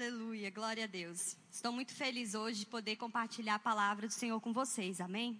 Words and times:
Aleluia, 0.00 0.48
glória 0.50 0.84
a 0.84 0.86
Deus. 0.86 1.36
Estou 1.52 1.70
muito 1.70 1.92
feliz 1.92 2.34
hoje 2.34 2.60
de 2.60 2.66
poder 2.66 2.96
compartilhar 2.96 3.56
a 3.56 3.58
palavra 3.58 4.06
do 4.08 4.14
Senhor 4.14 4.40
com 4.40 4.50
vocês, 4.50 4.98
amém? 4.98 5.38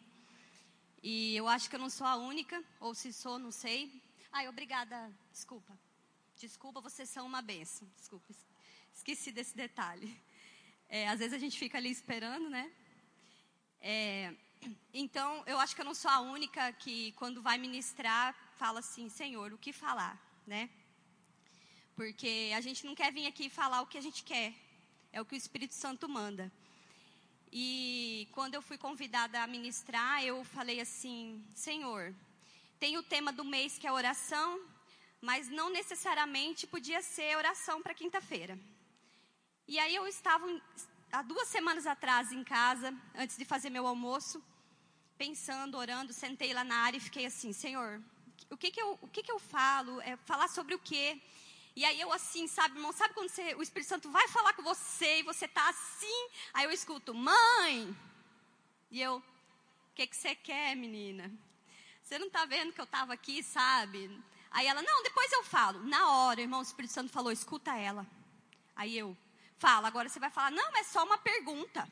E 1.03 1.35
eu 1.35 1.49
acho 1.49 1.71
que 1.71 1.77
eu 1.77 1.81
não 1.81 1.89
sou 1.89 2.07
a 2.07 2.17
única, 2.17 2.63
ou 2.79 2.95
se 2.95 3.11
sou, 3.11 3.39
não 3.39 3.51
sei. 3.51 3.91
Ai, 4.31 4.49
obrigada, 4.49 5.11
desculpa. 5.33 5.73
Desculpa, 6.37 6.79
vocês 6.83 7.09
são 7.09 7.27
uma 7.27 7.41
benção. 7.41 7.89
Desculpa, 7.97 8.35
esqueci 8.95 9.33
desse 9.33 9.57
detalhe. 9.57 10.15
É, 10.91 11.09
às 11.09 11.21
vezes 11.21 11.33
a 11.33 11.39
gente 11.39 11.59
fica 11.59 11.79
ali 11.79 11.91
esperando, 11.91 12.51
né? 12.51 12.71
É, 13.81 14.35
então, 14.93 15.43
eu 15.47 15.59
acho 15.59 15.75
que 15.75 15.81
eu 15.81 15.87
não 15.87 15.95
sou 15.95 16.11
a 16.11 16.21
única 16.21 16.71
que, 16.75 17.13
quando 17.13 17.41
vai 17.41 17.57
ministrar, 17.57 18.37
fala 18.57 18.81
assim: 18.81 19.09
Senhor, 19.09 19.55
o 19.55 19.59
que 19.59 19.73
falar, 19.73 20.21
né? 20.47 20.69
Porque 22.01 22.51
a 22.57 22.63
gente 22.63 22.87
não 22.87 22.95
quer 22.95 23.13
vir 23.13 23.27
aqui 23.27 23.51
falar 23.51 23.83
o 23.83 23.87
que 23.87 23.99
a 23.99 24.01
gente 24.01 24.23
quer, 24.23 24.55
é 25.13 25.21
o 25.21 25.25
que 25.27 25.35
o 25.35 25.37
Espírito 25.37 25.75
Santo 25.75 26.09
manda. 26.09 26.51
E 27.53 28.27
quando 28.33 28.55
eu 28.55 28.63
fui 28.63 28.79
convidada 28.79 29.43
a 29.43 29.47
ministrar, 29.47 30.25
eu 30.25 30.43
falei 30.43 30.81
assim: 30.81 31.45
Senhor, 31.55 32.15
tem 32.79 32.97
o 32.97 33.03
tema 33.03 33.31
do 33.31 33.45
mês 33.45 33.77
que 33.77 33.87
é 33.87 33.93
oração, 33.93 34.63
mas 35.21 35.51
não 35.51 35.69
necessariamente 35.69 36.67
podia 36.67 37.03
ser 37.03 37.37
oração 37.37 37.83
para 37.83 37.93
quinta-feira. 37.93 38.59
E 39.69 39.79
aí 39.79 39.95
eu 39.95 40.07
estava 40.07 40.47
há 41.13 41.21
duas 41.21 41.49
semanas 41.49 41.87
atrás 41.87 42.33
em 42.33 42.43
casa, 42.43 42.95
antes 43.15 43.37
de 43.37 43.45
fazer 43.45 43.69
meu 43.69 43.87
almoço, 43.87 44.43
pensando, 45.19 45.77
orando, 45.77 46.15
sentei 46.15 46.55
lá 46.55 46.65
na 46.65 46.77
área 46.77 46.97
e 46.97 47.07
fiquei 47.09 47.27
assim, 47.27 47.53
Senhor, 47.53 48.01
o 48.49 48.57
que 48.57 48.71
que 48.71 48.81
eu, 48.81 48.99
o 49.03 49.09
que 49.09 49.23
que 49.23 49.31
eu 49.31 49.39
falo? 49.39 50.01
É 50.01 50.17
falar 50.17 50.49
sobre 50.49 50.75
o 50.75 50.79
quê? 50.79 51.21
E 51.77 51.85
aí 51.85 52.01
eu 52.01 52.13
assim, 52.13 52.47
sabe, 52.49 52.77
irmão, 52.77 52.93
sabe 52.93 53.15
quando 53.15 53.29
você, 53.29 53.55
o 53.55 53.63
Espírito 53.63 53.89
Santo 53.89 54.11
vai 54.11 54.27
falar 54.29 54.53
com 54.55 54.63
você 54.63 55.21
e 55.21 55.23
você 55.23 55.47
tá 55.47 55.69
assim, 55.69 56.29
aí 56.53 56.65
eu 56.65 56.71
escuto, 56.71 57.15
mãe! 57.15 57.97
E 58.91 59.01
eu, 59.01 59.17
o 59.19 59.95
que 59.95 60.07
que 60.07 60.17
você 60.17 60.35
quer, 60.35 60.75
menina? 60.75 61.31
Você 62.03 62.19
não 62.19 62.29
tá 62.29 62.45
vendo 62.45 62.73
que 62.73 62.81
eu 62.81 62.87
tava 62.87 63.13
aqui, 63.13 63.43
sabe? 63.43 64.11
Aí 64.51 64.67
ela, 64.67 64.83
não, 64.83 65.03
depois 65.03 65.31
eu 65.31 65.45
falo. 65.45 65.85
Na 65.85 66.11
hora, 66.11 66.41
irmão, 66.41 66.59
o 66.59 66.63
Espírito 66.63 66.93
Santo 66.93 67.13
falou, 67.13 67.31
escuta 67.31 67.77
ela. 67.77 68.05
Aí 68.75 68.99
eu, 68.99 69.17
fala, 69.59 69.87
agora 69.87 70.09
você 70.09 70.19
vai 70.19 70.31
falar, 70.31 70.51
não, 70.51 70.77
é 70.77 70.83
só 70.83 71.05
uma 71.05 71.19
pergunta. 71.19 71.89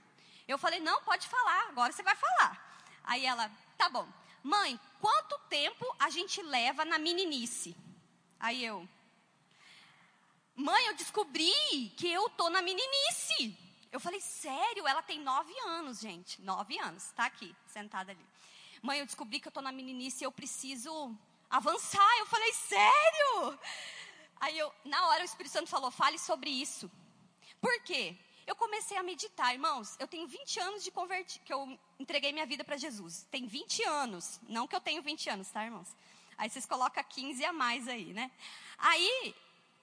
Eu 0.48 0.58
falei, 0.58 0.80
não, 0.80 1.00
pode 1.02 1.28
falar, 1.28 1.69
agora 1.69 1.92
você 1.92 2.02
vai 2.02 2.17
falar. 2.17 2.83
Aí 3.05 3.24
ela, 3.24 3.48
tá 3.77 3.89
bom. 3.89 4.08
Mãe, 4.42 4.80
quanto 5.00 5.39
tempo 5.48 5.86
a 5.98 6.11
gente 6.11 6.42
leva 6.42 6.84
na 6.84 6.98
meninice? 6.98 7.77
Aí 8.41 8.64
eu, 8.64 8.89
mãe, 10.59 10.87
eu 10.87 10.95
descobri 10.95 11.53
que 11.97 12.11
eu 12.11 12.28
tô 12.31 12.51
na 12.51 12.61
meninice. 12.61 13.56
Eu 13.92 14.01
falei, 14.01 14.20
sério? 14.20 14.87
Ela 14.87 15.03
tem 15.03 15.20
nove 15.20 15.55
anos, 15.61 16.01
gente. 16.01 16.42
Nove 16.42 16.78
anos, 16.78 17.11
tá 17.12 17.25
aqui, 17.25 17.55
sentada 17.67 18.11
ali. 18.12 18.27
Mãe, 18.83 18.98
eu 18.98 19.06
descobri 19.06 19.41
que 19.41 19.48
eu 19.48 19.53
tô 19.53 19.62
na 19.62 19.73
meninice 19.73 20.23
e 20.23 20.27
eu 20.27 20.33
preciso 20.33 21.17
avançar. 21.48 22.19
Eu 22.19 22.27
falei, 22.27 22.53
sério? 22.53 23.59
Aí 24.41 24.59
eu, 24.59 24.73
na 24.84 25.06
hora 25.09 25.23
o 25.23 25.25
Espírito 25.25 25.53
Santo 25.53 25.70
falou, 25.70 25.91
fale 25.91 26.19
sobre 26.19 26.51
isso. 26.51 26.91
Por 27.61 27.81
quê? 27.83 28.17
Eu 28.47 28.56
comecei 28.56 28.97
a 28.97 29.03
meditar, 29.03 29.53
irmãos. 29.53 29.97
Eu 29.98 30.09
tenho 30.09 30.27
20 30.27 30.61
anos 30.61 30.84
de 30.84 30.91
convertir, 30.91 31.41
que 31.42 31.53
eu 31.53 31.79
entreguei 31.98 32.33
minha 32.33 32.47
vida 32.47 32.64
para 32.64 32.77
Jesus. 32.77 33.27
Tem 33.31 33.47
20 33.47 33.84
anos. 33.84 34.41
Não 34.48 34.67
que 34.67 34.75
eu 34.75 34.81
tenho 34.81 35.03
20 35.03 35.31
anos, 35.31 35.51
tá, 35.51 35.64
irmãos? 35.64 35.95
Aí 36.36 36.48
vocês 36.48 36.67
colocam 36.67 37.03
15 37.03 37.45
a 37.45 37.53
mais 37.53 37.89
aí, 37.89 38.12
né? 38.12 38.31
Aí 38.79 39.34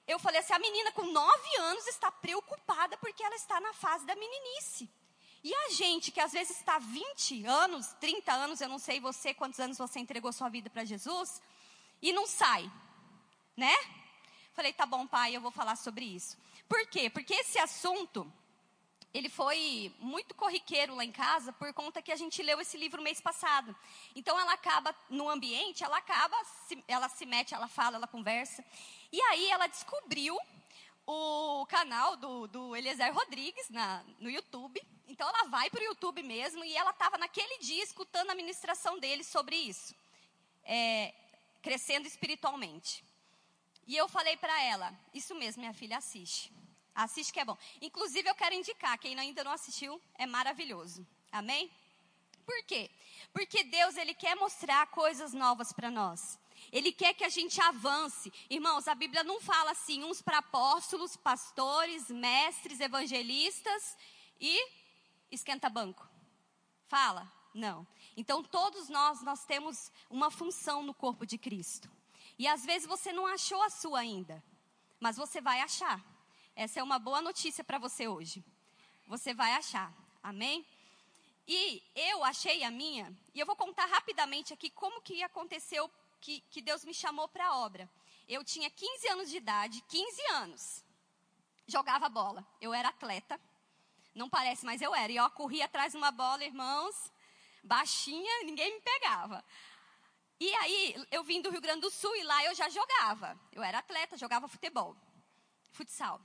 eu 0.07 0.19
falei 0.19 0.39
assim: 0.39 0.53
a 0.53 0.59
menina 0.59 0.91
com 0.91 1.03
9 1.03 1.55
anos 1.57 1.87
está 1.87 2.11
preocupada 2.11 2.97
porque 2.97 3.23
ela 3.23 3.35
está 3.35 3.59
na 3.59 3.73
fase 3.73 4.05
da 4.05 4.15
meninice. 4.15 4.89
E 5.43 5.53
a 5.53 5.69
gente 5.69 6.11
que 6.11 6.19
às 6.19 6.31
vezes 6.31 6.57
está 6.57 6.79
20 6.79 7.45
anos, 7.45 7.93
30 7.99 8.33
anos, 8.33 8.61
eu 8.61 8.67
não 8.67 8.79
sei 8.79 8.99
você 8.99 9.33
quantos 9.33 9.59
anos 9.59 9.77
você 9.77 9.99
entregou 9.99 10.33
sua 10.33 10.49
vida 10.49 10.71
para 10.71 10.83
Jesus, 10.83 11.39
e 12.01 12.11
não 12.11 12.25
sai, 12.25 12.71
né? 13.55 13.73
Falei, 14.53 14.73
tá 14.73 14.87
bom, 14.87 15.05
pai, 15.05 15.35
eu 15.35 15.41
vou 15.41 15.51
falar 15.51 15.75
sobre 15.75 16.03
isso. 16.03 16.35
Por 16.67 16.87
quê? 16.87 17.11
Porque 17.11 17.33
esse 17.33 17.59
assunto, 17.59 18.31
ele 19.17 19.29
foi 19.29 19.93
muito 19.99 20.35
corriqueiro 20.35 20.93
lá 20.93 21.05
em 21.05 21.11
casa 21.11 21.53
por 21.53 21.73
conta 21.73 22.01
que 22.01 22.11
a 22.11 22.17
gente 22.17 22.43
leu 22.43 22.59
esse 22.59 22.77
livro 22.77 23.01
mês 23.01 23.21
passado. 23.21 23.73
Então 24.13 24.37
ela 24.37 24.51
acaba 24.51 24.93
no 25.09 25.29
ambiente, 25.29 25.85
ela 25.85 25.97
acaba, 25.99 26.35
ela 26.85 27.07
se 27.07 27.25
mete, 27.25 27.53
ela 27.53 27.69
fala, 27.69 27.95
ela 27.95 28.07
conversa. 28.07 28.61
E 29.13 29.21
aí 29.21 29.49
ela 29.49 29.67
descobriu 29.67 30.37
o 31.07 31.65
canal 31.67 32.17
do, 32.17 32.47
do 32.47 32.75
Eliezer 32.75 33.13
Rodrigues 33.13 33.69
na, 33.69 34.03
no 34.19 34.29
YouTube. 34.29 34.85
Então 35.07 35.29
ela 35.29 35.47
vai 35.47 35.69
para 35.69 35.79
o 35.79 35.85
YouTube 35.85 36.21
mesmo 36.21 36.65
e 36.65 36.75
ela 36.75 36.91
estava 36.91 37.17
naquele 37.17 37.59
dia 37.59 37.85
escutando 37.85 38.31
a 38.31 38.35
ministração 38.35 38.99
dele 38.99 39.23
sobre 39.23 39.55
isso. 39.55 39.95
É, 40.65 41.13
crescendo 41.61 42.05
espiritualmente. 42.05 43.01
E 43.87 43.95
eu 43.95 44.09
falei 44.09 44.35
para 44.35 44.61
ela, 44.61 44.93
isso 45.13 45.33
mesmo, 45.35 45.61
minha 45.61 45.73
filha, 45.73 45.99
assiste. 45.99 46.51
Assiste 46.95 47.33
que 47.33 47.41
é 47.41 47.45
bom. 47.45 47.57
Inclusive, 47.81 48.29
eu 48.29 48.35
quero 48.35 48.55
indicar, 48.55 48.97
quem 48.97 49.19
ainda 49.19 49.43
não 49.43 49.51
assistiu, 49.51 50.01
é 50.17 50.25
maravilhoso. 50.25 51.05
Amém? 51.31 51.69
Por 52.45 52.63
quê? 52.63 52.89
Porque 53.33 53.63
Deus, 53.65 53.97
Ele 53.97 54.13
quer 54.13 54.35
mostrar 54.35 54.87
coisas 54.87 55.33
novas 55.33 55.73
para 55.73 55.91
nós. 55.91 56.39
Ele 56.71 56.93
quer 56.93 57.13
que 57.13 57.23
a 57.25 57.29
gente 57.29 57.59
avance. 57.59 58.31
Irmãos, 58.49 58.87
a 58.87 58.95
Bíblia 58.95 59.23
não 59.23 59.41
fala 59.41 59.71
assim, 59.71 60.03
uns 60.03 60.21
para 60.21 60.37
apóstolos, 60.37 61.17
pastores, 61.17 62.09
mestres, 62.09 62.79
evangelistas 62.79 63.97
e 64.39 64.57
esquenta 65.29 65.69
banco. 65.69 66.07
Fala? 66.87 67.29
Não. 67.53 67.85
Então, 68.15 68.43
todos 68.43 68.87
nós, 68.87 69.21
nós 69.21 69.43
temos 69.45 69.91
uma 70.09 70.31
função 70.31 70.81
no 70.81 70.93
corpo 70.93 71.25
de 71.25 71.37
Cristo. 71.37 71.91
E 72.37 72.47
às 72.47 72.65
vezes 72.65 72.87
você 72.87 73.11
não 73.11 73.25
achou 73.27 73.61
a 73.63 73.69
sua 73.69 73.99
ainda, 73.99 74.43
mas 74.99 75.17
você 75.17 75.41
vai 75.41 75.61
achar. 75.61 76.14
Essa 76.55 76.79
é 76.79 76.83
uma 76.83 76.97
boa 76.97 77.21
notícia 77.21 77.65
para 77.65 77.77
você 77.77 78.07
hoje. 78.07 78.41
Você 79.07 79.33
vai 79.33 79.51
achar. 79.53 79.93
Amém? 80.23 80.65
E 81.45 81.83
eu 81.93 82.23
achei 82.23 82.63
a 82.63 82.71
minha, 82.71 83.13
e 83.33 83.39
eu 83.39 83.45
vou 83.45 83.57
contar 83.57 83.85
rapidamente 83.85 84.53
aqui 84.53 84.69
como 84.69 85.01
que 85.01 85.21
aconteceu 85.21 85.91
que, 86.21 86.39
que 86.49 86.61
Deus 86.61 86.85
me 86.85 86.93
chamou 86.93 87.27
para 87.27 87.45
a 87.45 87.57
obra. 87.57 87.89
Eu 88.27 88.41
tinha 88.43 88.69
15 88.69 89.07
anos 89.09 89.29
de 89.29 89.37
idade, 89.37 89.83
15 89.89 90.21
anos. 90.31 90.83
Jogava 91.67 92.07
bola. 92.07 92.43
Eu 92.61 92.73
era 92.73 92.87
atleta. 92.87 93.39
Não 94.15 94.29
parece, 94.29 94.65
mas 94.65 94.81
eu 94.81 94.95
era. 94.95 95.11
E 95.11 95.17
eu 95.17 95.29
corria 95.31 95.65
atrás 95.65 95.91
de 95.91 95.97
uma 95.97 96.09
bola, 96.09 96.43
irmãos, 96.45 97.11
baixinha, 97.63 98.43
ninguém 98.45 98.73
me 98.73 98.81
pegava. 98.81 99.43
E 100.39 100.51
aí, 100.55 101.05
eu 101.11 101.21
vim 101.21 101.41
do 101.41 101.49
Rio 101.49 101.61
Grande 101.61 101.81
do 101.81 101.91
Sul 101.91 102.15
e 102.15 102.23
lá 102.23 102.45
eu 102.45 102.55
já 102.55 102.69
jogava. 102.69 103.37
Eu 103.51 103.61
era 103.61 103.79
atleta, 103.79 104.17
jogava 104.17 104.47
futebol, 104.47 104.95
futsal. 105.73 106.19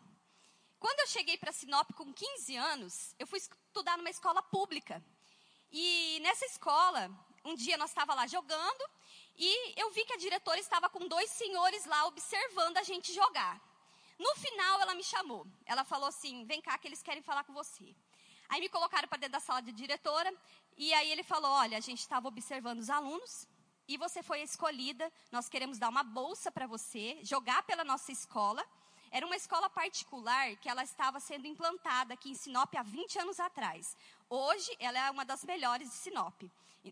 Quando 0.80 1.00
eu 1.00 1.06
cheguei 1.08 1.36
para 1.36 1.52
Sinop 1.52 1.92
com 1.92 2.10
15 2.10 2.56
anos, 2.56 3.14
eu 3.18 3.26
fui 3.26 3.38
estudar 3.38 3.98
numa 3.98 4.08
escola 4.08 4.42
pública. 4.42 5.04
E 5.70 6.18
nessa 6.22 6.46
escola, 6.46 7.10
um 7.44 7.54
dia 7.54 7.76
nós 7.76 7.90
estava 7.90 8.14
lá 8.14 8.26
jogando 8.26 8.82
e 9.36 9.78
eu 9.78 9.90
vi 9.90 10.06
que 10.06 10.14
a 10.14 10.16
diretora 10.16 10.58
estava 10.58 10.88
com 10.88 11.06
dois 11.06 11.30
senhores 11.32 11.84
lá 11.84 12.06
observando 12.06 12.78
a 12.78 12.82
gente 12.82 13.12
jogar. 13.12 13.60
No 14.18 14.34
final, 14.36 14.80
ela 14.80 14.94
me 14.94 15.04
chamou. 15.04 15.46
Ela 15.66 15.84
falou 15.84 16.08
assim: 16.08 16.46
"Vem 16.46 16.62
cá 16.62 16.78
que 16.78 16.88
eles 16.88 17.02
querem 17.02 17.22
falar 17.22 17.44
com 17.44 17.52
você". 17.52 17.94
Aí 18.48 18.58
me 18.58 18.70
colocaram 18.70 19.06
para 19.06 19.18
dentro 19.18 19.32
da 19.32 19.40
sala 19.40 19.60
de 19.60 19.72
diretora 19.72 20.34
e 20.78 20.94
aí 20.94 21.12
ele 21.12 21.22
falou: 21.22 21.50
"Olha, 21.50 21.76
a 21.76 21.86
gente 21.88 22.00
estava 22.00 22.26
observando 22.26 22.78
os 22.78 22.88
alunos 22.88 23.46
e 23.86 23.98
você 23.98 24.22
foi 24.22 24.40
escolhida. 24.40 25.12
Nós 25.30 25.46
queremos 25.46 25.78
dar 25.78 25.90
uma 25.90 26.02
bolsa 26.02 26.50
para 26.50 26.66
você, 26.66 27.18
jogar 27.22 27.64
pela 27.64 27.84
nossa 27.84 28.10
escola. 28.10 28.66
Era 29.10 29.26
uma 29.26 29.34
escola 29.34 29.68
particular 29.68 30.56
que 30.56 30.68
ela 30.68 30.84
estava 30.84 31.18
sendo 31.18 31.46
implantada 31.46 32.14
aqui 32.14 32.30
em 32.30 32.34
Sinop 32.34 32.72
há 32.76 32.82
20 32.82 33.18
anos 33.18 33.40
atrás. 33.40 33.96
Hoje, 34.28 34.70
ela 34.78 34.98
é 34.98 35.10
uma 35.10 35.24
das 35.24 35.44
melhores 35.44 35.90
de 35.90 35.96
Sinop. 35.96 36.42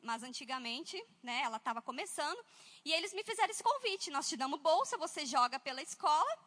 Mas 0.03 0.25
antigamente, 0.25 1.01
né, 1.23 1.43
ela 1.43 1.59
estava 1.59 1.81
começando. 1.81 2.45
E 2.85 2.93
eles 2.93 3.15
me 3.15 3.23
fizeram 3.23 3.51
esse 3.51 3.63
convite. 3.63 4.11
Nós 4.11 4.29
te 4.29 4.37
damos 4.37 4.61
bolsa, 4.61 4.97
você 4.97 5.25
joga 5.25 5.61
pela 5.61 5.81
escola. 5.81 6.39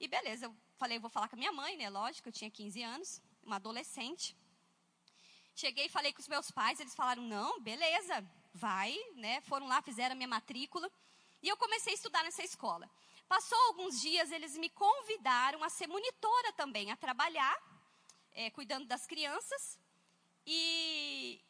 E 0.00 0.08
beleza, 0.08 0.46
eu 0.46 0.56
falei, 0.78 0.98
vou 0.98 1.10
falar 1.10 1.28
com 1.28 1.36
a 1.36 1.38
minha 1.38 1.52
mãe, 1.52 1.76
né? 1.76 1.90
Lógico, 1.90 2.30
eu 2.30 2.32
tinha 2.32 2.50
15 2.50 2.82
anos, 2.82 3.22
uma 3.44 3.56
adolescente. 3.56 4.34
Cheguei 5.54 5.84
e 5.84 5.90
falei 5.90 6.14
com 6.14 6.22
os 6.22 6.28
meus 6.28 6.50
pais, 6.50 6.80
eles 6.80 6.94
falaram, 6.94 7.22
não, 7.22 7.60
beleza, 7.60 8.26
vai, 8.54 8.96
né? 9.16 9.42
Foram 9.42 9.68
lá, 9.68 9.82
fizeram 9.82 10.14
a 10.14 10.16
minha 10.16 10.26
matrícula. 10.26 10.90
E 11.42 11.48
eu 11.48 11.56
comecei 11.58 11.92
a 11.92 11.96
estudar 11.96 12.24
nessa 12.24 12.42
escola. 12.42 12.90
Passou 13.30 13.56
alguns 13.68 14.00
dias, 14.00 14.32
eles 14.32 14.58
me 14.58 14.68
convidaram 14.68 15.62
a 15.62 15.68
ser 15.68 15.86
monitora 15.86 16.52
também, 16.54 16.90
a 16.90 16.96
trabalhar, 16.96 17.56
é, 18.32 18.50
cuidando 18.50 18.86
das 18.86 19.06
crianças. 19.06 19.78
E, 20.44 21.40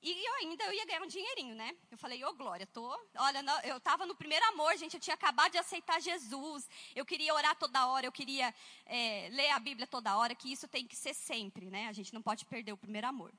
e 0.00 0.24
eu 0.24 0.34
ainda 0.34 0.62
eu 0.66 0.72
ia 0.72 0.86
ganhar 0.86 1.02
um 1.02 1.08
dinheirinho, 1.08 1.56
né? 1.56 1.76
Eu 1.90 1.98
falei, 1.98 2.24
ô 2.24 2.28
oh, 2.28 2.32
Glória, 2.32 2.64
tô. 2.64 2.86
Olha, 3.16 3.44
eu 3.64 3.78
estava 3.78 4.06
no 4.06 4.14
primeiro 4.14 4.46
amor, 4.50 4.76
gente. 4.76 4.94
Eu 4.94 5.00
tinha 5.00 5.14
acabado 5.14 5.50
de 5.50 5.58
aceitar 5.58 6.00
Jesus. 6.00 6.68
Eu 6.94 7.04
queria 7.04 7.34
orar 7.34 7.56
toda 7.56 7.88
hora, 7.88 8.06
eu 8.06 8.12
queria 8.12 8.54
é, 8.84 9.28
ler 9.32 9.50
a 9.50 9.58
Bíblia 9.58 9.88
toda 9.88 10.16
hora, 10.16 10.32
que 10.32 10.52
isso 10.52 10.68
tem 10.68 10.86
que 10.86 10.94
ser 10.94 11.12
sempre, 11.12 11.68
né? 11.68 11.88
A 11.88 11.92
gente 11.92 12.14
não 12.14 12.22
pode 12.22 12.44
perder 12.44 12.72
o 12.72 12.76
primeiro 12.76 13.08
amor. 13.08 13.34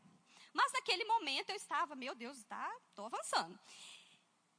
Mas 0.51 0.73
naquele 0.73 1.05
momento 1.05 1.51
eu 1.51 1.55
estava, 1.55 1.95
meu 1.95 2.13
Deus, 2.13 2.43
tá, 2.43 2.69
tô 2.93 3.05
avançando. 3.05 3.57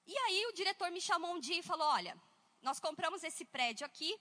E 0.06 0.16
aí 0.16 0.46
o 0.46 0.54
diretor 0.54 0.90
me 0.90 1.00
chamou 1.02 1.34
um 1.34 1.38
dia 1.38 1.58
e 1.58 1.62
falou: 1.62 1.88
olha, 1.88 2.16
nós 2.62 2.80
compramos 2.80 3.22
esse 3.24 3.44
prédio 3.44 3.86
aqui 3.86 4.18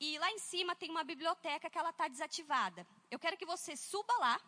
e 0.00 0.18
lá 0.18 0.30
em 0.30 0.38
cima 0.38 0.74
tem 0.74 0.90
uma 0.90 1.04
biblioteca 1.04 1.70
que 1.70 1.78
ela 1.78 1.90
está 1.90 2.08
desativada. 2.08 2.86
Eu 3.10 3.18
quero 3.18 3.36
que 3.36 3.46
você 3.46 3.76
suba 3.76 4.12
lá 4.18 4.40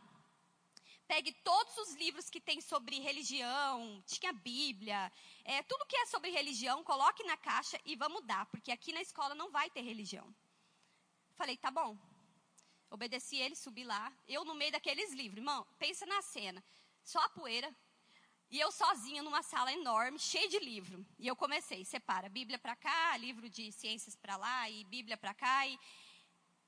pegue 1.07 1.33
todos 1.45 1.77
os 1.79 1.95
livros 1.97 2.31
que 2.31 2.41
tem 2.41 2.61
sobre 2.61 2.99
religião, 2.99 4.03
tinha 4.07 4.33
Bíblia, 4.33 5.13
é, 5.45 5.63
tudo 5.63 5.87
que 5.87 5.97
é 5.97 6.07
sobre 6.07 6.31
religião, 6.31 6.83
coloque 6.83 7.23
na 7.25 7.37
caixa 7.37 7.79
e 7.85 7.95
vamos 7.97 8.25
dar, 8.25 8.47
porque 8.47 8.73
aqui 8.73 8.93
na 8.93 9.03
escola 9.03 9.35
não 9.35 9.51
vai 9.51 9.69
ter 9.71 9.83
religião. 9.83 10.35
Falei, 11.35 11.57
tá 11.57 11.71
bom. 11.71 11.97
Obedeci 12.91 13.37
ele, 13.37 13.57
subi 13.57 13.85
lá, 13.85 14.13
eu 14.29 14.45
no 14.45 14.55
meio 14.55 14.73
daqueles 14.73 15.13
livros. 15.13 15.39
Irmão, 15.39 15.67
pensa 15.79 16.07
na 16.07 16.23
cena, 16.23 16.63
só 17.03 17.19
a 17.21 17.29
poeira, 17.29 17.75
e 18.55 18.61
eu 18.61 18.71
sozinha 18.71 19.21
numa 19.21 19.43
sala 19.43 19.73
enorme, 19.73 20.17
cheia 20.17 20.49
de 20.49 20.61
livro. 20.61 21.05
E 21.19 21.27
eu 21.27 21.35
comecei, 21.35 21.85
separa, 21.85 22.29
Bíblia 22.29 22.57
para 22.57 22.77
cá, 22.77 23.17
livro 23.17 23.51
de 23.51 23.73
ciências 23.73 24.15
para 24.15 24.37
lá, 24.37 24.71
e 24.71 24.85
Bíblia 24.85 25.17
para 25.17 25.35
cá, 25.35 25.67
e... 25.67 25.77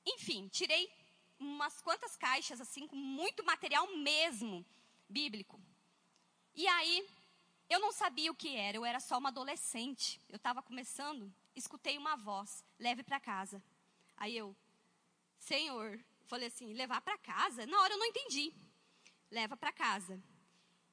Enfim, 0.05 0.49
tirei 0.49 0.91
umas 1.39 1.79
quantas 1.79 2.17
caixas, 2.17 2.59
assim, 2.59 2.85
com 2.85 2.97
muito 2.97 3.41
material 3.45 3.87
mesmo 3.95 4.65
bíblico. 5.07 5.61
E 6.53 6.67
aí, 6.67 7.07
eu 7.69 7.79
não 7.79 7.93
sabia 7.93 8.33
o 8.33 8.35
que 8.35 8.53
era, 8.53 8.75
eu 8.75 8.83
era 8.83 8.99
só 8.99 9.17
uma 9.17 9.29
adolescente. 9.29 10.19
Eu 10.27 10.35
estava 10.35 10.61
começando, 10.61 11.33
escutei 11.55 11.97
uma 11.97 12.17
voz: 12.17 12.65
leve 12.77 13.01
para 13.01 13.17
casa. 13.17 13.63
Aí 14.17 14.35
eu, 14.35 14.53
Senhor, 15.39 15.97
falei 16.25 16.49
assim: 16.49 16.73
levar 16.73 16.99
para 16.99 17.17
casa? 17.17 17.65
Na 17.65 17.79
hora 17.79 17.93
eu 17.93 17.97
não 17.97 18.07
entendi. 18.07 18.53
Leva 19.31 19.55
para 19.55 19.71
casa. 19.71 20.21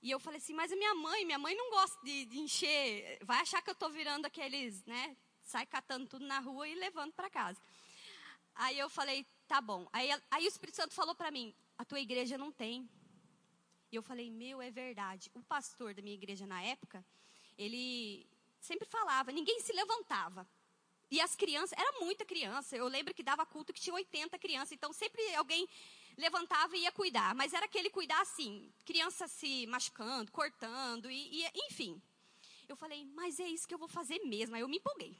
E 0.04 0.10
eu 0.10 0.20
falei 0.20 0.36
assim: 0.36 0.52
mas 0.52 0.70
a 0.70 0.76
minha 0.76 0.94
mãe, 0.94 1.24
minha 1.24 1.38
mãe 1.38 1.56
não 1.56 1.70
gosta 1.70 1.98
de, 2.04 2.26
de 2.26 2.38
encher, 2.38 3.18
vai 3.22 3.40
achar 3.40 3.62
que 3.62 3.70
eu 3.70 3.72
estou 3.72 3.88
virando 3.88 4.26
aqueles, 4.26 4.84
né? 4.84 5.16
Sai 5.42 5.64
catando 5.64 6.06
tudo 6.06 6.26
na 6.26 6.40
rua 6.40 6.68
e 6.68 6.74
levando 6.74 7.14
para 7.14 7.30
casa. 7.30 7.58
Aí 8.54 8.78
eu 8.78 8.90
falei: 8.90 9.24
tá 9.48 9.62
bom. 9.62 9.88
Aí, 9.90 10.10
aí 10.30 10.44
o 10.44 10.48
Espírito 10.48 10.76
Santo 10.76 10.92
falou 10.92 11.14
para 11.14 11.30
mim: 11.30 11.54
a 11.78 11.86
tua 11.86 12.00
igreja 12.00 12.36
não 12.36 12.52
tem. 12.52 12.86
E 13.90 13.96
eu 13.96 14.02
falei: 14.02 14.30
meu, 14.30 14.60
é 14.60 14.70
verdade. 14.70 15.30
O 15.32 15.42
pastor 15.42 15.94
da 15.94 16.02
minha 16.02 16.14
igreja 16.14 16.46
na 16.46 16.62
época, 16.62 17.02
ele 17.56 18.28
sempre 18.60 18.86
falava, 18.86 19.32
ninguém 19.32 19.58
se 19.60 19.72
levantava. 19.72 20.46
E 21.10 21.18
as 21.18 21.34
crianças, 21.34 21.78
era 21.78 21.92
muita 22.00 22.26
criança. 22.26 22.76
Eu 22.76 22.88
lembro 22.88 23.14
que 23.14 23.22
dava 23.22 23.46
culto 23.46 23.72
que 23.72 23.80
tinha 23.80 23.94
80 23.94 24.38
crianças. 24.38 24.72
Então 24.72 24.92
sempre 24.92 25.34
alguém 25.34 25.66
levantava 26.16 26.76
e 26.76 26.82
ia 26.82 26.92
cuidar. 26.92 27.34
Mas 27.34 27.52
era 27.52 27.66
aquele 27.66 27.90
cuidar 27.90 28.20
assim, 28.20 28.72
criança 28.84 29.26
se 29.28 29.66
machucando, 29.66 30.30
cortando, 30.32 31.10
e, 31.10 31.42
e 31.42 31.50
enfim. 31.70 32.00
Eu 32.68 32.76
falei, 32.76 33.04
mas 33.14 33.38
é 33.38 33.48
isso 33.48 33.68
que 33.68 33.74
eu 33.74 33.78
vou 33.78 33.88
fazer 33.88 34.18
mesmo. 34.20 34.56
Aí 34.56 34.62
eu 34.62 34.68
me 34.68 34.78
empolguei. 34.78 35.16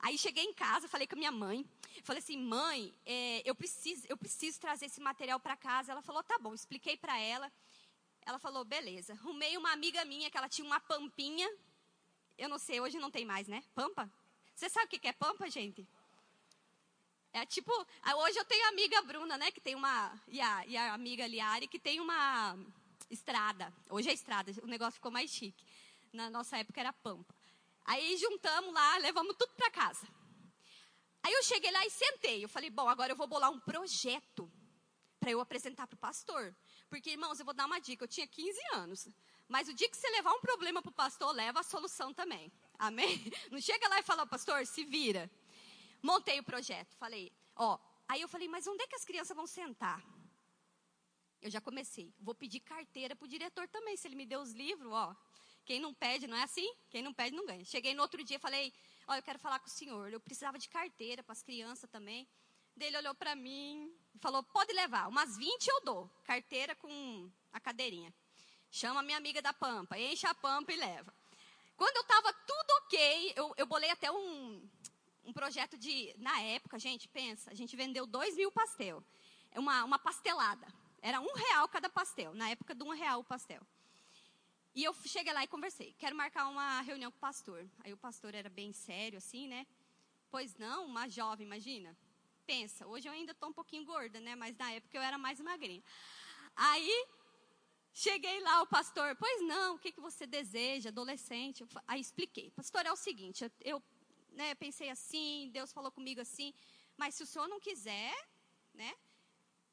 Aí 0.00 0.16
cheguei 0.16 0.44
em 0.44 0.54
casa, 0.54 0.88
falei 0.88 1.06
com 1.06 1.16
a 1.16 1.18
minha 1.18 1.32
mãe, 1.32 1.66
falei 2.04 2.22
assim, 2.22 2.38
mãe, 2.38 2.94
é, 3.04 3.42
eu 3.44 3.54
preciso, 3.54 4.06
eu 4.08 4.16
preciso 4.16 4.60
trazer 4.60 4.86
esse 4.86 5.00
material 5.00 5.40
para 5.40 5.56
casa. 5.56 5.92
Ela 5.92 6.02
falou, 6.02 6.22
tá 6.22 6.38
bom. 6.38 6.54
Expliquei 6.54 6.96
para 6.96 7.18
ela. 7.18 7.52
Ela 8.22 8.38
falou, 8.38 8.64
beleza. 8.64 9.14
Arrumei 9.14 9.56
uma 9.56 9.72
amiga 9.72 10.04
minha 10.04 10.30
que 10.30 10.36
ela 10.36 10.48
tinha 10.48 10.66
uma 10.66 10.80
pampinha. 10.80 11.48
Eu 12.36 12.48
não 12.48 12.58
sei, 12.58 12.80
hoje 12.80 12.98
não 12.98 13.10
tem 13.10 13.24
mais, 13.24 13.48
né? 13.48 13.64
Pampa? 13.74 14.10
Você 14.54 14.68
sabe 14.68 14.86
o 14.86 14.88
que 14.88 15.08
é 15.08 15.12
pampa, 15.12 15.50
gente? 15.50 15.86
É 17.40 17.46
tipo, 17.46 17.72
ah, 18.02 18.16
hoje 18.16 18.36
eu 18.36 18.44
tenho 18.44 18.64
a 18.66 18.68
amiga 18.68 19.00
Bruna, 19.02 19.38
né, 19.38 19.50
que 19.52 19.60
tem 19.60 19.76
uma, 19.76 20.12
e 20.26 20.40
a, 20.40 20.66
e 20.66 20.76
a 20.76 20.92
amiga 20.92 21.24
Liari, 21.24 21.68
que 21.68 21.78
tem 21.78 22.00
uma 22.00 22.58
estrada. 23.08 23.72
Hoje 23.88 24.10
é 24.10 24.12
estrada, 24.12 24.52
o 24.62 24.66
negócio 24.66 24.94
ficou 24.94 25.12
mais 25.12 25.30
chique. 25.30 25.64
Na 26.12 26.28
nossa 26.28 26.58
época 26.58 26.80
era 26.80 26.92
pampa. 26.92 27.32
Aí 27.84 28.16
juntamos 28.16 28.74
lá, 28.74 28.96
levamos 28.98 29.36
tudo 29.36 29.52
para 29.54 29.70
casa. 29.70 30.06
Aí 31.22 31.32
eu 31.32 31.42
cheguei 31.44 31.70
lá 31.70 31.86
e 31.86 31.90
sentei. 31.90 32.44
Eu 32.44 32.48
falei, 32.48 32.70
bom, 32.70 32.88
agora 32.88 33.12
eu 33.12 33.16
vou 33.16 33.26
bolar 33.26 33.50
um 33.50 33.60
projeto 33.60 34.50
para 35.20 35.30
eu 35.30 35.40
apresentar 35.40 35.86
para 35.86 35.94
o 35.94 35.98
pastor. 35.98 36.54
Porque, 36.88 37.10
irmãos, 37.10 37.38
eu 37.38 37.44
vou 37.44 37.54
dar 37.54 37.66
uma 37.66 37.80
dica. 37.80 38.04
Eu 38.04 38.08
tinha 38.08 38.26
15 38.26 38.58
anos. 38.74 39.08
Mas 39.48 39.68
o 39.68 39.74
dia 39.74 39.88
que 39.88 39.96
você 39.96 40.08
levar 40.10 40.32
um 40.32 40.40
problema 40.40 40.82
para 40.82 40.90
o 40.90 40.92
pastor, 40.92 41.32
leva 41.32 41.60
a 41.60 41.62
solução 41.62 42.12
também. 42.12 42.52
Amém? 42.78 43.32
Não 43.50 43.60
chega 43.60 43.88
lá 43.88 43.98
e 43.98 44.02
fala, 44.02 44.26
pastor, 44.26 44.66
se 44.66 44.84
vira. 44.84 45.30
Montei 46.02 46.38
o 46.40 46.44
projeto. 46.44 46.94
Falei, 46.96 47.32
ó. 47.56 47.78
Aí 48.06 48.20
eu 48.20 48.28
falei, 48.28 48.48
mas 48.48 48.66
onde 48.66 48.82
é 48.82 48.86
que 48.86 48.94
as 48.94 49.04
crianças 49.04 49.36
vão 49.36 49.46
sentar? 49.46 50.02
Eu 51.40 51.50
já 51.50 51.60
comecei. 51.60 52.12
Vou 52.18 52.34
pedir 52.34 52.60
carteira 52.60 53.14
para 53.14 53.24
o 53.24 53.28
diretor 53.28 53.68
também. 53.68 53.96
Se 53.96 54.08
ele 54.08 54.16
me 54.16 54.26
deu 54.26 54.40
os 54.40 54.52
livros, 54.52 54.92
ó. 54.92 55.14
Quem 55.64 55.80
não 55.80 55.92
pede, 55.92 56.26
não 56.26 56.36
é 56.36 56.42
assim? 56.42 56.74
Quem 56.88 57.02
não 57.02 57.12
pede, 57.12 57.36
não 57.36 57.44
ganha. 57.44 57.64
Cheguei 57.64 57.94
no 57.94 58.02
outro 58.02 58.24
dia 58.24 58.38
falei: 58.38 58.72
Ó, 59.06 59.14
eu 59.14 59.22
quero 59.22 59.38
falar 59.38 59.58
com 59.58 59.66
o 59.66 59.70
senhor. 59.70 60.10
Eu 60.12 60.18
precisava 60.18 60.58
de 60.58 60.68
carteira 60.68 61.22
para 61.22 61.32
as 61.32 61.42
crianças 61.42 61.88
também. 61.90 62.26
Dele 62.74 62.96
olhou 62.96 63.14
para 63.14 63.36
mim 63.36 63.92
e 64.14 64.18
falou: 64.18 64.42
Pode 64.42 64.72
levar, 64.72 65.08
umas 65.08 65.36
20 65.36 65.68
eu 65.68 65.84
dou. 65.84 66.10
Carteira 66.24 66.74
com 66.74 67.30
a 67.52 67.60
cadeirinha. 67.60 68.12
Chama 68.70 69.00
a 69.00 69.02
minha 69.02 69.18
amiga 69.18 69.40
da 69.40 69.52
Pampa, 69.52 69.98
enche 69.98 70.26
a 70.26 70.34
Pampa 70.34 70.72
e 70.72 70.76
leva. 70.76 71.12
Quando 71.76 71.96
eu 71.96 72.02
estava 72.02 72.32
tudo 72.32 72.70
ok, 72.82 73.32
eu, 73.36 73.54
eu 73.56 73.66
bolei 73.66 73.90
até 73.90 74.10
um, 74.10 74.68
um 75.24 75.32
projeto 75.32 75.76
de. 75.76 76.14
Na 76.18 76.40
época, 76.40 76.78
gente, 76.78 77.08
pensa, 77.08 77.50
a 77.50 77.54
gente 77.54 77.76
vendeu 77.76 78.06
dois 78.06 78.36
mil 78.36 78.50
pastel. 78.50 79.02
Uma, 79.54 79.84
uma 79.84 79.98
pastelada. 79.98 80.66
Era 81.00 81.20
um 81.20 81.32
real 81.34 81.68
cada 81.68 81.88
pastel. 81.88 82.34
Na 82.34 82.50
época 82.50 82.74
de 82.74 82.82
um 82.82 82.90
real 82.90 83.20
o 83.20 83.24
pastel. 83.24 83.62
E 84.74 84.84
eu 84.84 84.94
cheguei 85.04 85.32
lá 85.32 85.42
e 85.42 85.48
conversei. 85.48 85.94
Quero 85.98 86.14
marcar 86.14 86.46
uma 86.48 86.80
reunião 86.82 87.10
com 87.10 87.16
o 87.16 87.20
pastor. 87.20 87.68
Aí 87.80 87.92
o 87.92 87.96
pastor 87.96 88.34
era 88.34 88.48
bem 88.48 88.72
sério, 88.72 89.18
assim, 89.18 89.48
né? 89.48 89.66
Pois 90.30 90.56
não, 90.56 90.86
uma 90.86 91.08
jovem, 91.08 91.46
imagina. 91.46 91.96
Pensa, 92.46 92.86
hoje 92.86 93.08
eu 93.08 93.12
ainda 93.12 93.32
estou 93.32 93.48
um 93.48 93.52
pouquinho 93.52 93.84
gorda, 93.84 94.20
né? 94.20 94.36
Mas 94.36 94.56
na 94.56 94.70
época 94.72 94.96
eu 94.96 95.02
era 95.02 95.18
mais 95.18 95.40
magrinha. 95.40 95.82
Aí, 96.54 97.06
cheguei 97.92 98.40
lá, 98.40 98.62
o 98.62 98.66
pastor, 98.66 99.16
pois 99.16 99.42
não, 99.42 99.74
o 99.74 99.78
que, 99.78 99.92
que 99.92 100.00
você 100.00 100.26
deseja, 100.26 100.90
adolescente? 100.90 101.66
Aí 101.86 102.00
expliquei. 102.00 102.50
Pastor, 102.50 102.86
é 102.86 102.92
o 102.92 102.96
seguinte, 102.96 103.44
eu, 103.44 103.50
eu 103.60 103.82
né, 104.32 104.54
pensei 104.54 104.90
assim, 104.90 105.50
Deus 105.52 105.72
falou 105.72 105.90
comigo 105.90 106.20
assim, 106.20 106.54
mas 106.96 107.14
se 107.14 107.22
o 107.22 107.26
senhor 107.26 107.48
não 107.48 107.60
quiser, 107.60 108.14
né? 108.74 108.94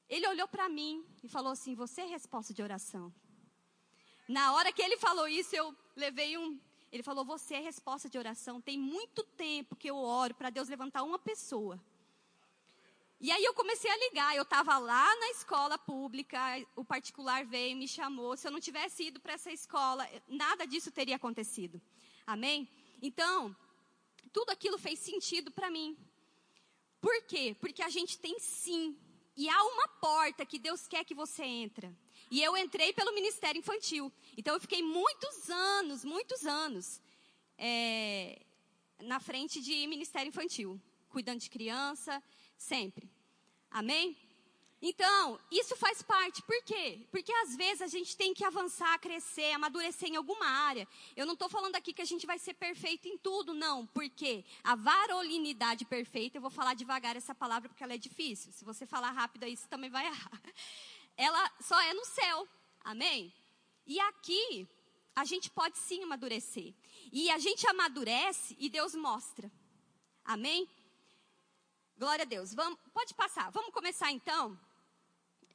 Ele 0.07 0.27
olhou 0.27 0.47
para 0.47 0.69
mim 0.69 1.03
e 1.23 1.27
falou 1.27 1.51
assim: 1.51 1.73
Você 1.73 2.01
é 2.01 2.05
resposta 2.05 2.53
de 2.53 2.61
oração. 2.61 3.13
Na 4.27 4.53
hora 4.53 4.71
que 4.71 4.81
ele 4.81 4.97
falou 4.97 5.27
isso, 5.27 5.55
eu 5.55 5.75
levei 5.95 6.37
um. 6.37 6.59
Ele 6.91 7.01
falou: 7.01 7.25
Você 7.25 7.55
é 7.55 7.59
resposta 7.59 8.07
de 8.07 8.17
oração. 8.17 8.61
Tem 8.61 8.77
muito 8.77 9.23
tempo 9.23 9.75
que 9.75 9.89
eu 9.89 9.97
oro 9.97 10.35
para 10.35 10.51
Deus 10.51 10.69
levantar 10.69 11.03
uma 11.03 11.17
pessoa. 11.17 11.81
E 13.19 13.31
aí 13.31 13.43
eu 13.43 13.53
comecei 13.53 13.89
a 13.89 13.97
ligar. 13.97 14.35
Eu 14.35 14.43
estava 14.43 14.77
lá 14.77 15.15
na 15.19 15.29
escola 15.31 15.77
pública, 15.79 16.39
o 16.75 16.85
particular 16.85 17.43
veio 17.43 17.75
me 17.75 17.87
chamou. 17.87 18.37
Se 18.37 18.47
eu 18.47 18.51
não 18.51 18.59
tivesse 18.59 19.05
ido 19.05 19.19
para 19.19 19.33
essa 19.33 19.51
escola, 19.51 20.07
nada 20.27 20.67
disso 20.67 20.91
teria 20.91 21.15
acontecido. 21.15 21.81
Amém? 22.27 22.69
Então, 23.01 23.55
tudo 24.31 24.51
aquilo 24.51 24.77
fez 24.77 24.99
sentido 24.99 25.51
para 25.51 25.69
mim. 25.69 25.97
Por 27.01 27.23
quê? 27.23 27.55
Porque 27.59 27.81
a 27.81 27.89
gente 27.89 28.17
tem 28.17 28.39
sim. 28.39 28.97
E 29.37 29.49
há 29.49 29.63
uma 29.63 29.87
porta 29.87 30.45
que 30.45 30.57
Deus 30.57 30.87
quer 30.87 31.03
que 31.03 31.13
você 31.13 31.43
entre. 31.43 31.93
E 32.31 32.41
eu 32.41 32.55
entrei 32.57 32.93
pelo 32.93 33.13
Ministério 33.13 33.59
Infantil. 33.59 34.11
Então 34.37 34.53
eu 34.53 34.59
fiquei 34.59 34.81
muitos 34.81 35.49
anos, 35.49 36.03
muitos 36.03 36.45
anos 36.45 37.01
é, 37.57 38.41
na 39.01 39.19
frente 39.19 39.61
de 39.61 39.85
Ministério 39.87 40.29
Infantil, 40.29 40.81
cuidando 41.09 41.39
de 41.39 41.49
criança, 41.49 42.21
sempre. 42.57 43.09
Amém? 43.69 44.17
Então, 44.81 45.39
isso 45.49 45.75
faz 45.75 46.01
parte. 46.01 46.41
Por 46.43 46.61
quê? 46.63 47.07
Porque 47.09 47.31
às 47.31 47.55
vezes 47.55 47.81
a 47.81 47.87
gente 47.87 48.15
tem 48.15 48.33
que 48.33 48.43
avançar, 48.43 48.99
crescer, 48.99 49.51
amadurecer 49.53 50.09
em 50.09 50.15
alguma 50.15 50.45
área. 50.45 50.87
Eu 51.15 51.25
não 51.25 51.33
estou 51.33 51.49
falando 51.49 51.75
aqui 51.75 51.93
que 51.93 52.01
a 52.01 52.05
gente 52.05 52.27
vai 52.27 52.37
ser 52.37 52.53
perfeito 52.53 53.07
em 53.07 53.17
tudo, 53.17 53.53
não. 53.53 53.87
Porque 53.87 54.43
a 54.63 54.75
varolinidade 54.75 55.85
perfeita, 55.85 56.37
eu 56.37 56.41
vou 56.41 56.51
falar 56.51 56.73
devagar 56.73 57.15
essa 57.15 57.33
palavra 57.33 57.69
porque 57.69 57.83
ela 57.83 57.93
é 57.93 57.97
difícil. 57.97 58.51
Se 58.51 58.63
você 58.63 58.85
falar 58.85 59.11
rápido 59.11 59.43
aí, 59.43 59.55
você 59.55 59.67
também 59.67 59.89
vai 59.89 60.05
errar 60.05 60.41
ela 61.17 61.51
só 61.61 61.79
é 61.81 61.93
no 61.93 62.05
céu. 62.05 62.47
Amém? 62.83 63.33
E 63.87 63.99
aqui, 63.99 64.67
a 65.15 65.23
gente 65.23 65.49
pode 65.49 65.77
sim 65.77 66.03
amadurecer. 66.03 66.73
E 67.11 67.31
a 67.31 67.37
gente 67.37 67.65
amadurece 67.67 68.55
e 68.59 68.69
Deus 68.69 68.93
mostra. 68.93 69.49
Amém? 70.23 70.69
Glória 71.97 72.23
a 72.23 72.25
Deus. 72.25 72.53
Vamos, 72.53 72.77
pode 72.93 73.13
passar. 73.13 73.49
Vamos 73.51 73.73
começar 73.73 74.11
então. 74.11 74.59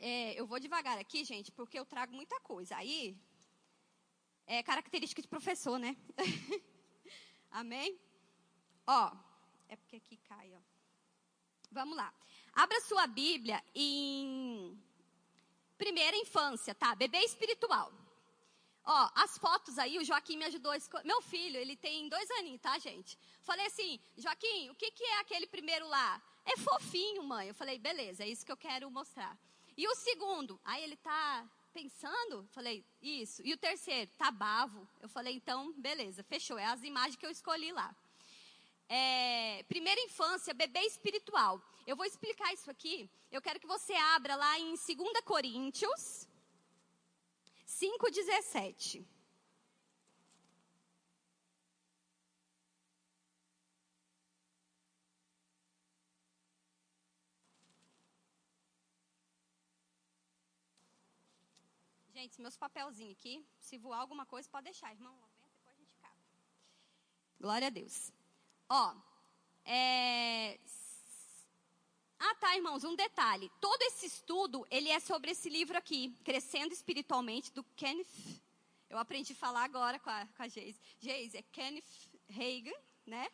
É, 0.02 0.32
eu 0.40 0.46
vou 0.46 0.58
devagar 0.58 0.96
aqui, 0.98 1.24
gente, 1.24 1.52
porque 1.52 1.78
eu 1.78 1.84
trago 1.84 2.14
muita 2.14 2.40
coisa. 2.40 2.74
Aí, 2.76 3.16
É 4.46 4.62
característica 4.62 5.20
de 5.22 5.28
professor, 5.28 5.78
né? 5.78 5.94
Amém? 7.50 8.00
Ó, 8.86 9.12
é 9.68 9.76
porque 9.76 9.96
aqui 9.96 10.16
cai, 10.16 10.52
ó. 10.54 10.60
Vamos 11.70 11.96
lá. 11.96 12.12
Abra 12.52 12.80
sua 12.80 13.06
Bíblia 13.06 13.62
em 13.74 14.76
primeira 15.78 16.16
infância, 16.16 16.74
tá? 16.74 16.94
Bebê 16.94 17.18
espiritual. 17.18 17.92
Ó, 18.82 19.10
as 19.14 19.36
fotos 19.38 19.78
aí, 19.78 19.98
o 19.98 20.04
Joaquim 20.04 20.36
me 20.38 20.46
ajudou. 20.46 20.72
A 20.72 21.04
Meu 21.04 21.20
filho, 21.20 21.58
ele 21.58 21.76
tem 21.76 22.08
dois 22.08 22.28
aninhos, 22.38 22.60
tá, 22.60 22.78
gente? 22.78 23.18
Falei 23.42 23.66
assim, 23.66 24.00
Joaquim, 24.16 24.70
o 24.70 24.74
que, 24.74 24.90
que 24.90 25.04
é 25.04 25.20
aquele 25.20 25.46
primeiro 25.46 25.86
lá? 25.86 26.20
É 26.44 26.56
fofinho, 26.56 27.22
mãe. 27.22 27.48
Eu 27.48 27.54
falei, 27.54 27.78
beleza, 27.78 28.24
é 28.24 28.28
isso 28.28 28.44
que 28.44 28.50
eu 28.50 28.56
quero 28.56 28.90
mostrar. 28.90 29.38
E 29.80 29.88
o 29.88 29.94
segundo? 29.94 30.60
Aí 30.62 30.84
ele 30.84 30.96
tá 30.98 31.48
pensando? 31.72 32.46
Falei, 32.52 32.84
isso. 33.00 33.40
E 33.42 33.54
o 33.54 33.56
terceiro? 33.56 34.10
Tá 34.18 34.30
bavo. 34.30 34.86
Eu 35.00 35.08
falei, 35.08 35.32
então, 35.34 35.72
beleza, 35.72 36.22
fechou. 36.22 36.58
É 36.58 36.66
as 36.66 36.82
imagens 36.82 37.16
que 37.16 37.24
eu 37.24 37.30
escolhi 37.30 37.72
lá. 37.72 37.96
É, 38.86 39.62
primeira 39.62 39.98
infância, 40.02 40.52
bebê 40.52 40.80
espiritual. 40.80 41.62
Eu 41.86 41.96
vou 41.96 42.04
explicar 42.04 42.52
isso 42.52 42.70
aqui. 42.70 43.08
Eu 43.32 43.40
quero 43.40 43.58
que 43.58 43.66
você 43.66 43.94
abra 43.94 44.36
lá 44.36 44.58
em 44.58 44.74
2 44.74 44.88
Coríntios 45.24 46.28
5,17. 47.66 49.02
Gente, 62.20 62.38
meus 62.42 62.54
papelzinhos 62.54 63.16
aqui, 63.16 63.42
se 63.58 63.78
voar 63.78 64.00
alguma 64.00 64.26
coisa, 64.26 64.46
pode 64.50 64.64
deixar, 64.64 64.92
irmão. 64.92 65.18
Depois 65.54 65.74
a 65.74 65.80
gente 65.80 65.94
cata. 65.94 66.14
Glória 67.40 67.68
a 67.68 67.70
Deus. 67.70 68.12
Ó, 68.68 68.94
é... 69.64 70.60
Ah, 72.18 72.34
tá, 72.34 72.54
irmãos, 72.54 72.84
um 72.84 72.94
detalhe. 72.94 73.50
Todo 73.58 73.80
esse 73.84 74.04
estudo, 74.04 74.66
ele 74.70 74.90
é 74.90 75.00
sobre 75.00 75.30
esse 75.30 75.48
livro 75.48 75.78
aqui, 75.78 76.14
Crescendo 76.22 76.74
Espiritualmente, 76.74 77.50
do 77.54 77.64
Kenneth. 77.74 78.42
Eu 78.90 78.98
aprendi 78.98 79.32
a 79.32 79.36
falar 79.36 79.64
agora 79.64 79.98
com 79.98 80.10
a, 80.10 80.26
com 80.26 80.42
a 80.42 80.48
Geise. 80.48 80.78
Geise, 81.00 81.38
é 81.38 81.42
Kenneth 81.44 82.10
Hagen, 82.28 82.76
né? 83.06 83.30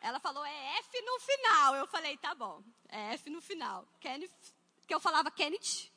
Ela 0.00 0.18
falou, 0.18 0.42
é 0.42 0.78
F 0.78 1.02
no 1.02 1.20
final. 1.20 1.76
Eu 1.76 1.86
falei, 1.86 2.16
tá 2.16 2.34
bom, 2.34 2.64
é 2.88 3.12
F 3.12 3.28
no 3.28 3.42
final. 3.42 3.86
Kenneth, 4.00 4.54
que 4.86 4.94
eu 4.94 5.00
falava 5.00 5.30
Kenneth. 5.30 5.89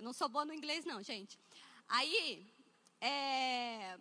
Eu 0.00 0.04
não 0.04 0.14
sou 0.14 0.30
boa 0.30 0.46
no 0.46 0.54
inglês, 0.54 0.86
não, 0.86 1.02
gente. 1.02 1.38
Aí, 1.86 2.50
é... 2.98 3.98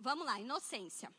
vamos 0.00 0.24
lá, 0.24 0.40
inocência 0.40 1.14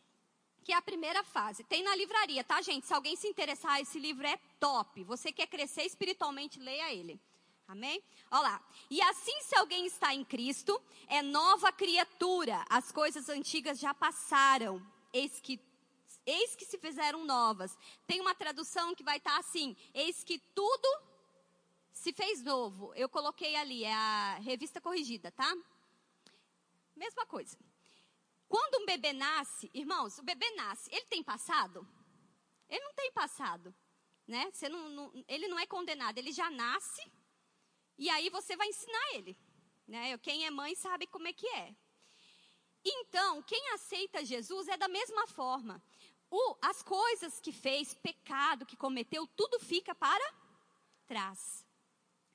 que 0.64 0.74
é 0.74 0.76
a 0.76 0.82
primeira 0.82 1.24
fase. 1.24 1.64
Tem 1.64 1.82
na 1.82 1.96
livraria, 1.96 2.44
tá, 2.44 2.62
gente? 2.62 2.86
Se 2.86 2.94
alguém 2.94 3.16
se 3.16 3.28
interessar, 3.28 3.80
esse 3.80 3.98
livro 3.98 4.28
é 4.28 4.38
top. 4.60 5.04
Você 5.04 5.32
quer 5.32 5.48
crescer 5.48 5.84
espiritualmente, 5.84 6.60
leia 6.60 6.94
ele. 6.94 7.20
Amém? 7.68 8.04
Olha 8.30 8.42
lá. 8.42 8.68
E 8.90 9.02
assim, 9.02 9.40
se 9.42 9.56
alguém 9.56 9.88
está 9.88 10.14
em 10.14 10.24
Cristo, 10.24 10.80
é 11.08 11.24
nova 11.24 11.72
criatura. 11.72 12.64
As 12.70 12.92
coisas 12.92 13.30
antigas 13.30 13.80
já 13.80 13.94
passaram. 13.94 14.80
Eis 15.14 15.40
que, 15.40 15.60
eis 16.26 16.56
que 16.56 16.66
se 16.66 16.78
fizeram 16.78 17.26
novas. 17.26 17.76
Tem 18.06 18.20
uma 18.20 18.36
tradução 18.36 18.94
que 18.94 19.04
vai 19.04 19.18
estar 19.18 19.34
tá 19.34 19.40
assim: 19.40 19.76
Eis 19.94 20.24
que 20.24 20.38
tudo 20.54 21.09
se 21.92 22.14
fez 22.14 22.44
novo. 22.44 22.94
Eu 22.96 23.10
coloquei 23.10 23.56
ali, 23.56 23.84
é 23.84 23.94
a 23.94 24.36
revista 24.40 24.80
corrigida, 24.80 25.32
tá? 25.32 25.56
Mesma 26.96 27.26
coisa. 27.26 27.58
Quando 28.48 28.82
um 28.82 28.86
bebê 28.86 29.14
nasce, 29.14 29.70
irmãos, 29.74 30.18
o 30.18 30.24
bebê 30.24 30.50
nasce, 30.52 30.90
ele 30.92 31.06
tem 31.06 31.24
passado? 31.24 31.88
Ele 32.68 32.84
não 32.84 32.94
tem 32.94 33.12
passado, 33.12 33.74
né? 34.28 34.50
Você 34.52 34.68
não, 34.68 34.90
não, 34.90 35.26
ele 35.28 35.48
não 35.48 35.60
é 35.60 35.66
condenado, 35.66 36.18
ele 36.18 36.32
já 36.32 36.50
nasce 36.50 37.12
e 37.98 38.10
aí 38.10 38.30
você 38.30 38.56
vai 38.56 38.68
ensinar 38.68 39.14
ele, 39.14 39.38
né? 39.88 40.18
Quem 40.20 40.46
é 40.46 40.52
mãe 40.52 40.76
sabe 40.76 41.06
como 41.08 41.28
é 41.28 41.34
que 41.34 41.48
é. 41.48 41.76
Então, 42.84 43.44
quem 43.44 43.74
aceita 43.74 44.26
Jesus 44.26 44.68
é 44.68 44.78
da 44.78 44.88
mesma 44.88 45.28
forma. 45.28 45.84
O, 46.32 46.58
as 46.62 46.82
coisas 46.82 47.40
que 47.40 47.52
fez, 47.52 47.94
pecado 47.94 48.66
que 48.66 48.78
cometeu, 48.78 49.28
tudo 49.28 49.60
fica 49.60 49.94
para 49.94 50.34
trás 51.06 51.69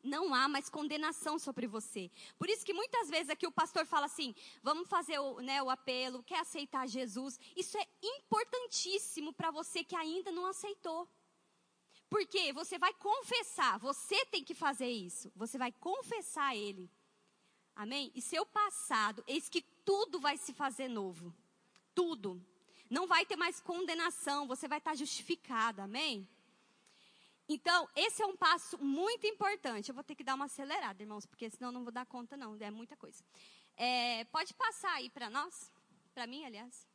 não 0.04 0.34
há 0.34 0.46
mais 0.46 0.68
condenação 0.68 1.38
sobre 1.38 1.66
você. 1.66 2.10
Por 2.38 2.48
isso 2.48 2.64
que 2.64 2.74
muitas 2.74 3.08
vezes 3.08 3.30
aqui 3.30 3.46
o 3.46 3.52
pastor 3.52 3.86
fala 3.86 4.06
assim: 4.06 4.34
vamos 4.62 4.88
fazer 4.88 5.18
o, 5.18 5.40
né, 5.40 5.62
o 5.62 5.70
apelo, 5.70 6.22
quer 6.22 6.40
aceitar 6.40 6.86
Jesus. 6.86 7.40
Isso 7.56 7.76
é 7.78 7.86
importantíssimo 8.02 9.32
para 9.32 9.50
você 9.50 9.82
que 9.82 9.96
ainda 9.96 10.30
não 10.30 10.46
aceitou. 10.46 11.08
Porque 12.08 12.52
você 12.52 12.78
vai 12.78 12.92
confessar, 12.94 13.78
você 13.78 14.24
tem 14.26 14.44
que 14.44 14.54
fazer 14.54 14.88
isso. 14.88 15.32
Você 15.34 15.58
vai 15.58 15.72
confessar 15.72 16.54
Ele. 16.54 16.88
Amém? 17.74 18.12
E 18.14 18.22
seu 18.22 18.46
passado, 18.46 19.24
eis 19.26 19.48
que 19.48 19.62
tudo 19.84 20.20
vai 20.20 20.36
se 20.36 20.52
fazer 20.52 20.86
novo. 20.86 21.34
Tudo. 21.94 22.40
Não 22.88 23.06
vai 23.06 23.26
ter 23.26 23.36
mais 23.36 23.60
condenação, 23.60 24.46
você 24.46 24.68
vai 24.68 24.78
estar 24.78 24.94
justificado. 24.94 25.82
Amém? 25.82 26.28
Então, 27.48 27.88
esse 27.94 28.22
é 28.22 28.26
um 28.26 28.36
passo 28.36 28.78
muito 28.78 29.26
importante. 29.26 29.88
Eu 29.88 29.94
vou 29.94 30.02
ter 30.04 30.14
que 30.14 30.24
dar 30.24 30.34
uma 30.34 30.46
acelerada, 30.46 31.02
irmãos, 31.02 31.26
porque 31.26 31.50
senão 31.50 31.70
não 31.70 31.82
vou 31.84 31.92
dar 31.92 32.06
conta, 32.06 32.36
não. 32.36 32.56
É 32.58 32.70
muita 32.70 32.96
coisa. 32.96 33.22
É, 33.76 34.24
pode 34.26 34.54
passar 34.54 34.94
aí 34.94 35.10
para 35.10 35.28
nós? 35.28 35.70
Para 36.14 36.26
mim, 36.26 36.44
aliás. 36.44 36.88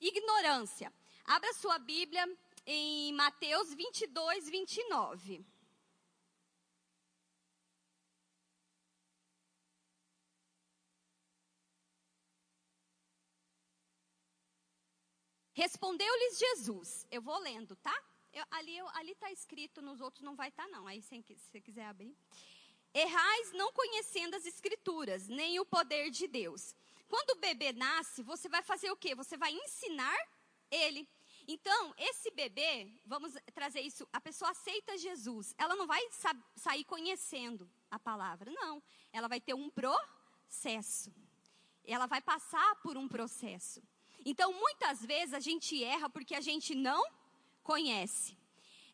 Ignorância. 0.00 0.92
Abra 1.24 1.52
sua 1.54 1.78
Bíblia 1.78 2.26
em 2.66 3.12
Mateus 3.12 3.72
22, 3.74 4.48
29. 4.48 5.44
Respondeu-lhes 15.52 16.38
Jesus. 16.38 17.06
Eu 17.10 17.20
vou 17.20 17.38
lendo, 17.40 17.74
tá? 17.76 18.17
Eu, 18.32 18.44
ali 18.50 18.78
ali 18.94 19.12
está 19.12 19.30
escrito, 19.30 19.80
nos 19.82 20.00
outros 20.00 20.22
não 20.22 20.36
vai 20.36 20.48
estar, 20.48 20.64
tá, 20.64 20.68
não. 20.68 20.86
Aí, 20.86 21.00
se 21.02 21.22
você 21.22 21.60
quiser 21.60 21.86
abrir. 21.86 22.16
Errais 22.94 23.52
não 23.52 23.72
conhecendo 23.72 24.34
as 24.34 24.46
escrituras, 24.46 25.28
nem 25.28 25.60
o 25.60 25.66
poder 25.66 26.10
de 26.10 26.26
Deus. 26.26 26.74
Quando 27.08 27.30
o 27.30 27.40
bebê 27.40 27.72
nasce, 27.72 28.22
você 28.22 28.48
vai 28.48 28.62
fazer 28.62 28.90
o 28.90 28.96
quê? 28.96 29.14
Você 29.14 29.36
vai 29.36 29.52
ensinar 29.52 30.16
ele. 30.70 31.08
Então, 31.46 31.94
esse 31.96 32.30
bebê, 32.30 32.92
vamos 33.06 33.32
trazer 33.54 33.80
isso, 33.80 34.06
a 34.12 34.20
pessoa 34.20 34.50
aceita 34.50 34.98
Jesus. 34.98 35.54
Ela 35.56 35.74
não 35.74 35.86
vai 35.86 36.02
sair 36.56 36.84
conhecendo 36.84 37.70
a 37.90 37.98
palavra, 37.98 38.50
não. 38.50 38.82
Ela 39.10 39.28
vai 39.28 39.40
ter 39.40 39.54
um 39.54 39.70
processo. 39.70 41.10
Ela 41.84 42.06
vai 42.06 42.20
passar 42.20 42.76
por 42.82 42.98
um 42.98 43.08
processo. 43.08 43.82
Então, 44.24 44.52
muitas 44.52 45.04
vezes 45.04 45.32
a 45.32 45.40
gente 45.40 45.82
erra 45.82 46.10
porque 46.10 46.34
a 46.34 46.40
gente 46.40 46.74
não 46.74 47.02
conhece. 47.70 48.34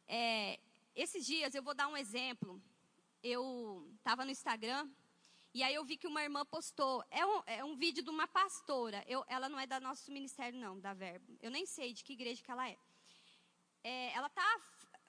É, 0.09 0.59
esses 0.97 1.25
dias 1.25 1.55
eu 1.55 1.63
vou 1.63 1.75
dar 1.81 1.87
um 1.87 1.97
exemplo. 1.97 2.61
Eu 3.23 3.89
estava 3.99 4.25
no 4.25 4.33
Instagram 4.33 4.91
e 5.55 5.63
aí 5.63 5.75
eu 5.77 5.85
vi 5.85 5.97
que 5.97 6.09
uma 6.09 6.25
irmã 6.25 6.45
postou. 6.45 7.05
É 7.09 7.25
um, 7.25 7.43
é 7.47 7.65
um 7.65 7.77
vídeo 7.77 8.03
de 8.03 8.11
uma 8.11 8.27
pastora. 8.27 9.05
Eu, 9.07 9.25
ela 9.29 9.49
não 9.49 9.61
é 9.61 9.67
da 9.73 9.79
nosso 9.79 10.11
ministério, 10.11 10.59
não, 10.59 10.81
da 10.81 10.93
Verbo. 10.93 11.39
Eu 11.41 11.53
nem 11.53 11.65
sei 11.67 11.93
de 11.93 12.03
que 12.03 12.15
igreja 12.15 12.43
que 12.43 12.51
ela 12.51 12.69
é. 12.69 12.77
é 13.85 14.13
ela 14.13 14.29
tá 14.29 14.49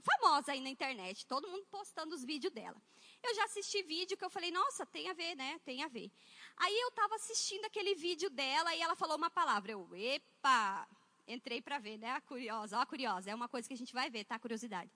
famosa 0.10 0.52
aí 0.52 0.62
na 0.62 0.70
internet, 0.70 1.26
todo 1.26 1.48
mundo 1.48 1.66
postando 1.66 2.14
os 2.14 2.24
vídeos 2.24 2.54
dela. 2.54 2.80
Eu 3.24 3.34
já 3.34 3.46
assisti 3.46 3.82
vídeo 3.82 4.16
que 4.16 4.24
eu 4.24 4.30
falei, 4.30 4.52
nossa, 4.52 4.86
tem 4.86 5.10
a 5.10 5.14
ver, 5.14 5.34
né? 5.36 5.60
Tem 5.66 5.84
a 5.84 5.88
ver. 5.88 6.12
Aí 6.58 6.80
eu 6.82 6.90
estava 6.90 7.16
assistindo 7.16 7.66
aquele 7.66 7.96
vídeo 7.96 8.30
dela 8.30 8.76
e 8.76 8.82
ela 8.82 8.96
falou 8.96 9.18
uma 9.18 9.32
palavra. 9.32 9.72
Eu, 9.72 9.90
epa, 9.96 10.88
Entrei 11.28 11.62
para 11.62 11.80
ver, 11.80 11.98
né? 11.98 12.12
A 12.12 12.22
curiosa, 12.22 12.78
ó, 12.78 12.82
a 12.82 12.86
curiosa. 12.86 13.32
É 13.32 13.36
uma 13.36 13.48
coisa 13.48 13.68
que 13.68 13.74
a 13.74 13.78
gente 13.78 13.94
vai 13.94 14.10
ver, 14.10 14.26
tá? 14.26 14.38
Curiosidade. 14.38 14.92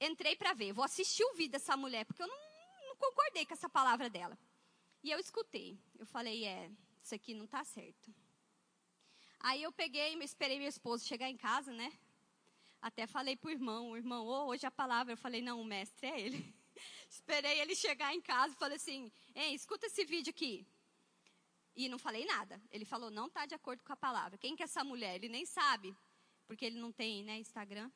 Entrei 0.00 0.36
para 0.36 0.52
ver. 0.52 0.72
Vou 0.72 0.84
assistir 0.84 1.24
o 1.24 1.34
vídeo 1.34 1.52
dessa 1.52 1.76
mulher, 1.76 2.04
porque 2.04 2.22
eu 2.22 2.26
não, 2.26 2.36
não 2.88 2.96
concordei 2.96 3.46
com 3.46 3.54
essa 3.54 3.68
palavra 3.68 4.10
dela. 4.10 4.38
E 5.02 5.10
eu 5.10 5.18
escutei. 5.18 5.78
Eu 5.98 6.06
falei, 6.06 6.44
é, 6.44 6.70
isso 7.02 7.14
aqui 7.14 7.34
não 7.34 7.46
tá 7.46 7.64
certo. 7.64 8.14
Aí 9.40 9.62
eu 9.62 9.72
peguei, 9.72 10.14
esperei 10.22 10.58
meu 10.58 10.68
esposo 10.68 11.06
chegar 11.06 11.28
em 11.28 11.36
casa, 11.36 11.72
né? 11.72 11.92
Até 12.80 13.06
falei 13.06 13.36
pro 13.36 13.50
irmão, 13.50 13.90
o 13.90 13.96
irmão, 13.96 14.26
oh, 14.26 14.46
hoje 14.46 14.66
a 14.66 14.70
palavra. 14.70 15.12
Eu 15.12 15.16
falei, 15.16 15.40
não, 15.40 15.60
o 15.60 15.64
mestre 15.64 16.06
é 16.06 16.20
ele. 16.20 16.54
esperei 17.08 17.60
ele 17.60 17.74
chegar 17.74 18.14
em 18.14 18.20
casa 18.20 18.54
e 18.54 18.58
falei 18.58 18.76
assim, 18.76 19.10
ei, 19.34 19.54
escuta 19.54 19.86
esse 19.86 20.04
vídeo 20.04 20.30
aqui. 20.30 20.66
E 21.74 21.88
não 21.88 21.98
falei 21.98 22.24
nada. 22.24 22.60
Ele 22.70 22.84
falou, 22.84 23.10
não 23.10 23.26
está 23.26 23.46
de 23.46 23.54
acordo 23.54 23.82
com 23.82 23.92
a 23.92 23.96
palavra. 23.96 24.38
Quem 24.38 24.54
que 24.54 24.62
é 24.62 24.64
essa 24.64 24.84
mulher? 24.84 25.16
Ele 25.16 25.28
nem 25.28 25.44
sabe, 25.44 25.96
porque 26.46 26.64
ele 26.64 26.78
não 26.78 26.92
tem 26.92 27.24
né, 27.24 27.38
Instagram. 27.38 27.90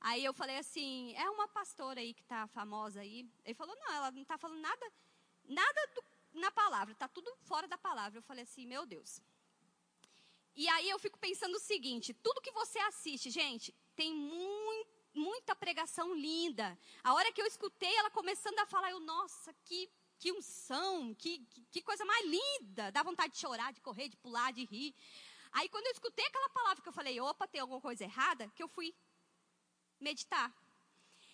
Aí 0.00 0.24
eu 0.24 0.32
falei 0.32 0.58
assim, 0.58 1.14
é 1.14 1.28
uma 1.30 1.46
pastora 1.48 2.00
aí 2.00 2.12
que 2.14 2.22
está 2.22 2.46
famosa 2.48 3.00
aí. 3.00 3.28
Ele 3.44 3.54
falou, 3.54 3.76
não, 3.76 3.92
ela 3.94 4.10
não 4.10 4.22
está 4.22 4.36
falando 4.36 4.60
nada, 4.60 4.92
nada 5.44 5.86
do 5.94 6.02
na 6.34 6.50
palavra, 6.50 6.94
tá 6.94 7.08
tudo 7.08 7.30
fora 7.42 7.68
da 7.68 7.78
palavra. 7.78 8.18
Eu 8.18 8.22
falei 8.22 8.44
assim, 8.44 8.66
meu 8.66 8.86
Deus. 8.86 9.20
E 10.54 10.68
aí 10.68 10.88
eu 10.88 10.98
fico 10.98 11.18
pensando 11.18 11.56
o 11.56 11.60
seguinte: 11.60 12.12
tudo 12.14 12.40
que 12.40 12.50
você 12.52 12.78
assiste, 12.80 13.30
gente, 13.30 13.74
tem 13.94 14.12
muito, 14.12 14.90
muita 15.14 15.54
pregação 15.54 16.14
linda. 16.14 16.78
A 17.02 17.14
hora 17.14 17.32
que 17.32 17.40
eu 17.40 17.46
escutei 17.46 17.94
ela 17.96 18.10
começando 18.10 18.58
a 18.58 18.66
falar, 18.66 18.90
eu, 18.90 19.00
nossa, 19.00 19.54
que, 19.64 19.90
que 20.22 20.30
unção, 20.30 21.12
que, 21.16 21.44
que, 21.72 21.82
coisa 21.82 22.04
mais 22.04 22.24
linda. 22.24 22.92
Dá 22.92 23.02
vontade 23.02 23.32
de 23.32 23.40
chorar, 23.40 23.72
de 23.72 23.80
correr, 23.80 24.08
de 24.08 24.16
pular, 24.16 24.52
de 24.52 24.64
rir. 24.64 24.94
Aí 25.50 25.68
quando 25.68 25.86
eu 25.86 25.92
escutei 25.92 26.24
aquela 26.24 26.48
palavra 26.50 26.80
que 26.80 26.88
eu 26.88 26.92
falei, 26.92 27.20
opa, 27.20 27.48
tem 27.48 27.60
alguma 27.60 27.80
coisa 27.80 28.04
errada, 28.04 28.48
que 28.54 28.62
eu 28.62 28.68
fui 28.68 28.94
meditar. 29.98 30.54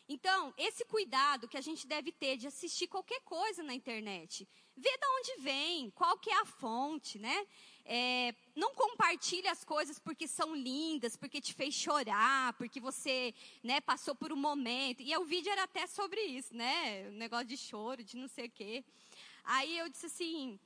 Então, 0.09 0.55
esse 0.57 0.87
cuidado 0.87 1.47
que 1.47 1.59
a 1.59 1.61
gente 1.61 1.87
deve 1.87 2.11
ter 2.11 2.39
de 2.39 2.47
assistir 2.47 2.89
qualquer 2.89 3.21
coisa 3.25 3.63
na 3.63 3.75
internet, 3.75 4.49
ver 4.75 4.97
de 4.97 5.07
onde 5.07 5.43
vem, 5.43 5.91
qual 5.91 6.19
que 6.19 6.31
é 6.31 6.41
a 6.41 6.47
fonte, 6.47 7.19
né? 7.19 7.47
É, 7.91 8.35
não 8.55 8.75
compartilhe 8.75 9.49
as 9.49 9.65
coisas 9.65 9.99
porque 9.99 10.29
são 10.29 10.55
lindas, 10.55 11.17
porque 11.17 11.41
te 11.41 11.55
fez 11.55 11.75
chorar, 11.75 12.53
porque 12.53 12.79
você 12.79 13.35
né, 13.65 13.81
passou 13.81 14.15
por 14.15 14.31
um 14.31 14.37
momento. 14.37 15.01
E 15.01 15.17
o 15.17 15.25
vídeo 15.25 15.51
era 15.51 15.63
até 15.63 15.87
sobre 15.87 16.21
isso, 16.21 16.55
né? 16.55 17.09
O 17.09 17.13
negócio 17.13 17.47
de 17.47 17.57
choro, 17.57 18.05
de 18.05 18.15
não 18.19 18.29
sei 18.29 18.45
o 18.45 18.51
quê. 18.51 18.85
Aí 19.43 19.79
eu 19.79 19.89
disse 19.89 20.05
assim, 20.05 20.61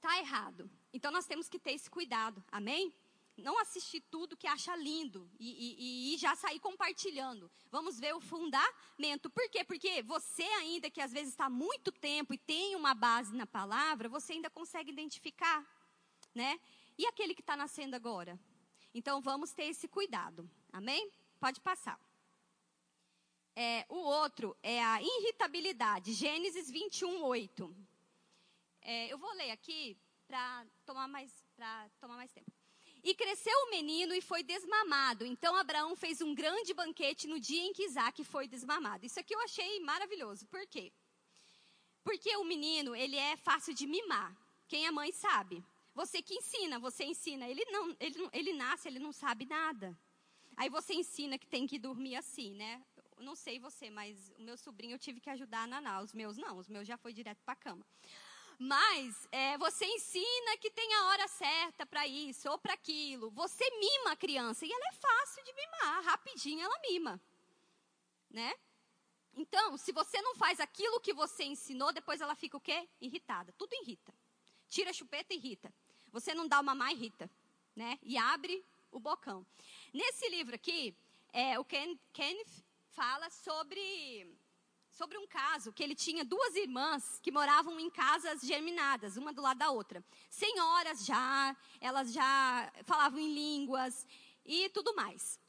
tá 0.00 0.18
errado. 0.18 0.70
Então 0.94 1.12
nós 1.12 1.26
temos 1.26 1.46
que 1.46 1.58
ter 1.58 1.72
esse 1.72 1.90
cuidado, 1.90 2.42
amém? 2.50 2.90
não 3.36 3.58
assistir 3.58 4.00
tudo 4.00 4.36
que 4.36 4.46
acha 4.46 4.76
lindo 4.76 5.28
e, 5.38 5.48
e, 5.50 6.14
e, 6.14 6.18
já 6.18 6.36
sair 6.36 6.60
compartilhando. 6.60 7.50
Vamos 7.70 7.98
ver 7.98 8.14
o 8.14 8.20
fundamento. 8.20 9.28
Por 9.28 9.48
quê? 9.50 9.64
Porque 9.64 10.02
você 10.02 10.44
ainda 10.44 10.88
que 10.88 11.00
às 11.00 11.12
vezes 11.12 11.30
está 11.30 11.50
muito 11.50 11.90
tempo 11.90 12.32
e 12.32 12.38
tem 12.38 12.76
uma 12.76 12.94
base 12.94 13.34
na 13.34 13.46
palavra, 13.46 14.08
você 14.08 14.34
ainda 14.34 14.48
consegue 14.48 14.92
identificar, 14.92 15.66
né? 16.34 16.60
E 16.98 17.06
aquele 17.06 17.34
que 17.34 17.40
está 17.40 17.56
nascendo 17.56 17.96
agora? 17.96 18.38
Então 18.94 19.20
vamos 19.20 19.52
ter 19.52 19.64
esse 19.64 19.88
cuidado. 19.88 20.48
Amém? 20.72 21.10
Pode 21.40 21.60
passar. 21.60 22.00
É, 23.56 23.86
o 23.88 23.96
outro 23.96 24.56
é 24.62 24.82
a 24.82 25.00
irritabilidade. 25.00 26.12
Gênesis 26.12 26.70
21, 26.70 27.22
8. 27.22 27.76
É, 28.82 29.12
eu 29.12 29.18
vou 29.18 29.32
ler 29.34 29.50
aqui 29.50 29.96
para 30.26 30.66
tomar 30.84 31.08
mais 31.08 31.32
tomar 32.00 32.16
mais 32.16 32.32
tempo. 32.32 32.50
E 33.02 33.14
cresceu 33.14 33.56
o 33.64 33.70
menino 33.70 34.14
e 34.14 34.20
foi 34.20 34.42
desmamado. 34.42 35.24
Então 35.26 35.54
Abraão 35.56 35.94
fez 35.94 36.20
um 36.20 36.34
grande 36.34 36.72
banquete 36.72 37.26
no 37.26 37.38
dia 37.38 37.62
em 37.62 37.72
que 37.72 37.84
Isaac 37.84 38.24
foi 38.24 38.48
desmamado. 38.48 39.04
Isso 39.04 39.20
aqui 39.20 39.34
eu 39.34 39.40
achei 39.40 39.78
maravilhoso. 39.80 40.46
Por 40.46 40.66
quê? 40.66 40.92
Porque 42.02 42.34
o 42.36 42.44
menino, 42.44 42.94
ele 42.94 43.16
é 43.16 43.36
fácil 43.36 43.74
de 43.74 43.86
mimar. 43.86 44.34
Quem 44.66 44.86
é 44.86 44.90
mãe 44.90 45.12
sabe. 45.12 45.62
Você 45.94 46.20
que 46.20 46.34
ensina, 46.34 46.78
você 46.78 47.04
ensina. 47.04 47.48
Ele 47.48 47.64
não, 47.66 47.96
ele, 48.00 48.28
ele 48.32 48.52
nasce, 48.52 48.88
ele 48.88 48.98
não 48.98 49.12
sabe 49.12 49.46
nada. 49.46 49.96
Aí 50.56 50.68
você 50.68 50.94
ensina 50.94 51.38
que 51.38 51.46
tem 51.46 51.66
que 51.66 51.78
dormir 51.78 52.16
assim, 52.16 52.54
né? 52.54 52.82
Não 53.18 53.36
sei 53.36 53.58
você, 53.58 53.90
mas 53.90 54.32
o 54.38 54.42
meu 54.42 54.56
sobrinho 54.56 54.94
eu 54.94 54.98
tive 54.98 55.20
que 55.20 55.30
ajudar 55.30 55.62
a 55.62 55.66
naná. 55.66 56.00
Os 56.00 56.12
meus 56.12 56.36
não, 56.36 56.58
os 56.58 56.68
meus 56.68 56.86
já 56.86 56.96
foi 56.96 57.12
direto 57.12 57.42
para 57.44 57.52
a 57.52 57.56
cama. 57.56 57.86
Mas 58.58 59.28
é, 59.32 59.56
você 59.58 59.84
ensina 59.84 60.56
que 60.60 60.70
tem 60.70 60.94
a 60.94 61.06
hora 61.06 61.28
certa 61.28 61.86
para 61.86 62.06
isso 62.06 62.48
ou 62.50 62.58
para 62.58 62.74
aquilo. 62.74 63.30
Você 63.30 63.64
mima 63.78 64.12
a 64.12 64.16
criança 64.16 64.64
e 64.64 64.72
ela 64.72 64.88
é 64.88 64.92
fácil 64.92 65.44
de 65.44 65.52
mimar, 65.52 66.04
rapidinho 66.04 66.64
ela 66.64 66.78
mima, 66.88 67.20
né? 68.30 68.54
Então, 69.36 69.76
se 69.76 69.90
você 69.90 70.20
não 70.22 70.36
faz 70.36 70.60
aquilo 70.60 71.00
que 71.00 71.12
você 71.12 71.42
ensinou, 71.44 71.92
depois 71.92 72.20
ela 72.20 72.36
fica 72.36 72.56
o 72.56 72.60
quê? 72.60 72.88
Irritada. 73.00 73.52
Tudo 73.58 73.74
irrita. 73.74 74.14
Tira 74.68 74.90
a 74.90 74.92
chupeta, 74.92 75.34
irrita. 75.34 75.72
Você 76.14 76.32
não 76.32 76.46
dá 76.46 76.60
uma 76.60 76.76
má, 76.76 76.92
irrita, 76.92 77.28
né? 77.74 77.98
E 78.00 78.16
abre 78.16 78.64
o 78.92 79.00
bocão. 79.00 79.44
Nesse 79.92 80.28
livro 80.28 80.54
aqui, 80.54 80.96
é, 81.32 81.58
o 81.58 81.64
Ken, 81.64 81.98
Kenneth 82.12 82.64
fala 82.90 83.28
sobre 83.30 84.32
sobre 84.92 85.18
um 85.18 85.26
caso 85.26 85.72
que 85.72 85.82
ele 85.82 85.96
tinha 85.96 86.24
duas 86.24 86.54
irmãs 86.54 87.18
que 87.20 87.32
moravam 87.32 87.80
em 87.80 87.90
casas 87.90 88.42
germinadas, 88.42 89.16
uma 89.16 89.32
do 89.32 89.42
lado 89.42 89.58
da 89.58 89.72
outra. 89.72 90.04
Senhoras 90.30 91.04
já, 91.04 91.56
elas 91.80 92.12
já 92.12 92.72
falavam 92.84 93.18
em 93.18 93.34
línguas 93.34 94.06
e 94.44 94.68
tudo 94.68 94.94
mais. 94.94 95.40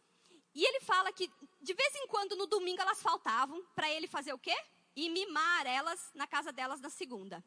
E 0.55 0.65
ele 0.65 0.81
fala 0.81 1.13
que 1.13 1.31
de 1.61 1.73
vez 1.75 1.93
em 1.93 2.07
quando 2.07 2.35
no 2.35 2.47
domingo 2.47 2.81
elas 2.81 3.03
faltavam 3.03 3.63
para 3.75 3.87
ele 3.87 4.07
fazer 4.07 4.33
o 4.33 4.39
quê? 4.39 4.57
E 4.95 5.11
mimar 5.11 5.67
elas 5.67 6.11
na 6.15 6.25
casa 6.25 6.51
delas 6.51 6.81
na 6.81 6.89
segunda. 6.89 7.43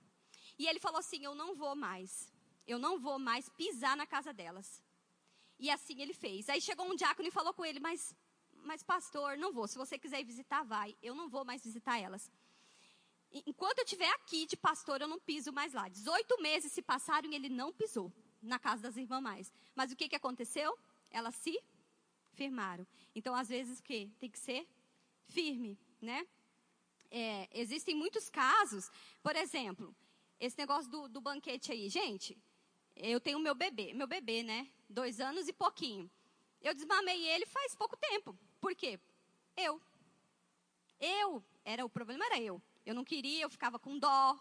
E 0.57 0.69
ele 0.69 0.79
falou 0.79 1.01
assim: 1.01 1.25
Eu 1.25 1.35
não 1.35 1.57
vou 1.57 1.75
mais. 1.75 2.38
Eu 2.69 2.79
não 2.79 3.01
vou 3.01 3.19
mais 3.19 3.49
pisar 3.49 3.97
na 3.97 4.07
casa 4.07 4.33
delas. 4.33 4.83
E 5.59 5.71
assim 5.71 6.01
ele 6.01 6.15
fez. 6.15 6.49
Aí 6.49 6.61
chegou 6.61 6.87
um 6.87 6.95
diácono 6.95 7.27
e 7.27 7.33
falou 7.39 7.53
com 7.53 7.65
ele: 7.65 7.81
Mas 7.81 8.15
mas 8.69 8.83
pastor, 8.83 9.37
não 9.39 9.53
vou. 9.53 9.67
Se 9.67 9.79
você 9.79 9.99
quiser 9.99 10.21
ir 10.21 10.25
visitar, 10.25 10.63
vai. 10.63 10.95
Eu 11.03 11.15
não 11.15 11.29
vou 11.29 11.45
mais 11.45 11.63
visitar 11.63 11.99
elas. 11.99 12.31
Enquanto 13.47 13.79
eu 13.79 13.85
estiver 13.85 14.11
aqui 14.11 14.47
de 14.47 14.57
pastor, 14.57 15.01
eu 15.01 15.09
não 15.09 15.19
piso 15.19 15.53
mais 15.53 15.73
lá. 15.73 15.89
18 15.89 16.41
meses 16.41 16.73
se 16.73 16.83
passaram 16.83 17.31
e 17.31 17.35
ele 17.35 17.49
não 17.49 17.73
pisou 17.73 18.13
na 18.43 18.59
casa 18.59 18.83
das 18.83 18.97
irmãs 18.97 19.23
mais. 19.23 19.53
Mas 19.75 19.93
o 19.93 19.97
que, 19.97 20.09
que 20.09 20.17
aconteceu? 20.17 20.79
Elas 21.11 21.35
se 21.37 21.59
firmaram. 22.33 22.87
Então, 23.15 23.35
às 23.35 23.49
vezes, 23.49 23.81
o 23.81 23.83
que? 23.83 24.11
Tem 24.19 24.31
que 24.31 24.39
ser 24.39 24.67
firme, 25.27 25.79
né? 26.01 26.27
É, 27.11 27.49
existem 27.53 27.95
muitos 27.95 28.29
casos, 28.29 28.91
por 29.23 29.35
exemplo, 29.35 29.95
esse 30.39 30.57
negócio 30.59 30.91
do, 30.91 31.09
do 31.09 31.21
banquete 31.21 31.73
aí. 31.73 31.89
Gente, 31.89 32.37
eu 32.99 33.21
tenho 33.21 33.39
meu 33.39 33.55
bebê, 33.55 33.93
meu 33.95 34.07
bebê, 34.07 34.43
né? 34.43 34.69
Dois 34.89 35.21
anos 35.21 35.49
e 35.49 35.53
pouquinho. 35.53 36.11
Eu 36.61 36.75
desmamei 36.75 37.27
ele 37.29 37.47
faz 37.47 37.75
pouco 37.75 37.97
tempo. 37.97 38.37
Por 38.61 38.75
quê? 38.75 38.99
Eu. 39.57 39.81
Eu, 41.01 41.45
era 41.65 41.85
o 41.85 41.89
problema 41.89 42.25
era 42.27 42.41
eu. 42.41 42.61
Eu 42.85 42.95
não 42.95 43.05
queria, 43.05 43.43
eu 43.43 43.51
ficava 43.51 43.79
com 43.79 43.99
dó, 43.99 44.37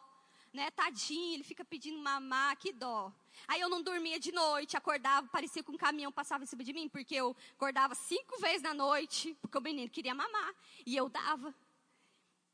né? 0.53 0.71
Tadinho, 0.71 1.35
ele 1.35 1.43
fica 1.43 1.63
pedindo 1.63 1.99
mamar, 1.99 2.57
que 2.57 2.73
dó. 2.73 3.13
Aí 3.47 3.61
eu 3.61 3.69
não 3.69 3.81
dormia 3.81 4.19
de 4.19 4.31
noite, 4.31 4.75
acordava, 4.75 5.27
parecia 5.27 5.63
que 5.63 5.71
um 5.71 5.77
caminhão 5.77 6.11
passava 6.11 6.43
em 6.43 6.47
cima 6.47 6.63
de 6.63 6.73
mim, 6.73 6.89
porque 6.89 7.15
eu 7.15 7.35
acordava 7.53 7.93
cinco 7.93 8.39
vezes 8.39 8.63
na 8.63 8.73
noite, 8.73 9.35
porque 9.41 9.57
o 9.57 9.61
menino 9.61 9.89
queria 9.89 10.15
mamar, 10.15 10.55
e 10.85 10.95
eu 10.95 11.07
dava. 11.09 11.53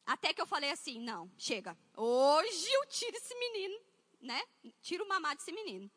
Até 0.06 0.34
que 0.34 0.42
eu 0.42 0.46
falei 0.46 0.72
assim, 0.72 1.00
não, 1.00 1.32
chega, 1.38 1.78
hoje 1.96 2.70
eu 2.74 2.86
tiro 2.88 3.16
esse 3.16 3.34
menino, 3.36 3.80
né? 4.23 4.41
Tiro 4.81 5.03
o 5.03 5.07
mamar 5.07 5.36
desse 5.36 5.51
menino. 5.51 5.91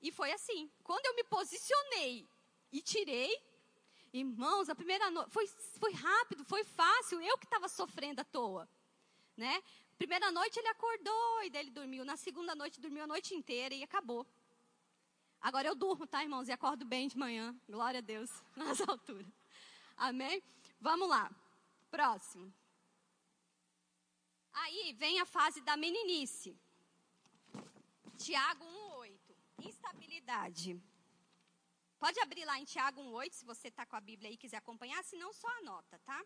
E 0.00 0.12
foi 0.12 0.30
assim. 0.32 0.70
Quando 0.84 1.04
eu 1.06 1.14
me 1.16 1.24
posicionei 1.24 2.28
e 2.70 2.80
tirei, 2.80 3.50
Irmãos, 4.12 4.68
a 4.68 4.74
primeira 4.74 5.08
noite 5.08 5.30
foi, 5.30 5.46
foi 5.46 5.92
rápido, 5.92 6.44
foi 6.44 6.64
fácil, 6.64 7.20
eu 7.22 7.38
que 7.38 7.44
estava 7.44 7.68
sofrendo 7.68 8.20
à 8.20 8.24
toa. 8.24 8.68
Né? 9.36 9.62
Primeira 9.96 10.32
noite 10.32 10.58
ele 10.58 10.66
acordou 10.66 11.44
e 11.44 11.50
daí 11.50 11.62
ele 11.62 11.70
dormiu. 11.70 12.04
Na 12.04 12.16
segunda 12.16 12.52
noite 12.54 12.80
dormiu 12.80 13.04
a 13.04 13.06
noite 13.06 13.34
inteira 13.34 13.72
e 13.72 13.84
acabou. 13.84 14.26
Agora 15.40 15.68
eu 15.68 15.76
durmo, 15.76 16.08
tá, 16.08 16.22
irmãos? 16.22 16.48
E 16.48 16.52
acordo 16.52 16.84
bem 16.84 17.06
de 17.06 17.16
manhã. 17.16 17.54
Glória 17.68 17.98
a 17.98 18.00
Deus, 18.00 18.30
nas 18.56 18.80
alturas. 18.80 19.32
Amém? 19.96 20.42
Vamos 20.80 21.08
lá. 21.08 21.30
Próximo. 21.88 22.52
Aí 24.52 24.92
vem 24.98 25.20
a 25.20 25.24
fase 25.24 25.60
da 25.60 25.76
meninice. 25.76 26.58
Tiago 28.24 28.64
1,8. 28.64 29.66
Instabilidade. 29.70 30.70
Pode 31.98 32.20
abrir 32.20 32.44
lá 32.44 32.58
em 32.58 32.64
Tiago 32.64 33.00
1,8, 33.00 33.32
se 33.32 33.44
você 33.44 33.68
está 33.68 33.84
com 33.86 33.96
a 33.96 34.00
Bíblia 34.00 34.28
aí 34.28 34.34
e 34.34 34.42
quiser 34.44 34.58
acompanhar, 34.58 35.02
se 35.04 35.16
não, 35.16 35.32
só 35.32 35.48
anota, 35.58 35.98
tá? 36.00 36.22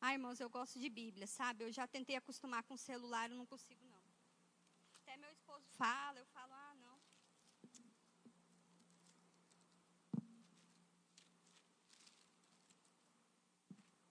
Ai, 0.00 0.14
irmãos, 0.14 0.40
eu 0.40 0.48
gosto 0.48 0.78
de 0.78 0.88
Bíblia, 0.88 1.26
sabe? 1.26 1.64
Eu 1.64 1.72
já 1.72 1.86
tentei 1.86 2.16
acostumar 2.16 2.62
com 2.62 2.74
o 2.74 2.78
celular, 2.78 3.28
eu 3.28 3.36
não 3.36 3.44
consigo, 3.44 3.84
não. 3.84 4.02
Até 5.02 5.16
meu 5.16 5.30
esposo 5.30 5.68
fala, 5.82 6.18
eu 6.18 6.26
falo, 6.26 6.39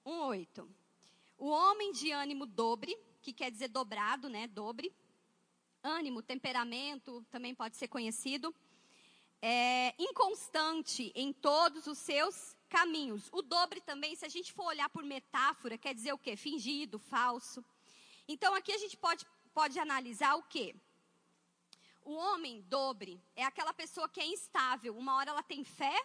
1:8. 0.10 0.68
O 1.38 1.50
homem 1.50 1.92
de 1.92 2.12
ânimo 2.12 2.48
dobre, 2.48 2.98
que 3.22 3.32
quer 3.32 3.52
dizer 3.52 3.68
dobrado, 3.68 4.28
né? 4.28 4.48
Dobre. 4.48 4.92
Ânimo, 5.84 6.24
temperamento, 6.24 7.24
também 7.30 7.54
pode 7.54 7.78
ser 7.78 7.88
conhecido. 7.88 8.54
É 9.40 9.94
inconstante 10.00 11.12
em 11.16 11.32
todos 11.32 11.86
os 11.86 12.00
seus 12.00 12.58
caminhos. 12.68 13.30
O 13.32 13.44
dobre 13.44 13.80
também, 13.82 14.16
se 14.16 14.26
a 14.26 14.30
gente 14.30 14.52
for 14.52 14.66
olhar 14.66 14.90
por 14.90 15.04
metáfora, 15.04 15.78
quer 15.78 15.94
dizer 15.94 16.12
o 16.12 16.18
quê? 16.18 16.36
Fingido, 16.36 16.98
falso. 16.98 17.64
Então 18.28 18.56
aqui 18.56 18.72
a 18.72 18.78
gente 18.80 18.98
pode, 18.98 19.26
pode 19.54 19.78
analisar 19.78 20.36
o 20.36 20.44
quê? 20.44 20.76
O 22.04 22.14
homem 22.14 22.62
dobre 22.62 23.22
é 23.36 23.44
aquela 23.46 23.74
pessoa 23.74 24.10
que 24.10 24.20
é 24.20 24.26
instável. 24.26 24.98
Uma 24.98 25.16
hora 25.16 25.30
ela 25.30 25.44
tem 25.44 25.64
fé, 25.64 25.98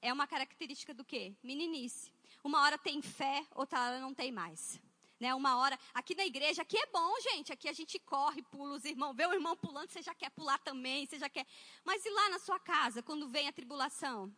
é 0.00 0.10
uma 0.10 0.26
característica 0.26 0.94
do 0.94 1.04
quê? 1.04 1.34
Meninice. 1.42 2.15
Uma 2.42 2.62
hora 2.62 2.78
tem 2.78 3.02
fé, 3.02 3.46
outra 3.54 3.80
hora 3.80 4.00
não 4.00 4.14
tem 4.14 4.30
mais. 4.32 4.80
Né, 5.18 5.34
uma 5.34 5.56
hora, 5.56 5.78
aqui 5.94 6.14
na 6.14 6.26
igreja, 6.26 6.60
aqui 6.60 6.76
é 6.76 6.86
bom, 6.86 7.20
gente. 7.20 7.50
Aqui 7.52 7.68
a 7.68 7.72
gente 7.72 7.98
corre, 7.98 8.42
pula 8.42 8.76
os 8.76 8.84
irmãos, 8.84 9.14
vê 9.14 9.26
o 9.26 9.32
irmão 9.32 9.56
pulando, 9.56 9.90
você 9.90 10.02
já 10.02 10.14
quer 10.14 10.30
pular 10.30 10.58
também, 10.58 11.06
você 11.06 11.18
já 11.18 11.28
quer. 11.28 11.46
Mas 11.84 12.04
e 12.04 12.10
lá 12.10 12.28
na 12.28 12.38
sua 12.38 12.58
casa, 12.60 13.02
quando 13.02 13.26
vem 13.28 13.48
a 13.48 13.52
tribulação? 13.52 14.30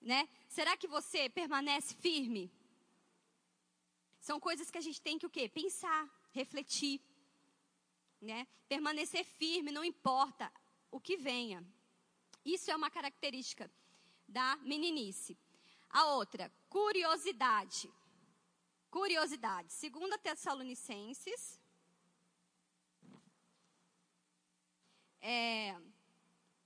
Né? 0.00 0.28
Será 0.48 0.76
que 0.76 0.86
você 0.86 1.28
permanece 1.28 1.94
firme? 1.94 2.52
São 4.20 4.38
coisas 4.38 4.70
que 4.70 4.78
a 4.78 4.80
gente 4.80 5.00
tem 5.00 5.18
que 5.18 5.26
o 5.26 5.30
quê? 5.30 5.48
Pensar, 5.48 6.08
refletir, 6.32 7.00
né? 8.20 8.46
Permanecer 8.68 9.24
firme, 9.24 9.70
não 9.70 9.84
importa 9.84 10.52
o 10.90 11.00
que 11.00 11.16
venha. 11.16 11.64
Isso 12.44 12.70
é 12.70 12.76
uma 12.76 12.90
característica 12.90 13.70
da 14.28 14.56
meninice. 14.56 15.36
A 15.90 16.06
outra, 16.06 16.52
curiosidade. 16.76 17.90
Curiosidade. 18.90 19.72
Segunda 19.72 20.18
Tessalonicenses. 20.18 21.58
É, 25.22 25.74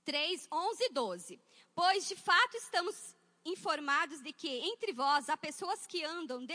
3, 0.03 0.49
11 0.51 0.83
e 0.83 0.89
12. 0.89 1.39
Pois 1.73 2.09
de 2.09 2.17
fato 2.17 2.57
estamos 2.57 3.15
informados 3.45 4.21
de 4.21 4.33
que 4.33 4.49
entre 4.49 4.91
vós 4.91 5.29
há 5.29 5.37
pessoas 5.37 5.87
que 5.87 6.03
andam 6.03 6.45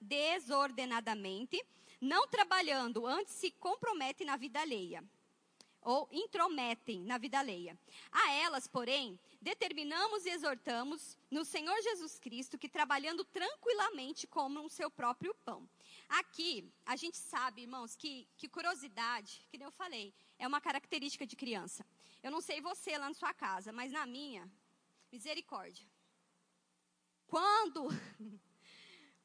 desordenadamente, 0.00 1.64
não 2.00 2.26
trabalhando, 2.26 3.06
antes 3.06 3.34
se 3.34 3.52
comprometem 3.52 4.26
na 4.26 4.36
vida 4.36 4.60
alheia, 4.60 5.04
ou 5.82 6.08
intrometem 6.12 7.02
na 7.04 7.18
vida 7.18 7.38
alheia. 7.38 7.78
A 8.10 8.32
elas, 8.32 8.66
porém, 8.66 9.18
determinamos 9.40 10.26
e 10.26 10.30
exortamos 10.30 11.16
no 11.30 11.44
Senhor 11.44 11.80
Jesus 11.82 12.18
Cristo 12.18 12.58
que 12.58 12.68
trabalhando 12.68 13.24
tranquilamente 13.24 14.26
comam 14.26 14.66
o 14.66 14.70
seu 14.70 14.90
próprio 14.90 15.34
pão. 15.44 15.68
Aqui, 16.08 16.70
a 16.84 16.96
gente 16.96 17.16
sabe, 17.16 17.62
irmãos, 17.62 17.94
que, 17.94 18.26
que 18.36 18.48
curiosidade, 18.48 19.44
que 19.50 19.58
nem 19.58 19.66
eu 19.66 19.72
falei, 19.72 20.14
é 20.38 20.46
uma 20.46 20.60
característica 20.60 21.26
de 21.26 21.36
criança. 21.36 21.86
Eu 22.22 22.30
não 22.30 22.40
sei 22.40 22.60
você 22.60 22.96
lá 22.98 23.08
na 23.08 23.14
sua 23.14 23.32
casa, 23.32 23.72
mas 23.72 23.92
na 23.92 24.06
minha, 24.06 24.50
misericórdia. 25.12 25.86
Quando, 27.26 27.88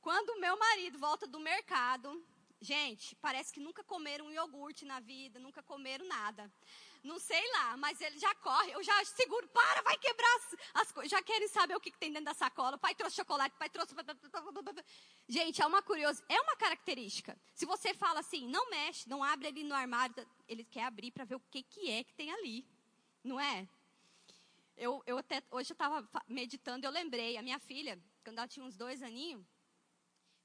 quando 0.01 0.39
meu 0.39 0.57
marido 0.57 0.99
volta 0.99 1.25
do 1.25 1.39
mercado, 1.39 2.23
gente, 2.63 3.15
parece 3.17 3.51
que 3.51 3.59
nunca 3.59 3.83
comeram 3.83 4.27
um 4.27 4.31
iogurte 4.31 4.85
na 4.85 4.99
vida, 4.99 5.39
nunca 5.39 5.61
comeram 5.61 6.05
nada. 6.07 6.51
Não 7.03 7.19
sei 7.19 7.51
lá, 7.51 7.75
mas 7.75 7.99
ele 7.99 8.17
já 8.17 8.33
corre, 8.35 8.71
eu 8.71 8.81
já 8.81 9.03
seguro, 9.03 9.45
para, 9.49 9.81
vai 9.81 9.97
quebrar 9.97 10.35
as, 10.37 10.55
as 10.81 10.91
coisas. 10.91 11.11
Já 11.11 11.21
querem 11.21 11.49
saber 11.49 11.75
o 11.75 11.79
que, 11.79 11.91
que, 11.91 11.97
tem 11.97 12.11
dentro 12.11 12.25
da 12.25 12.33
sacola. 12.33 12.77
O 12.77 12.79
pai 12.79 12.95
trouxe 12.95 13.17
chocolate, 13.17 13.53
o 13.53 13.59
pai 13.59 13.69
trouxe. 13.69 13.93
Gente, 15.27 15.61
é 15.61 15.65
uma 15.65 15.81
curiosidade, 15.81 16.33
é 16.33 16.41
uma 16.41 16.55
característica. 16.55 17.37
Se 17.53 17.65
você 17.65 17.93
fala 17.93 18.21
assim, 18.21 18.47
não 18.47 18.69
mexe, 18.69 19.09
não 19.09 19.21
abre 19.21 19.47
ali 19.49 19.63
no 19.65 19.75
armário, 19.75 20.15
ele 20.47 20.63
quer 20.63 20.85
abrir 20.85 21.11
para 21.11 21.25
ver 21.25 21.35
o 21.35 21.41
que, 21.51 21.61
que 21.61 21.91
é 21.91 22.03
que 22.05 22.13
tem 22.13 22.31
ali. 22.31 22.65
Não 23.21 23.39
é? 23.39 23.67
Eu, 24.77 25.03
eu 25.05 25.17
até, 25.17 25.43
hoje 25.51 25.71
eu 25.71 25.75
estava 25.75 26.07
meditando, 26.27 26.85
eu 26.85 26.91
lembrei, 26.91 27.37
a 27.37 27.41
minha 27.41 27.59
filha, 27.59 28.01
quando 28.23 28.37
ela 28.37 28.47
tinha 28.47 28.65
uns 28.65 28.77
dois 28.77 29.03
aninhos, 29.03 29.45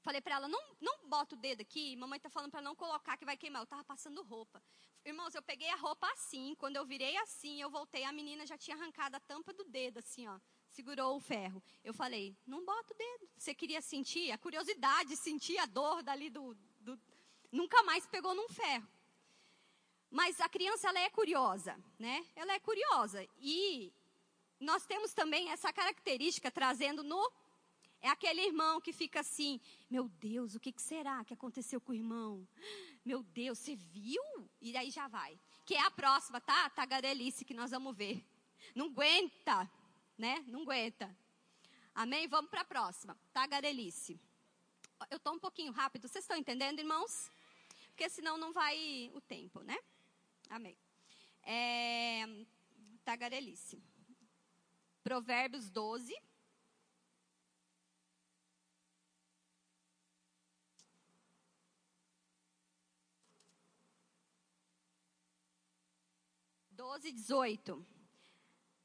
falei 0.09 0.21
para 0.21 0.37
ela, 0.37 0.47
não, 0.47 0.59
não 0.81 1.07
bota 1.07 1.35
o 1.35 1.37
dedo 1.37 1.61
aqui, 1.61 1.95
mamãe 1.95 2.17
está 2.17 2.31
falando 2.31 2.49
para 2.49 2.63
não 2.63 2.75
colocar 2.75 3.15
que 3.15 3.23
vai 3.23 3.37
queimar. 3.37 3.61
Eu 3.61 3.65
estava 3.65 3.83
passando 3.83 4.23
roupa. 4.23 4.59
Irmãos, 5.05 5.35
eu 5.35 5.43
peguei 5.43 5.69
a 5.69 5.75
roupa 5.75 6.11
assim, 6.13 6.55
quando 6.55 6.77
eu 6.77 6.83
virei 6.83 7.15
assim, 7.17 7.61
eu 7.61 7.69
voltei, 7.69 8.03
a 8.03 8.11
menina 8.11 8.43
já 8.43 8.57
tinha 8.57 8.75
arrancado 8.75 9.17
a 9.17 9.19
tampa 9.19 9.53
do 9.53 9.63
dedo, 9.65 9.99
assim, 9.99 10.27
ó. 10.27 10.39
Segurou 10.71 11.15
o 11.15 11.19
ferro. 11.19 11.61
Eu 11.83 11.93
falei, 11.93 12.35
não 12.47 12.65
bota 12.65 12.91
o 12.91 12.97
dedo. 12.97 13.29
Você 13.37 13.53
queria 13.53 13.81
sentir 13.81 14.31
a 14.31 14.37
curiosidade, 14.39 15.15
sentir 15.15 15.59
a 15.59 15.67
dor 15.67 16.01
dali 16.01 16.31
do, 16.31 16.57
do... 16.79 16.99
Nunca 17.51 17.83
mais 17.83 18.07
pegou 18.07 18.33
num 18.33 18.49
ferro. 18.49 18.87
Mas 20.09 20.41
a 20.41 20.49
criança, 20.49 20.89
ela 20.89 21.01
é 21.01 21.09
curiosa, 21.11 21.77
né? 21.99 22.25
Ela 22.35 22.53
é 22.53 22.59
curiosa. 22.59 23.23
E 23.37 23.93
nós 24.59 24.87
temos 24.87 25.13
também 25.13 25.51
essa 25.51 25.71
característica 25.71 26.49
trazendo 26.49 27.03
no. 27.03 27.31
É 28.01 28.07
aquele 28.09 28.41
irmão 28.41 28.79
que 28.79 28.93
fica 28.93 29.19
assim: 29.19 29.59
Meu 29.89 30.07
Deus, 30.07 30.55
o 30.55 30.59
que, 30.59 30.73
será 30.77 31.23
que 31.25 31.33
aconteceu 31.33 31.81
com 31.81 31.91
o 31.91 31.95
irmão? 31.95 32.47
Meu 33.03 33.23
Deus, 33.23 33.59
você 33.59 33.75
viu? 33.75 34.21
E 34.61 34.75
aí 34.77 34.89
já 34.89 35.07
vai. 35.07 35.39
Que 35.65 35.75
é 35.75 35.81
a 35.81 35.91
próxima, 35.91 36.39
tá? 36.39 36.69
Tagarelice 36.69 37.45
que 37.45 37.53
nós 37.53 37.71
vamos 37.71 37.95
ver. 37.95 38.25
Não 38.75 38.87
aguenta, 38.87 39.69
né? 40.17 40.43
Não 40.47 40.61
aguenta. 40.61 41.15
Amém? 41.93 42.27
Vamos 42.27 42.49
para 42.49 42.61
a 42.61 42.65
próxima. 42.65 43.17
Tagarelice. 43.33 44.19
Eu 45.09 45.17
estou 45.17 45.33
um 45.33 45.39
pouquinho 45.39 45.71
rápido. 45.71 46.07
Vocês 46.07 46.23
estão 46.23 46.37
entendendo, 46.37 46.79
irmãos? 46.79 47.29
Porque 47.87 48.09
senão 48.09 48.37
não 48.37 48.53
vai 48.53 49.11
o 49.13 49.21
tempo, 49.21 49.61
né? 49.61 49.77
Amém. 50.49 50.77
É, 51.43 52.25
tagarelice. 53.03 53.81
Provérbios 55.03 55.69
12. 55.69 56.15
Doze, 66.79 67.11
dezoito. 67.11 67.85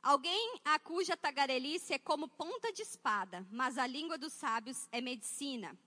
Alguém 0.02 0.60
a 0.64 0.80
cuja 0.80 1.16
tagarelice 1.16 1.92
é 1.92 1.98
como 1.98 2.26
ponta 2.26 2.72
de 2.72 2.82
espada, 2.82 3.46
mas 3.52 3.78
a 3.78 3.86
língua 3.86 4.18
dos 4.18 4.32
sábios 4.32 4.88
é 4.90 5.00
medicina. 5.00 5.78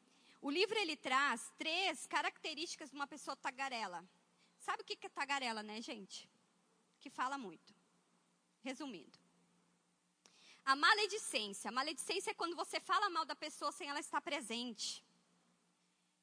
O 0.42 0.50
livro 0.50 0.78
ele 0.80 0.96
traz 0.96 1.52
três 1.58 2.08
características 2.08 2.92
de 2.92 2.96
uma 2.96 3.08
pessoa 3.08 3.36
tagarela. 3.36 4.08
Sabe 4.58 4.84
o 4.84 4.86
que 4.86 5.06
é 5.06 5.10
tagarela, 5.10 5.62
né, 5.62 5.82
gente? 5.82 6.30
Que 7.02 7.10
fala 7.10 7.38
muito. 7.38 7.76
Resumindo. 8.62 9.20
A 10.64 10.78
maledicência. 10.78 11.68
A 11.68 11.74
maledicência 11.74 12.32
é 12.32 12.34
quando 12.34 12.56
você 12.56 12.80
fala 12.80 13.10
mal 13.10 13.26
da 13.26 13.36
pessoa 13.36 13.74
sem 13.74 13.90
ela 13.90 14.00
estar 14.00 14.22
presente. 14.22 15.04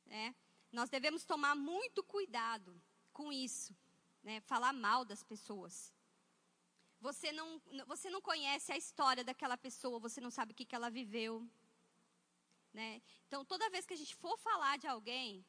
É. 0.08 0.32
Nós 0.72 0.88
devemos 0.88 1.26
tomar 1.26 1.54
muito 1.54 2.02
cuidado 2.02 2.74
com 3.12 3.30
isso. 3.30 3.76
Né? 4.24 4.40
Falar 4.40 4.72
mal 4.72 5.04
das 5.04 5.22
pessoas. 5.22 5.92
Você 7.00 7.30
não, 7.32 7.60
você 7.86 8.08
não 8.08 8.22
conhece 8.22 8.72
a 8.72 8.76
história 8.76 9.22
daquela 9.22 9.58
pessoa, 9.58 10.00
você 10.00 10.20
não 10.20 10.30
sabe 10.30 10.52
o 10.52 10.54
que, 10.54 10.64
que 10.64 10.74
ela 10.74 10.90
viveu. 10.90 11.46
Né? 12.72 13.02
Então, 13.26 13.44
toda 13.44 13.70
vez 13.70 13.86
que 13.86 13.94
a 13.94 13.96
gente 13.96 14.16
for 14.16 14.36
falar 14.38 14.78
de 14.78 14.86
alguém, 14.86 15.44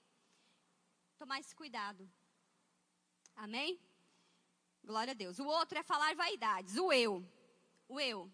tomar 1.17 1.39
esse 1.39 1.55
cuidado. 1.55 2.07
Amém? 3.35 3.79
Glória 4.83 5.11
a 5.11 5.15
Deus. 5.15 5.39
O 5.39 5.47
outro 5.47 5.79
é 5.79 5.83
falar 5.83 6.13
vaidades, 6.15 6.77
o 6.77 6.91
eu. 6.91 7.25
O 7.87 7.99
eu. 7.99 8.31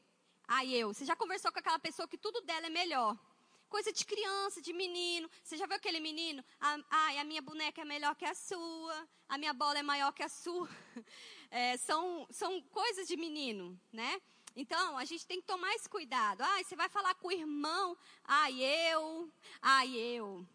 Ai, 0.48 0.70
eu. 0.74 0.94
Você 0.94 1.06
já 1.06 1.16
conversou 1.16 1.52
com 1.52 1.60
aquela 1.60 1.80
pessoa 1.80 2.08
que 2.08 2.18
tudo 2.18 2.42
dela 2.42 2.68
é 2.68 2.70
melhor? 2.70 3.18
Coisa 3.72 3.94
de 3.94 4.06
criança, 4.06 4.62
de 4.62 4.74
menino. 4.74 5.30
Você 5.42 5.56
já 5.56 5.66
viu 5.66 5.78
aquele 5.78 6.02
menino? 6.02 6.44
Ai, 6.90 7.18
a 7.20 7.24
minha 7.24 7.42
boneca 7.42 7.80
é 7.80 7.86
melhor 7.86 8.14
que 8.18 8.26
a 8.26 8.34
sua. 8.36 9.08
A 9.30 9.38
minha 9.38 9.54
bola 9.54 9.80
é 9.80 9.82
maior 9.82 10.12
que 10.12 10.22
a 10.22 10.30
sua. 10.30 10.68
É, 11.54 11.76
são, 11.76 12.26
são 12.32 12.62
coisas 12.62 13.06
de 13.10 13.18
menino, 13.18 13.78
né? 13.92 14.22
Então, 14.56 14.98
a 14.98 15.04
gente 15.04 15.28
tem 15.28 15.42
que 15.42 15.48
tomar 15.48 15.74
esse 15.76 15.90
cuidado. 15.90 16.40
Ai, 16.42 16.64
você 16.64 16.78
vai 16.78 16.88
falar 16.88 17.14
com 17.16 17.28
o 17.28 17.32
irmão. 17.32 17.98
Ai, 18.24 18.54
eu. 18.64 19.30
Ai, 19.62 19.94
eu. 19.94 20.48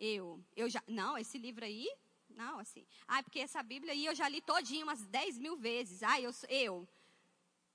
Eu. 0.00 0.44
Eu 0.56 0.68
já. 0.68 0.82
Não, 0.88 1.16
esse 1.16 1.38
livro 1.38 1.64
aí. 1.64 1.88
Não, 2.28 2.58
assim. 2.58 2.84
Ai, 3.06 3.22
porque 3.22 3.38
essa 3.38 3.62
Bíblia 3.62 3.92
aí 3.92 4.04
eu 4.04 4.16
já 4.16 4.28
li 4.28 4.40
todinha 4.40 4.84
umas 4.84 5.00
10 5.06 5.38
mil 5.38 5.56
vezes. 5.56 6.02
Ai, 6.02 6.26
eu. 6.26 6.32
eu. 6.48 6.88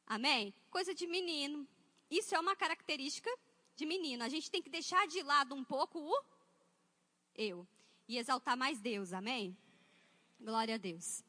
Amém? 0.06 0.54
Coisa 0.69 0.93
de 0.93 1.08
menino. 1.08 1.65
Isso 2.12 2.36
é 2.36 2.39
uma 2.39 2.56
característica 2.56 3.30
de 3.78 3.86
menino. 3.86 4.24
A 4.24 4.30
gente 4.30 4.50
tem 4.50 4.62
que 4.62 4.70
deixar 4.70 5.08
de 5.08 5.22
lado 5.22 5.54
um 5.54 5.63
pouco 5.63 6.00
o 6.00 6.24
eu 7.36 7.66
e 8.08 8.18
exaltar 8.18 8.58
mais 8.58 8.82
Deus. 8.82 9.13
Amém? 9.13 9.56
Glória 10.42 10.76
a 10.76 10.78
Deus. 10.78 11.24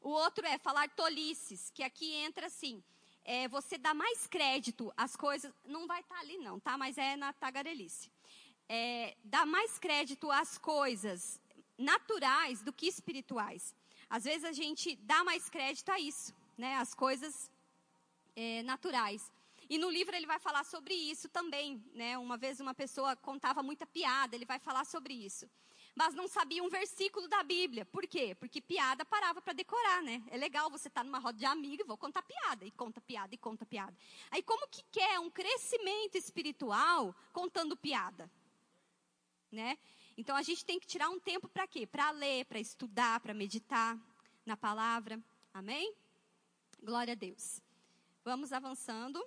O 0.00 0.10
outro 0.10 0.46
é 0.46 0.58
falar 0.58 0.88
tolices, 0.90 1.70
que 1.74 1.82
aqui 1.82 2.12
entra 2.12 2.46
assim. 2.46 2.84
É, 3.24 3.48
você 3.48 3.76
dá 3.78 3.94
mais 3.94 4.26
crédito 4.26 4.92
às 4.96 5.16
coisas. 5.16 5.52
Não 5.64 5.86
vai 5.86 6.00
estar 6.02 6.16
tá 6.16 6.20
ali, 6.20 6.36
não, 6.36 6.60
tá? 6.60 6.76
Mas 6.76 6.98
é 6.98 7.16
na 7.16 7.32
tagarelice. 7.32 8.10
É, 8.68 9.16
dá 9.24 9.46
mais 9.46 9.78
crédito 9.78 10.30
às 10.30 10.58
coisas 10.58 11.40
naturais 11.78 12.62
do 12.62 12.72
que 12.72 12.86
espirituais. 12.86 13.74
Às 14.08 14.24
vezes 14.24 14.44
a 14.44 14.52
gente 14.52 14.96
dá 14.96 15.24
mais 15.24 15.48
crédito 15.48 15.90
a 15.90 15.98
isso, 15.98 16.34
né? 16.58 16.76
As 16.76 16.94
coisas 16.94 17.50
é, 18.36 18.62
naturais. 18.62 19.32
E 19.68 19.78
no 19.78 19.90
livro 19.90 20.14
ele 20.14 20.26
vai 20.26 20.38
falar 20.38 20.64
sobre 20.64 20.94
isso 20.94 21.28
também, 21.28 21.84
né? 21.92 22.16
Uma 22.16 22.36
vez 22.36 22.60
uma 22.60 22.74
pessoa 22.74 23.16
contava 23.16 23.62
muita 23.62 23.84
piada, 23.84 24.36
ele 24.36 24.44
vai 24.44 24.58
falar 24.58 24.84
sobre 24.84 25.12
isso. 25.12 25.48
mas 25.98 26.14
não 26.14 26.28
sabia 26.28 26.62
um 26.62 26.68
versículo 26.68 27.26
da 27.26 27.42
Bíblia. 27.42 27.86
Por 27.86 28.06
quê? 28.06 28.34
Porque 28.34 28.60
piada 28.60 29.02
parava 29.02 29.40
para 29.40 29.54
decorar, 29.54 30.02
né? 30.02 30.22
É 30.28 30.36
legal 30.36 30.70
você 30.70 30.88
estar 30.88 31.00
tá 31.00 31.04
numa 31.04 31.18
roda 31.18 31.38
de 31.38 31.46
amigos 31.46 31.84
e 31.84 31.88
vou 31.88 31.96
contar 31.96 32.22
piada, 32.22 32.66
e 32.66 32.70
conta 32.70 33.00
piada, 33.00 33.34
e 33.34 33.38
conta 33.38 33.64
piada. 33.64 33.96
Aí 34.30 34.42
como 34.42 34.68
que 34.68 34.82
quer 34.92 35.18
um 35.18 35.30
crescimento 35.30 36.16
espiritual 36.16 37.14
contando 37.32 37.74
piada? 37.74 38.30
Né? 39.50 39.78
Então 40.18 40.36
a 40.36 40.42
gente 40.42 40.64
tem 40.64 40.78
que 40.78 40.86
tirar 40.86 41.08
um 41.08 41.18
tempo 41.18 41.48
para 41.48 41.66
quê? 41.66 41.86
Para 41.86 42.10
ler, 42.10 42.44
para 42.44 42.60
estudar, 42.60 43.18
para 43.20 43.32
meditar 43.32 43.98
na 44.44 44.56
palavra. 44.56 45.18
Amém? 45.52 45.94
Glória 46.82 47.12
a 47.12 47.16
Deus. 47.16 47.62
Vamos 48.22 48.52
avançando. 48.52 49.24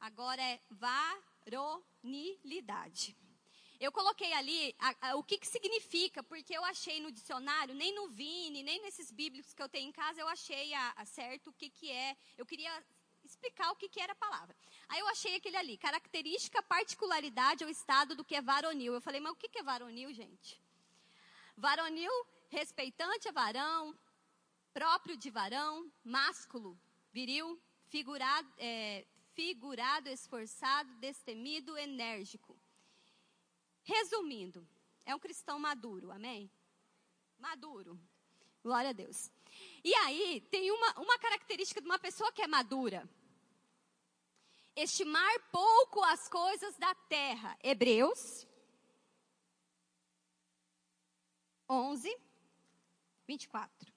Agora 0.00 0.42
é 0.42 0.60
varonilidade. 0.70 3.16
Eu 3.78 3.92
coloquei 3.92 4.32
ali 4.34 4.74
a, 4.78 5.08
a, 5.08 5.16
o 5.16 5.22
que, 5.22 5.38
que 5.38 5.46
significa, 5.46 6.22
porque 6.22 6.56
eu 6.56 6.64
achei 6.64 7.00
no 7.00 7.10
dicionário, 7.10 7.74
nem 7.74 7.94
no 7.94 8.08
Vini, 8.08 8.62
nem 8.62 8.80
nesses 8.82 9.10
bíblicos 9.10 9.54
que 9.54 9.62
eu 9.62 9.68
tenho 9.68 9.88
em 9.88 9.92
casa, 9.92 10.20
eu 10.20 10.28
achei 10.28 10.74
a, 10.74 11.04
certo 11.06 11.48
o 11.48 11.52
que, 11.52 11.70
que 11.70 11.90
é. 11.90 12.16
Eu 12.36 12.44
queria 12.44 12.70
explicar 13.24 13.70
o 13.70 13.76
que, 13.76 13.88
que 13.88 14.00
era 14.00 14.12
a 14.12 14.16
palavra. 14.16 14.54
Aí 14.88 15.00
eu 15.00 15.08
achei 15.08 15.36
aquele 15.36 15.56
ali, 15.56 15.78
característica, 15.78 16.62
particularidade 16.62 17.64
ou 17.64 17.70
estado 17.70 18.14
do 18.14 18.24
que 18.24 18.34
é 18.34 18.42
varonil. 18.42 18.92
Eu 18.92 19.00
falei, 19.00 19.20
mas 19.20 19.32
o 19.32 19.36
que, 19.36 19.48
que 19.48 19.58
é 19.58 19.62
varonil, 19.62 20.12
gente? 20.12 20.60
Varonil, 21.56 22.12
respeitante 22.48 23.28
é 23.28 23.32
varão, 23.32 23.96
próprio 24.72 25.16
de 25.16 25.30
varão, 25.30 25.90
másculo, 26.04 26.78
viril, 27.12 27.60
figurado, 27.88 28.48
é, 28.58 29.04
figurado 29.34 30.08
esforçado, 30.08 30.92
destemido, 30.96 31.76
enérgico. 31.78 32.58
Resumindo, 33.82 34.66
é 35.04 35.14
um 35.14 35.18
cristão 35.18 35.58
maduro, 35.58 36.10
amém? 36.10 36.50
Maduro. 37.38 37.98
Glória 38.62 38.90
a 38.90 38.92
Deus. 38.92 39.30
E 39.82 39.94
aí, 39.94 40.40
tem 40.50 40.70
uma, 40.70 41.00
uma 41.00 41.18
característica 41.18 41.80
de 41.80 41.86
uma 41.86 41.98
pessoa 41.98 42.30
que 42.32 42.42
é 42.42 42.46
madura. 42.46 43.08
Estimar 44.76 45.50
pouco 45.50 46.02
as 46.04 46.28
coisas 46.28 46.76
da 46.76 46.94
terra. 46.94 47.58
Hebreus 47.62 48.46
11, 51.68 52.16
24. 53.26 53.89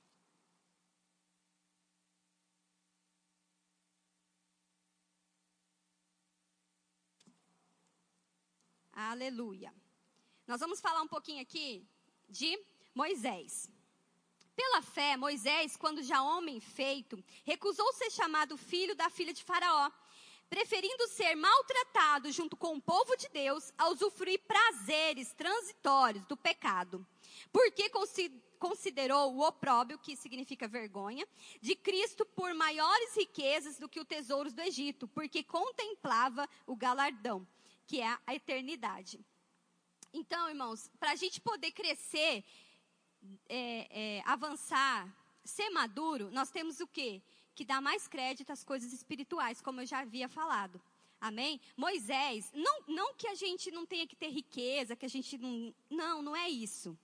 Aleluia. 8.95 9.73
Nós 10.45 10.59
vamos 10.59 10.79
falar 10.79 11.01
um 11.01 11.07
pouquinho 11.07 11.41
aqui 11.41 11.83
de 12.29 12.59
Moisés. 12.93 13.67
Pela 14.55 14.83
fé, 14.83 15.17
Moisés, 15.17 15.75
quando 15.75 16.03
já 16.03 16.21
homem 16.21 16.59
feito, 16.59 17.23
recusou 17.43 17.91
ser 17.93 18.11
chamado 18.11 18.55
filho 18.55 18.95
da 18.95 19.09
filha 19.09 19.33
de 19.33 19.43
Faraó, 19.43 19.89
preferindo 20.47 21.07
ser 21.07 21.33
maltratado 21.33 22.31
junto 22.31 22.55
com 22.55 22.75
o 22.75 22.81
povo 22.81 23.17
de 23.17 23.27
Deus 23.29 23.73
a 23.79 23.89
usufruir 23.89 24.39
prazeres 24.41 25.33
transitórios 25.33 26.23
do 26.27 26.37
pecado. 26.37 27.03
Porque 27.51 27.89
considerou 28.59 29.33
o 29.33 29.41
opróbio, 29.41 29.97
que 29.97 30.15
significa 30.15 30.67
vergonha, 30.67 31.27
de 31.59 31.75
Cristo 31.75 32.27
por 32.27 32.53
maiores 32.53 33.15
riquezas 33.15 33.79
do 33.79 33.89
que 33.89 33.99
os 33.99 34.05
tesouros 34.05 34.53
do 34.53 34.61
Egito, 34.61 35.07
porque 35.07 35.41
contemplava 35.41 36.47
o 36.67 36.75
galardão 36.75 37.47
que 37.87 38.01
é 38.01 38.17
a 38.25 38.35
eternidade. 38.35 39.19
Então, 40.13 40.49
irmãos, 40.49 40.89
para 40.99 41.11
a 41.11 41.15
gente 41.15 41.41
poder 41.41 41.71
crescer, 41.71 42.43
é, 43.49 43.87
é, 43.89 44.23
avançar, 44.25 45.11
ser 45.43 45.69
maduro, 45.69 46.29
nós 46.31 46.51
temos 46.51 46.79
o 46.79 46.87
quê? 46.87 47.21
Que 47.55 47.65
dar 47.65 47.81
mais 47.81 48.07
crédito 48.07 48.51
às 48.51 48.63
coisas 48.63 48.93
espirituais, 48.93 49.61
como 49.61 49.81
eu 49.81 49.85
já 49.85 49.99
havia 49.99 50.29
falado. 50.29 50.81
Amém? 51.19 51.59
Moisés, 51.77 52.51
não, 52.53 52.81
não 52.87 53.13
que 53.15 53.27
a 53.27 53.35
gente 53.35 53.71
não 53.71 53.85
tenha 53.85 54.05
que 54.05 54.15
ter 54.15 54.29
riqueza, 54.29 54.95
que 54.95 55.05
a 55.05 55.09
gente 55.09 55.37
não. 55.37 55.73
Não, 55.89 56.21
não 56.21 56.35
é 56.35 56.49
isso. 56.49 56.97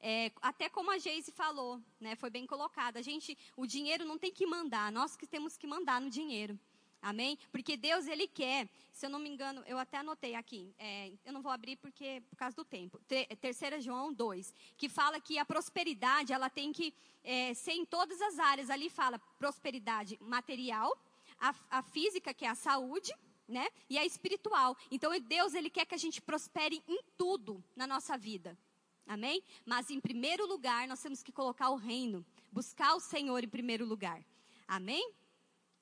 É, 0.00 0.32
até 0.42 0.68
como 0.68 0.90
a 0.90 0.98
Geise 0.98 1.30
falou, 1.30 1.80
né, 2.00 2.16
foi 2.16 2.28
bem 2.28 2.44
colocado. 2.44 2.96
A 2.96 3.02
gente, 3.02 3.38
o 3.56 3.64
dinheiro 3.64 4.04
não 4.04 4.18
tem 4.18 4.32
que 4.32 4.44
mandar, 4.44 4.90
nós 4.90 5.16
que 5.16 5.28
temos 5.28 5.56
que 5.56 5.66
mandar 5.66 6.00
no 6.00 6.10
dinheiro. 6.10 6.58
Amém? 7.02 7.36
Porque 7.50 7.76
Deus, 7.76 8.06
Ele 8.06 8.28
quer, 8.28 8.68
se 8.92 9.04
eu 9.04 9.10
não 9.10 9.18
me 9.18 9.28
engano, 9.28 9.64
eu 9.66 9.76
até 9.76 9.98
anotei 9.98 10.36
aqui, 10.36 10.72
é, 10.78 11.12
eu 11.24 11.32
não 11.32 11.42
vou 11.42 11.50
abrir 11.50 11.76
porque, 11.76 12.22
por 12.30 12.36
causa 12.36 12.54
do 12.54 12.64
tempo. 12.64 13.00
Terceira 13.40 13.80
João 13.80 14.14
2, 14.14 14.54
que 14.76 14.88
fala 14.88 15.20
que 15.20 15.36
a 15.36 15.44
prosperidade, 15.44 16.32
ela 16.32 16.48
tem 16.48 16.72
que 16.72 16.94
é, 17.24 17.52
ser 17.54 17.72
em 17.72 17.84
todas 17.84 18.20
as 18.20 18.38
áreas. 18.38 18.70
Ali 18.70 18.88
fala 18.88 19.18
prosperidade 19.36 20.16
material, 20.20 20.96
a, 21.40 21.52
a 21.70 21.82
física, 21.82 22.32
que 22.32 22.44
é 22.44 22.48
a 22.48 22.54
saúde, 22.54 23.12
né? 23.48 23.66
E 23.90 23.98
a 23.98 24.06
espiritual. 24.06 24.76
Então, 24.88 25.10
Deus, 25.20 25.54
Ele 25.54 25.68
quer 25.68 25.84
que 25.84 25.96
a 25.96 25.98
gente 25.98 26.22
prospere 26.22 26.80
em 26.86 27.02
tudo 27.18 27.64
na 27.74 27.84
nossa 27.84 28.16
vida. 28.16 28.56
Amém? 29.04 29.42
Mas, 29.66 29.90
em 29.90 29.98
primeiro 29.98 30.46
lugar, 30.46 30.86
nós 30.86 31.02
temos 31.02 31.20
que 31.20 31.32
colocar 31.32 31.70
o 31.70 31.74
reino. 31.74 32.24
Buscar 32.52 32.94
o 32.94 33.00
Senhor 33.00 33.42
em 33.42 33.48
primeiro 33.48 33.84
lugar. 33.84 34.24
Amém? 34.68 35.12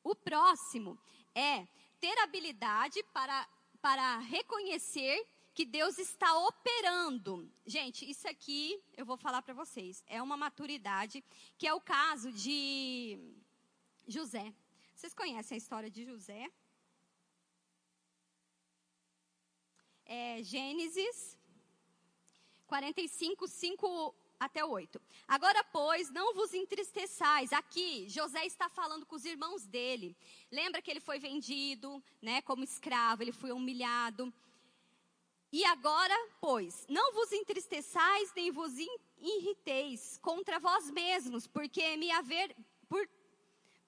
O 0.02 0.14
próximo 0.14 0.98
é 1.34 1.66
ter 2.00 2.16
habilidade 2.18 3.02
para, 3.12 3.48
para 3.80 4.18
reconhecer 4.18 5.26
que 5.52 5.64
Deus 5.64 5.98
está 5.98 6.32
operando. 6.38 7.50
Gente, 7.66 8.08
isso 8.08 8.26
aqui 8.28 8.82
eu 8.96 9.04
vou 9.04 9.16
falar 9.16 9.42
para 9.42 9.54
vocês. 9.54 10.02
É 10.06 10.22
uma 10.22 10.36
maturidade 10.36 11.22
que 11.58 11.66
é 11.66 11.74
o 11.74 11.80
caso 11.80 12.32
de 12.32 13.18
José. 14.06 14.54
Vocês 14.94 15.12
conhecem 15.12 15.56
a 15.56 15.58
história 15.58 15.90
de 15.90 16.04
José? 16.04 16.50
É 20.04 20.42
Gênesis 20.42 21.38
45, 22.66 23.48
5 23.48 24.14
até 24.40 24.64
o 24.64 24.70
8. 24.70 24.98
Agora, 25.28 25.62
pois, 25.64 26.10
não 26.10 26.34
vos 26.34 26.54
entristeçais. 26.54 27.52
Aqui, 27.52 28.08
José 28.08 28.46
está 28.46 28.70
falando 28.70 29.04
com 29.04 29.14
os 29.14 29.26
irmãos 29.26 29.66
dele. 29.66 30.16
Lembra 30.50 30.80
que 30.80 30.90
ele 30.90 30.98
foi 30.98 31.18
vendido, 31.18 32.02
né, 32.22 32.40
como 32.40 32.64
escravo, 32.64 33.22
ele 33.22 33.32
foi 33.32 33.52
humilhado. 33.52 34.32
E 35.52 35.64
agora, 35.64 36.14
pois, 36.40 36.86
não 36.88 37.12
vos 37.12 37.30
entristeçais 37.32 38.32
nem 38.34 38.50
vos 38.50 38.72
irriteis 39.18 40.18
contra 40.22 40.58
vós 40.58 40.90
mesmos, 40.90 41.46
porque 41.46 41.96
me 41.96 42.10
haver, 42.10 42.56
por, 42.88 43.06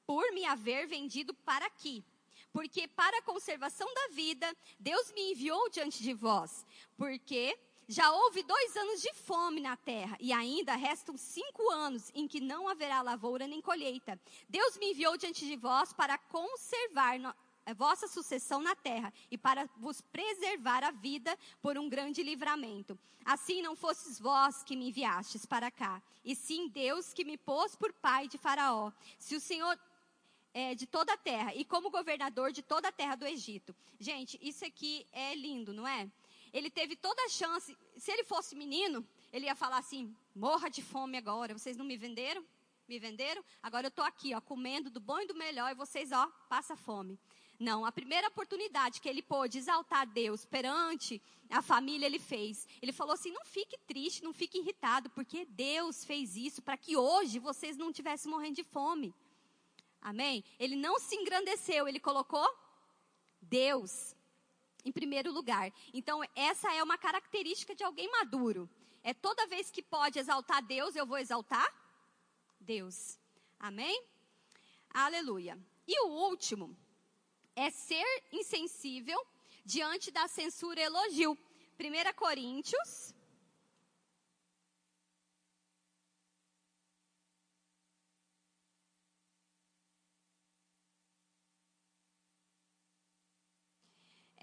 por 0.04 0.32
me 0.32 0.44
haver 0.44 0.86
vendido 0.86 1.32
para 1.32 1.64
aqui. 1.64 2.04
Porque 2.52 2.86
para 2.86 3.16
a 3.18 3.22
conservação 3.22 3.88
da 3.94 4.08
vida, 4.08 4.54
Deus 4.78 5.10
me 5.12 5.32
enviou 5.32 5.70
diante 5.70 6.02
de 6.02 6.12
vós. 6.12 6.66
Porque 6.98 7.58
já 7.88 8.10
houve 8.10 8.42
dois 8.42 8.76
anos 8.76 9.02
de 9.02 9.12
fome 9.14 9.60
na 9.60 9.76
terra, 9.76 10.16
e 10.20 10.32
ainda 10.32 10.74
restam 10.76 11.16
cinco 11.16 11.70
anos 11.70 12.10
em 12.14 12.26
que 12.28 12.40
não 12.40 12.68
haverá 12.68 13.02
lavoura 13.02 13.46
nem 13.46 13.60
colheita. 13.60 14.18
Deus 14.48 14.76
me 14.78 14.90
enviou 14.90 15.16
diante 15.16 15.44
de 15.44 15.56
vós 15.56 15.92
para 15.92 16.16
conservar 16.16 17.18
no, 17.18 17.28
a 17.28 17.36
eh, 17.66 17.74
vossa 17.74 18.08
sucessão 18.08 18.60
na 18.60 18.74
terra 18.74 19.12
e 19.30 19.38
para 19.38 19.68
vos 19.76 20.00
preservar 20.00 20.84
a 20.84 20.90
vida 20.90 21.36
por 21.60 21.76
um 21.78 21.88
grande 21.88 22.22
livramento. 22.22 22.98
Assim 23.24 23.62
não 23.62 23.76
fostes 23.76 24.18
vós 24.18 24.62
que 24.62 24.76
me 24.76 24.88
enviastes 24.88 25.46
para 25.46 25.70
cá, 25.70 26.02
e 26.24 26.34
sim 26.34 26.68
Deus 26.68 27.12
que 27.12 27.24
me 27.24 27.36
pôs 27.36 27.76
por 27.76 27.92
pai 27.92 28.28
de 28.28 28.38
Faraó. 28.38 28.92
Se 29.18 29.36
o 29.36 29.40
Senhor 29.40 29.78
é, 30.54 30.74
de 30.74 30.86
toda 30.86 31.12
a 31.12 31.16
terra 31.16 31.54
e 31.54 31.64
como 31.64 31.90
governador 31.90 32.52
de 32.52 32.62
toda 32.62 32.88
a 32.88 32.92
terra 32.92 33.16
do 33.16 33.26
Egito. 33.26 33.74
Gente, 33.98 34.38
isso 34.42 34.64
aqui 34.64 35.06
é 35.12 35.34
lindo, 35.34 35.72
não 35.72 35.86
é? 35.86 36.10
Ele 36.52 36.70
teve 36.70 36.94
toda 36.96 37.20
a 37.24 37.28
chance. 37.28 37.76
Se 37.96 38.10
ele 38.10 38.24
fosse 38.24 38.54
menino, 38.54 39.06
ele 39.32 39.46
ia 39.46 39.54
falar 39.54 39.78
assim: 39.78 40.14
morra 40.34 40.68
de 40.68 40.82
fome 40.82 41.16
agora. 41.16 41.56
Vocês 41.56 41.76
não 41.76 41.84
me 41.84 41.96
venderam? 41.96 42.44
Me 42.86 42.98
venderam? 42.98 43.42
Agora 43.62 43.86
eu 43.86 43.88
estou 43.88 44.04
aqui, 44.04 44.34
ó, 44.34 44.40
comendo 44.40 44.90
do 44.90 45.00
bom 45.00 45.20
e 45.20 45.26
do 45.26 45.34
melhor 45.34 45.70
e 45.70 45.74
vocês, 45.74 46.12
ó, 46.12 46.26
passa 46.48 46.76
fome. 46.76 47.18
Não, 47.58 47.86
a 47.86 47.92
primeira 47.92 48.26
oportunidade 48.28 49.00
que 49.00 49.08
ele 49.08 49.22
pôde 49.22 49.56
exaltar 49.56 50.06
Deus 50.06 50.44
perante 50.44 51.22
a 51.48 51.62
família, 51.62 52.06
ele 52.06 52.18
fez. 52.18 52.66
Ele 52.82 52.92
falou 52.92 53.14
assim: 53.14 53.30
não 53.30 53.44
fique 53.44 53.78
triste, 53.86 54.24
não 54.24 54.32
fique 54.32 54.58
irritado, 54.58 55.08
porque 55.10 55.44
Deus 55.46 56.04
fez 56.04 56.36
isso 56.36 56.60
para 56.60 56.76
que 56.76 56.96
hoje 56.96 57.38
vocês 57.38 57.76
não 57.76 57.90
estivessem 57.90 58.30
morrendo 58.30 58.56
de 58.56 58.64
fome. 58.64 59.14
Amém? 60.00 60.44
Ele 60.58 60.74
não 60.74 60.98
se 60.98 61.14
engrandeceu, 61.14 61.86
ele 61.86 62.00
colocou 62.00 62.46
Deus 63.40 64.16
em 64.84 64.92
primeiro 64.92 65.32
lugar. 65.32 65.72
Então, 65.92 66.20
essa 66.34 66.72
é 66.72 66.82
uma 66.82 66.98
característica 66.98 67.74
de 67.74 67.84
alguém 67.84 68.10
maduro. 68.10 68.68
É 69.02 69.12
toda 69.12 69.46
vez 69.46 69.70
que 69.70 69.82
pode 69.82 70.18
exaltar 70.18 70.62
Deus, 70.62 70.94
eu 70.94 71.06
vou 71.06 71.18
exaltar 71.18 71.68
Deus. 72.60 73.18
Amém? 73.58 74.02
Aleluia. 74.92 75.58
E 75.86 76.00
o 76.04 76.08
último 76.28 76.76
é 77.56 77.70
ser 77.70 78.04
insensível 78.30 79.20
diante 79.64 80.10
da 80.10 80.28
censura 80.28 80.80
e 80.80 80.84
elogio. 80.84 81.36
1 81.78 82.12
Coríntios. 82.14 83.14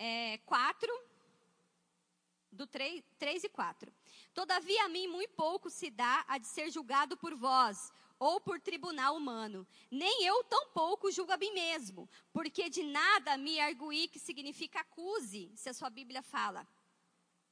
É, 0.01 0.37
4, 0.45 0.89
do 2.53 2.65
3, 2.65 3.03
3 3.17 3.43
e 3.43 3.49
4. 3.49 3.91
Todavia 4.33 4.85
a 4.85 4.87
mim 4.87 5.07
muito 5.07 5.33
pouco 5.33 5.69
se 5.69 5.89
dá 5.89 6.23
a 6.25 6.37
de 6.37 6.47
ser 6.47 6.71
julgado 6.71 7.17
por 7.17 7.35
vós, 7.35 7.91
ou 8.17 8.39
por 8.39 8.61
tribunal 8.61 9.17
humano. 9.17 9.67
Nem 9.91 10.23
eu 10.23 10.41
tampouco 10.45 11.11
julgo 11.11 11.33
a 11.33 11.37
mim 11.37 11.51
mesmo, 11.51 12.09
porque 12.31 12.69
de 12.69 12.81
nada 12.83 13.37
me 13.37 13.59
arguí, 13.59 14.07
que 14.07 14.19
significa 14.19 14.79
acuse, 14.79 15.51
se 15.53 15.67
a 15.67 15.73
sua 15.73 15.89
Bíblia 15.89 16.21
fala. 16.21 16.65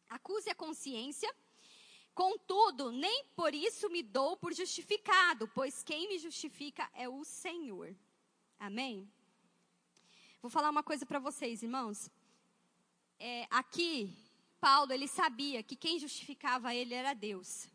Acuse 0.10 0.50
a 0.50 0.56
consciência. 0.56 1.30
Contudo, 2.16 2.94
nem 2.94 3.26
por 3.36 3.54
isso 3.54 3.90
me 3.90 4.02
dou 4.02 4.38
por 4.38 4.54
justificado, 4.54 5.50
pois 5.50 5.84
quem 5.84 6.08
me 6.08 6.18
justifica 6.18 6.90
é 6.94 7.10
o 7.10 7.26
Senhor. 7.26 7.94
Amém? 8.58 9.12
Vou 10.42 10.50
falar 10.50 10.70
uma 10.70 10.82
coisa 10.82 11.06
para 11.06 11.20
vocês, 11.20 11.62
irmãos. 11.62 12.10
É, 13.20 13.48
aqui, 13.50 14.16
Paulo, 14.60 14.94
ele 14.94 15.08
sabia 15.08 15.64
que 15.64 15.76
quem 15.76 16.00
justificava 16.00 16.74
ele 16.74 16.94
era 16.94 17.14
Deus. 17.14 17.68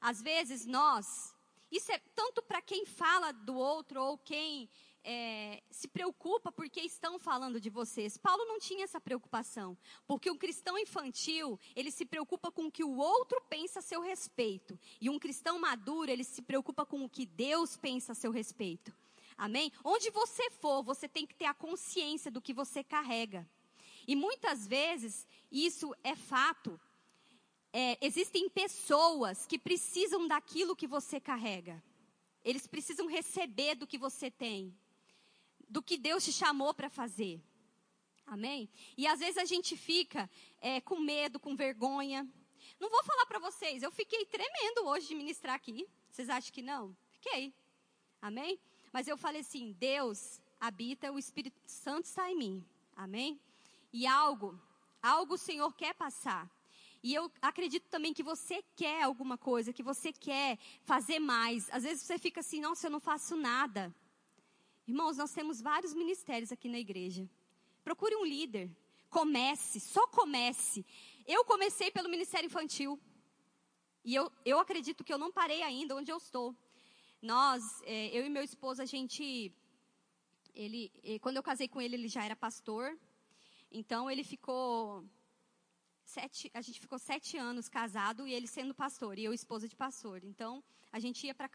Às 0.00 0.22
vezes 0.22 0.66
nós 0.66 1.34
isso 1.70 1.90
é 1.90 1.98
tanto 2.14 2.42
para 2.42 2.62
quem 2.62 2.86
fala 2.86 3.32
do 3.32 3.56
outro 3.56 4.00
ou 4.00 4.18
quem 4.18 4.68
é, 5.02 5.62
se 5.70 5.88
preocupa 5.88 6.52
porque 6.52 6.80
estão 6.80 7.18
falando 7.18 7.60
de 7.60 7.68
vocês. 7.68 8.16
Paulo 8.16 8.44
não 8.44 8.58
tinha 8.58 8.84
essa 8.84 9.00
preocupação, 9.00 9.76
porque 10.06 10.30
um 10.30 10.38
cristão 10.38 10.78
infantil, 10.78 11.58
ele 11.74 11.90
se 11.90 12.04
preocupa 12.04 12.50
com 12.50 12.66
o 12.66 12.72
que 12.72 12.84
o 12.84 12.96
outro 12.96 13.40
pensa 13.48 13.80
a 13.80 13.82
seu 13.82 14.00
respeito. 14.00 14.78
E 15.00 15.10
um 15.10 15.18
cristão 15.18 15.58
maduro, 15.58 16.10
ele 16.10 16.24
se 16.24 16.40
preocupa 16.40 16.86
com 16.86 17.04
o 17.04 17.08
que 17.08 17.26
Deus 17.26 17.76
pensa 17.76 18.12
a 18.12 18.14
seu 18.14 18.30
respeito. 18.30 18.92
Amém? 19.36 19.70
Onde 19.84 20.10
você 20.10 20.50
for, 20.50 20.82
você 20.82 21.08
tem 21.08 21.26
que 21.26 21.34
ter 21.34 21.44
a 21.44 21.54
consciência 21.54 22.30
do 22.30 22.40
que 22.40 22.54
você 22.54 22.82
carrega. 22.82 23.46
E 24.06 24.14
muitas 24.14 24.66
vezes, 24.66 25.26
isso 25.50 25.94
é 26.04 26.14
fato, 26.14 26.80
é, 27.72 27.98
existem 28.00 28.48
pessoas 28.48 29.46
que 29.46 29.58
precisam 29.58 30.26
daquilo 30.26 30.76
que 30.76 30.86
você 30.86 31.20
carrega. 31.20 31.82
Eles 32.44 32.66
precisam 32.66 33.06
receber 33.06 33.74
do 33.74 33.86
que 33.86 33.98
você 33.98 34.30
tem, 34.30 34.74
do 35.68 35.82
que 35.82 35.98
Deus 35.98 36.24
te 36.24 36.32
chamou 36.32 36.72
para 36.72 36.88
fazer. 36.88 37.42
Amém? 38.24 38.68
E 38.96 39.06
às 39.06 39.20
vezes 39.20 39.36
a 39.36 39.44
gente 39.44 39.76
fica 39.76 40.30
é, 40.60 40.80
com 40.80 40.98
medo, 40.98 41.38
com 41.38 41.54
vergonha. 41.54 42.26
Não 42.80 42.88
vou 42.88 43.04
falar 43.04 43.26
para 43.26 43.38
vocês, 43.38 43.82
eu 43.82 43.90
fiquei 43.90 44.24
tremendo 44.26 44.86
hoje 44.86 45.08
de 45.08 45.14
ministrar 45.14 45.54
aqui. 45.54 45.88
Vocês 46.10 46.28
acham 46.28 46.52
que 46.52 46.62
não? 46.62 46.96
Fiquei. 47.10 47.52
Amém? 48.22 48.58
Mas 48.92 49.06
eu 49.06 49.16
falei 49.16 49.42
assim: 49.42 49.72
Deus 49.78 50.40
habita, 50.58 51.12
o 51.12 51.18
Espírito 51.18 51.60
Santo 51.66 52.06
está 52.06 52.30
em 52.30 52.36
mim. 52.36 52.64
Amém? 52.96 53.38
E 53.98 54.06
algo, 54.06 54.48
algo 55.02 55.34
o 55.36 55.38
Senhor 55.48 55.72
quer 55.72 55.94
passar. 55.94 56.42
E 57.02 57.14
eu 57.14 57.32
acredito 57.40 57.88
também 57.88 58.12
que 58.12 58.22
você 58.22 58.62
quer 58.80 59.04
alguma 59.04 59.38
coisa, 59.38 59.72
que 59.72 59.82
você 59.82 60.12
quer 60.12 60.58
fazer 60.82 61.18
mais. 61.18 61.70
Às 61.70 61.84
vezes 61.84 62.02
você 62.02 62.18
fica 62.18 62.40
assim, 62.40 62.60
nossa, 62.60 62.88
eu 62.88 62.90
não 62.90 63.00
faço 63.00 63.34
nada. 63.36 63.82
Irmãos, 64.86 65.16
nós 65.16 65.32
temos 65.32 65.62
vários 65.62 65.94
ministérios 65.94 66.52
aqui 66.52 66.68
na 66.68 66.78
igreja. 66.78 67.26
Procure 67.82 68.14
um 68.16 68.26
líder. 68.26 68.70
Comece, 69.08 69.80
só 69.80 70.06
comece. 70.08 70.84
Eu 71.26 71.42
comecei 71.46 71.90
pelo 71.90 72.10
Ministério 72.10 72.48
Infantil. 72.48 73.00
E 74.04 74.14
eu, 74.14 74.30
eu 74.44 74.58
acredito 74.58 75.04
que 75.04 75.12
eu 75.14 75.18
não 75.24 75.32
parei 75.32 75.62
ainda 75.62 75.96
onde 75.96 76.12
eu 76.12 76.18
estou. 76.18 76.54
Nós, 77.22 77.62
é, 77.86 78.08
eu 78.16 78.26
e 78.26 78.28
meu 78.28 78.42
esposo, 78.42 78.82
a 78.82 78.84
gente. 78.84 79.50
Ele, 80.54 80.92
quando 81.22 81.38
eu 81.38 81.42
casei 81.42 81.66
com 81.66 81.80
ele, 81.80 81.94
ele 81.96 82.08
já 82.08 82.22
era 82.22 82.36
pastor. 82.36 82.94
Então 83.70 84.10
ele 84.10 84.24
ficou 84.24 85.04
sete, 86.06 86.50
a 86.54 86.60
gente 86.60 86.80
ficou 86.80 86.98
sete 86.98 87.36
anos 87.36 87.68
casado 87.68 88.26
e 88.26 88.32
ele 88.32 88.46
sendo 88.46 88.74
pastor 88.74 89.18
e 89.18 89.24
eu 89.24 89.34
esposa 89.34 89.68
de 89.68 89.76
pastor. 89.76 90.24
Então, 90.24 90.62
a 90.92 90.98
gente 90.98 91.26
ia 91.26 91.34
para 91.34 91.50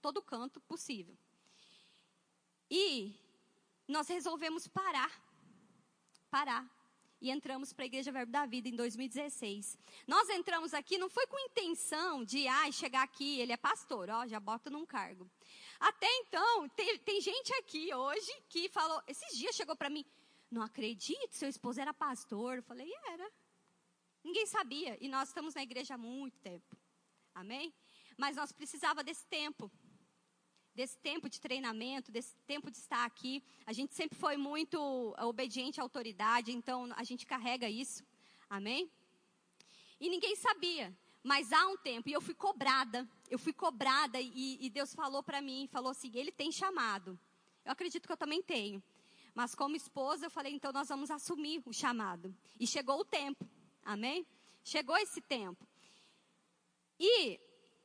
todo 0.00 0.22
canto 0.22 0.60
possível. 0.60 1.16
E 2.70 3.14
nós 3.86 4.08
resolvemos 4.08 4.68
parar. 4.68 5.10
Parar. 6.30 6.66
E 7.20 7.30
entramos 7.30 7.72
para 7.72 7.84
a 7.84 7.86
Igreja 7.86 8.12
Verbo 8.12 8.30
da 8.30 8.46
Vida 8.46 8.68
em 8.68 8.76
2016. 8.76 9.76
Nós 10.06 10.28
entramos 10.28 10.72
aqui, 10.72 10.96
não 10.96 11.10
foi 11.10 11.26
com 11.26 11.38
intenção 11.40 12.24
de 12.24 12.46
ah, 12.46 12.70
chegar 12.70 13.02
aqui, 13.02 13.40
ele 13.40 13.52
é 13.52 13.56
pastor, 13.56 14.08
ó, 14.08 14.26
já 14.26 14.38
bota 14.38 14.70
num 14.70 14.86
cargo. 14.86 15.28
Até 15.80 16.06
então, 16.18 16.68
tem, 16.70 16.96
tem 16.98 17.20
gente 17.20 17.52
aqui 17.54 17.92
hoje 17.92 18.32
que 18.48 18.68
falou, 18.68 19.02
esses 19.08 19.36
dias 19.36 19.56
chegou 19.56 19.74
para 19.74 19.90
mim, 19.90 20.04
não 20.50 20.62
acredito, 20.62 21.32
seu 21.32 21.48
esposo 21.48 21.80
era 21.80 21.92
pastor. 21.92 22.56
Eu 22.56 22.62
falei, 22.62 22.90
era. 23.12 23.30
Ninguém 24.24 24.46
sabia. 24.46 24.96
E 25.00 25.08
nós 25.08 25.28
estamos 25.28 25.54
na 25.54 25.62
igreja 25.62 25.94
há 25.94 25.98
muito 25.98 26.38
tempo. 26.40 26.76
Amém? 27.34 27.72
Mas 28.16 28.36
nós 28.36 28.52
precisava 28.52 29.04
desse 29.04 29.26
tempo. 29.26 29.70
Desse 30.74 30.98
tempo 30.98 31.28
de 31.28 31.40
treinamento, 31.40 32.10
desse 32.10 32.36
tempo 32.46 32.70
de 32.70 32.78
estar 32.78 33.04
aqui. 33.04 33.42
A 33.66 33.72
gente 33.72 33.94
sempre 33.94 34.18
foi 34.18 34.36
muito 34.36 35.14
obediente 35.18 35.80
à 35.80 35.82
autoridade, 35.82 36.52
então 36.52 36.90
a 36.96 37.04
gente 37.04 37.26
carrega 37.26 37.68
isso. 37.68 38.04
Amém? 38.48 38.90
E 40.00 40.08
ninguém 40.08 40.34
sabia. 40.36 40.96
Mas 41.22 41.52
há 41.52 41.66
um 41.66 41.76
tempo, 41.76 42.08
e 42.08 42.12
eu 42.12 42.20
fui 42.20 42.34
cobrada. 42.34 43.06
Eu 43.28 43.38
fui 43.38 43.52
cobrada 43.52 44.20
e, 44.20 44.56
e 44.64 44.70
Deus 44.70 44.94
falou 44.94 45.22
para 45.22 45.42
mim, 45.42 45.68
falou 45.70 45.90
assim, 45.90 46.10
ele 46.14 46.32
tem 46.32 46.50
chamado. 46.50 47.18
Eu 47.64 47.72
acredito 47.72 48.06
que 48.06 48.12
eu 48.12 48.16
também 48.16 48.42
tenho. 48.42 48.82
Mas 49.38 49.54
como 49.54 49.76
esposa, 49.76 50.26
eu 50.26 50.30
falei, 50.32 50.52
então 50.52 50.72
nós 50.72 50.88
vamos 50.88 51.12
assumir 51.12 51.62
o 51.64 51.72
chamado. 51.72 52.34
E 52.58 52.66
chegou 52.66 52.98
o 52.98 53.04
tempo. 53.04 53.48
Amém? 53.84 54.26
Chegou 54.64 54.96
esse 54.96 55.20
tempo. 55.20 55.64
E 56.98 57.38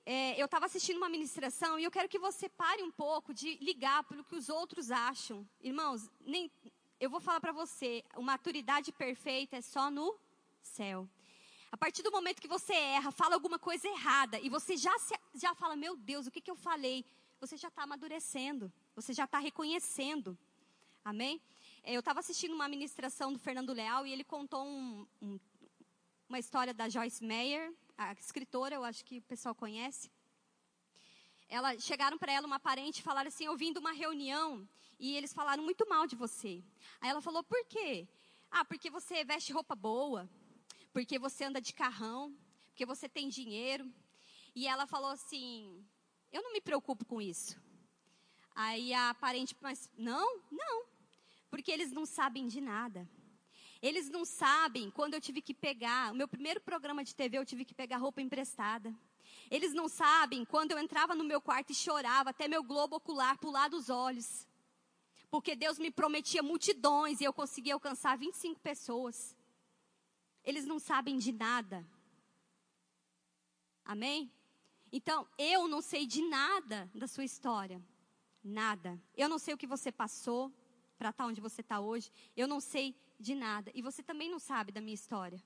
é, 0.03 0.41
eu 0.41 0.45
estava 0.45 0.65
assistindo 0.65 0.97
uma 0.97 1.09
ministração 1.09 1.77
e 1.77 1.83
eu 1.83 1.91
quero 1.91 2.09
que 2.09 2.17
você 2.17 2.49
pare 2.49 2.81
um 2.81 2.89
pouco 2.89 3.35
de 3.35 3.57
ligar 3.57 4.03
pelo 4.05 4.23
que 4.23 4.35
os 4.35 4.49
outros 4.49 4.89
acham. 4.89 5.47
Irmãos, 5.61 6.09
nem, 6.21 6.49
eu 6.99 7.07
vou 7.07 7.19
falar 7.19 7.39
para 7.39 7.51
você, 7.51 8.03
a 8.09 8.19
maturidade 8.19 8.91
perfeita 8.91 9.57
é 9.57 9.61
só 9.61 9.91
no 9.91 10.17
céu. 10.59 11.07
A 11.71 11.77
partir 11.77 12.01
do 12.01 12.11
momento 12.11 12.41
que 12.41 12.47
você 12.47 12.73
erra, 12.73 13.11
fala 13.11 13.35
alguma 13.35 13.59
coisa 13.59 13.87
errada 13.87 14.39
e 14.39 14.49
você 14.49 14.75
já, 14.75 14.97
se, 14.97 15.13
já 15.35 15.53
fala, 15.53 15.75
meu 15.75 15.95
Deus, 15.95 16.25
o 16.25 16.31
que, 16.31 16.41
que 16.41 16.49
eu 16.49 16.55
falei? 16.55 17.05
Você 17.39 17.57
já 17.57 17.67
está 17.67 17.83
amadurecendo, 17.83 18.73
você 18.95 19.13
já 19.13 19.25
está 19.25 19.37
reconhecendo. 19.37 20.35
Amém? 21.05 21.41
Eu 21.83 21.99
estava 21.99 22.21
assistindo 22.21 22.53
uma 22.53 22.69
ministração 22.69 23.33
do 23.33 23.37
Fernando 23.37 23.73
Leal 23.73 24.07
e 24.07 24.13
ele 24.13 24.23
contou 24.23 24.65
um, 24.65 25.05
um 25.21 25.39
uma 26.29 26.39
história 26.39 26.73
da 26.73 26.89
Joyce 26.89 27.23
Meyer, 27.23 27.71
a 27.97 28.13
escritora, 28.13 28.73
eu 28.73 28.83
acho 28.83 29.03
que 29.05 29.19
o 29.19 29.21
pessoal 29.23 29.53
conhece. 29.53 30.09
Ela, 31.47 31.77
chegaram 31.77 32.17
para 32.17 32.31
ela 32.31 32.47
uma 32.47 32.59
parente 32.59 33.01
e 33.01 33.03
falaram 33.03 33.27
assim, 33.27 33.45
eu 33.45 33.55
vim 33.55 33.71
de 33.71 33.77
uma 33.77 33.91
reunião 33.91 34.67
e 34.97 35.15
eles 35.15 35.33
falaram 35.33 35.61
muito 35.61 35.87
mal 35.87 36.07
de 36.07 36.15
você. 36.15 36.63
Aí 36.99 37.09
ela 37.09 37.21
falou, 37.21 37.43
por 37.43 37.63
quê? 37.65 38.07
Ah, 38.49 38.65
porque 38.65 38.89
você 38.89 39.23
veste 39.23 39.53
roupa 39.53 39.75
boa, 39.75 40.27
porque 40.91 41.19
você 41.19 41.43
anda 41.43 41.61
de 41.61 41.73
carrão, 41.73 42.35
porque 42.69 42.85
você 42.85 43.07
tem 43.07 43.29
dinheiro. 43.29 43.91
E 44.55 44.67
ela 44.67 44.87
falou 44.87 45.11
assim, 45.11 45.85
eu 46.31 46.41
não 46.41 46.53
me 46.53 46.61
preocupo 46.61 47.05
com 47.05 47.21
isso. 47.21 47.61
Aí 48.55 48.93
a 48.93 49.13
parente, 49.13 49.55
mas 49.61 49.89
não, 49.97 50.41
não, 50.49 50.85
porque 51.53 51.71
eles 51.71 51.91
não 51.91 52.03
sabem 52.03 52.47
de 52.47 52.59
nada. 52.59 53.07
Eles 53.79 54.09
não 54.09 54.25
sabem 54.25 54.89
quando 54.89 55.13
eu 55.13 55.21
tive 55.21 55.39
que 55.39 55.53
pegar, 55.53 56.11
o 56.11 56.15
meu 56.15 56.27
primeiro 56.27 56.59
programa 56.59 57.03
de 57.03 57.13
TV 57.13 57.37
eu 57.37 57.45
tive 57.45 57.63
que 57.63 57.75
pegar 57.75 57.97
roupa 57.97 58.23
emprestada. 58.23 58.91
Eles 59.51 59.71
não 59.71 59.87
sabem 59.87 60.43
quando 60.45 60.71
eu 60.71 60.79
entrava 60.79 61.13
no 61.13 61.23
meu 61.23 61.39
quarto 61.39 61.69
e 61.69 61.75
chorava 61.75 62.31
até 62.31 62.47
meu 62.47 62.63
globo 62.63 62.95
ocular 62.95 63.37
pular 63.37 63.67
dos 63.69 63.91
olhos. 63.91 64.47
Porque 65.29 65.55
Deus 65.55 65.77
me 65.77 65.91
prometia 65.91 66.41
multidões 66.41 67.21
e 67.21 67.23
eu 67.23 67.31
conseguia 67.31 67.75
alcançar 67.75 68.17
25 68.17 68.59
pessoas. 68.59 69.37
Eles 70.43 70.65
não 70.65 70.79
sabem 70.79 71.19
de 71.19 71.31
nada. 71.31 71.85
Amém? 73.85 74.33
Então, 74.91 75.27
eu 75.37 75.67
não 75.67 75.83
sei 75.83 76.08
de 76.08 76.27
nada 76.27 76.89
da 76.95 77.06
sua 77.06 77.25
história. 77.25 77.79
Nada. 78.43 78.99
Eu 79.15 79.29
não 79.29 79.37
sei 79.37 79.54
o 79.54 79.58
que 79.58 79.67
você 79.67 79.91
passou 79.91 80.51
para 80.98 81.10
estar 81.10 81.25
onde 81.25 81.41
você 81.41 81.62
está 81.62 81.79
hoje. 81.79 82.12
Eu 82.35 82.48
não 82.48 82.60
sei 82.60 82.96
de 83.19 83.35
nada. 83.35 83.71
E 83.73 83.81
você 83.81 84.02
também 84.04 84.29
não 84.29 84.39
sabe 84.39 84.71
da 84.71 84.81
minha 84.81 84.94
história. 84.94 85.41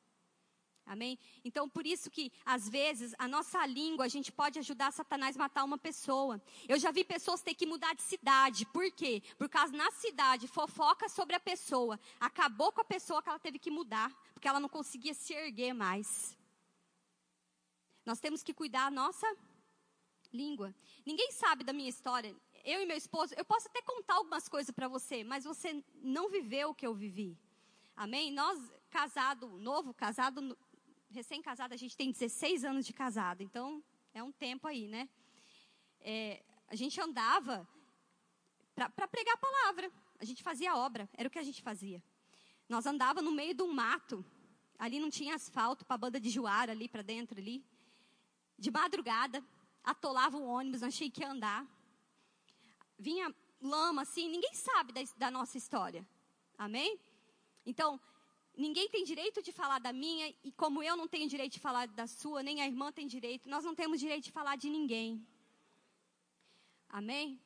Amém? 0.87 1.19
Então, 1.43 1.67
por 1.67 1.85
isso 1.85 2.09
que, 2.09 2.31
às 2.45 2.69
vezes, 2.69 3.13
a 3.19 3.27
nossa 3.27 3.65
língua, 3.65 4.05
a 4.05 4.07
gente 4.07 4.31
pode 4.31 4.57
ajudar 4.57 4.93
Satanás 4.93 5.35
a 5.35 5.39
matar 5.39 5.65
uma 5.65 5.77
pessoa. 5.77 6.41
Eu 6.65 6.79
já 6.79 6.91
vi 6.91 7.03
pessoas 7.03 7.41
ter 7.41 7.53
que 7.53 7.65
mudar 7.65 7.93
de 7.93 8.01
cidade. 8.01 8.65
Por 8.67 8.89
quê? 8.91 9.21
Por 9.37 9.49
causa 9.49 9.75
na 9.75 9.91
cidade, 9.91 10.47
fofoca 10.47 11.09
sobre 11.09 11.35
a 11.35 11.41
pessoa. 11.41 11.99
Acabou 12.19 12.71
com 12.71 12.79
a 12.79 12.85
pessoa 12.85 13.21
que 13.21 13.27
ela 13.27 13.37
teve 13.37 13.59
que 13.59 13.69
mudar, 13.69 14.09
porque 14.33 14.47
ela 14.47 14.61
não 14.61 14.69
conseguia 14.69 15.13
se 15.13 15.33
erguer 15.33 15.73
mais. 15.73 16.37
Nós 18.05 18.21
temos 18.21 18.41
que 18.41 18.53
cuidar 18.53 18.85
a 18.85 18.91
nossa 18.91 19.27
língua. 20.31 20.73
Ninguém 21.05 21.33
sabe 21.33 21.65
da 21.65 21.73
minha 21.73 21.89
história. 21.89 22.33
Eu 22.69 22.81
e 22.81 22.85
meu 22.85 22.97
esposo, 22.97 23.33
eu 23.37 23.45
posso 23.45 23.69
até 23.69 23.81
contar 23.81 24.15
algumas 24.15 24.49
coisas 24.49 24.71
para 24.71 24.89
você, 24.89 25.23
mas 25.23 25.45
você 25.45 25.81
não 26.03 26.29
viveu 26.29 26.71
o 26.71 26.75
que 26.75 26.85
eu 26.85 26.93
vivi. 26.93 27.39
Amém? 27.95 28.29
Nós, 28.29 28.59
casado, 28.89 29.47
novo, 29.57 29.93
casado, 29.93 30.57
recém-casado, 31.09 31.73
a 31.73 31.77
gente 31.77 31.95
tem 31.95 32.11
16 32.11 32.65
anos 32.65 32.85
de 32.85 32.91
casado, 32.91 33.41
então 33.41 33.81
é 34.13 34.21
um 34.21 34.33
tempo 34.33 34.67
aí, 34.67 34.85
né? 34.85 35.07
É, 36.01 36.43
a 36.67 36.75
gente 36.75 36.99
andava 36.99 37.65
para 38.75 39.07
pregar 39.07 39.35
a 39.35 39.37
palavra, 39.37 39.89
a 40.19 40.25
gente 40.25 40.43
fazia 40.43 40.75
obra, 40.75 41.09
era 41.13 41.29
o 41.29 41.31
que 41.31 41.39
a 41.39 41.43
gente 41.43 41.61
fazia. 41.61 42.03
Nós 42.67 42.85
andava 42.85 43.21
no 43.21 43.31
meio 43.31 43.55
do 43.55 43.65
mato, 43.73 44.25
ali 44.77 44.99
não 44.99 45.09
tinha 45.09 45.35
asfalto 45.35 45.85
para 45.85 45.95
a 45.95 45.99
banda 45.99 46.19
de 46.19 46.29
Juara 46.29 46.73
ali 46.73 46.89
para 46.89 47.01
dentro 47.01 47.39
ali. 47.39 47.63
De 48.59 48.69
madrugada, 48.69 49.41
atolava 49.81 50.35
o 50.35 50.45
ônibus, 50.45 50.83
achei 50.83 51.09
que 51.09 51.21
ia 51.21 51.31
andar. 51.31 51.76
Vinha 52.97 53.33
lama 53.61 54.01
assim, 54.03 54.29
ninguém 54.29 54.53
sabe 54.53 54.91
da, 54.93 55.01
da 55.17 55.31
nossa 55.31 55.57
história. 55.57 56.07
Amém? 56.57 56.99
Então, 57.65 57.99
ninguém 58.55 58.89
tem 58.89 59.03
direito 59.03 59.41
de 59.41 59.51
falar 59.51 59.79
da 59.79 59.93
minha, 59.93 60.33
e 60.43 60.51
como 60.51 60.81
eu 60.81 60.95
não 60.95 61.07
tenho 61.07 61.27
direito 61.27 61.53
de 61.53 61.59
falar 61.59 61.87
da 61.87 62.07
sua, 62.07 62.41
nem 62.41 62.61
a 62.61 62.65
irmã 62.65 62.91
tem 62.91 63.07
direito, 63.07 63.49
nós 63.49 63.63
não 63.63 63.75
temos 63.75 63.99
direito 63.99 64.25
de 64.25 64.31
falar 64.31 64.55
de 64.55 64.69
ninguém. 64.69 65.25
Amém? 66.89 67.39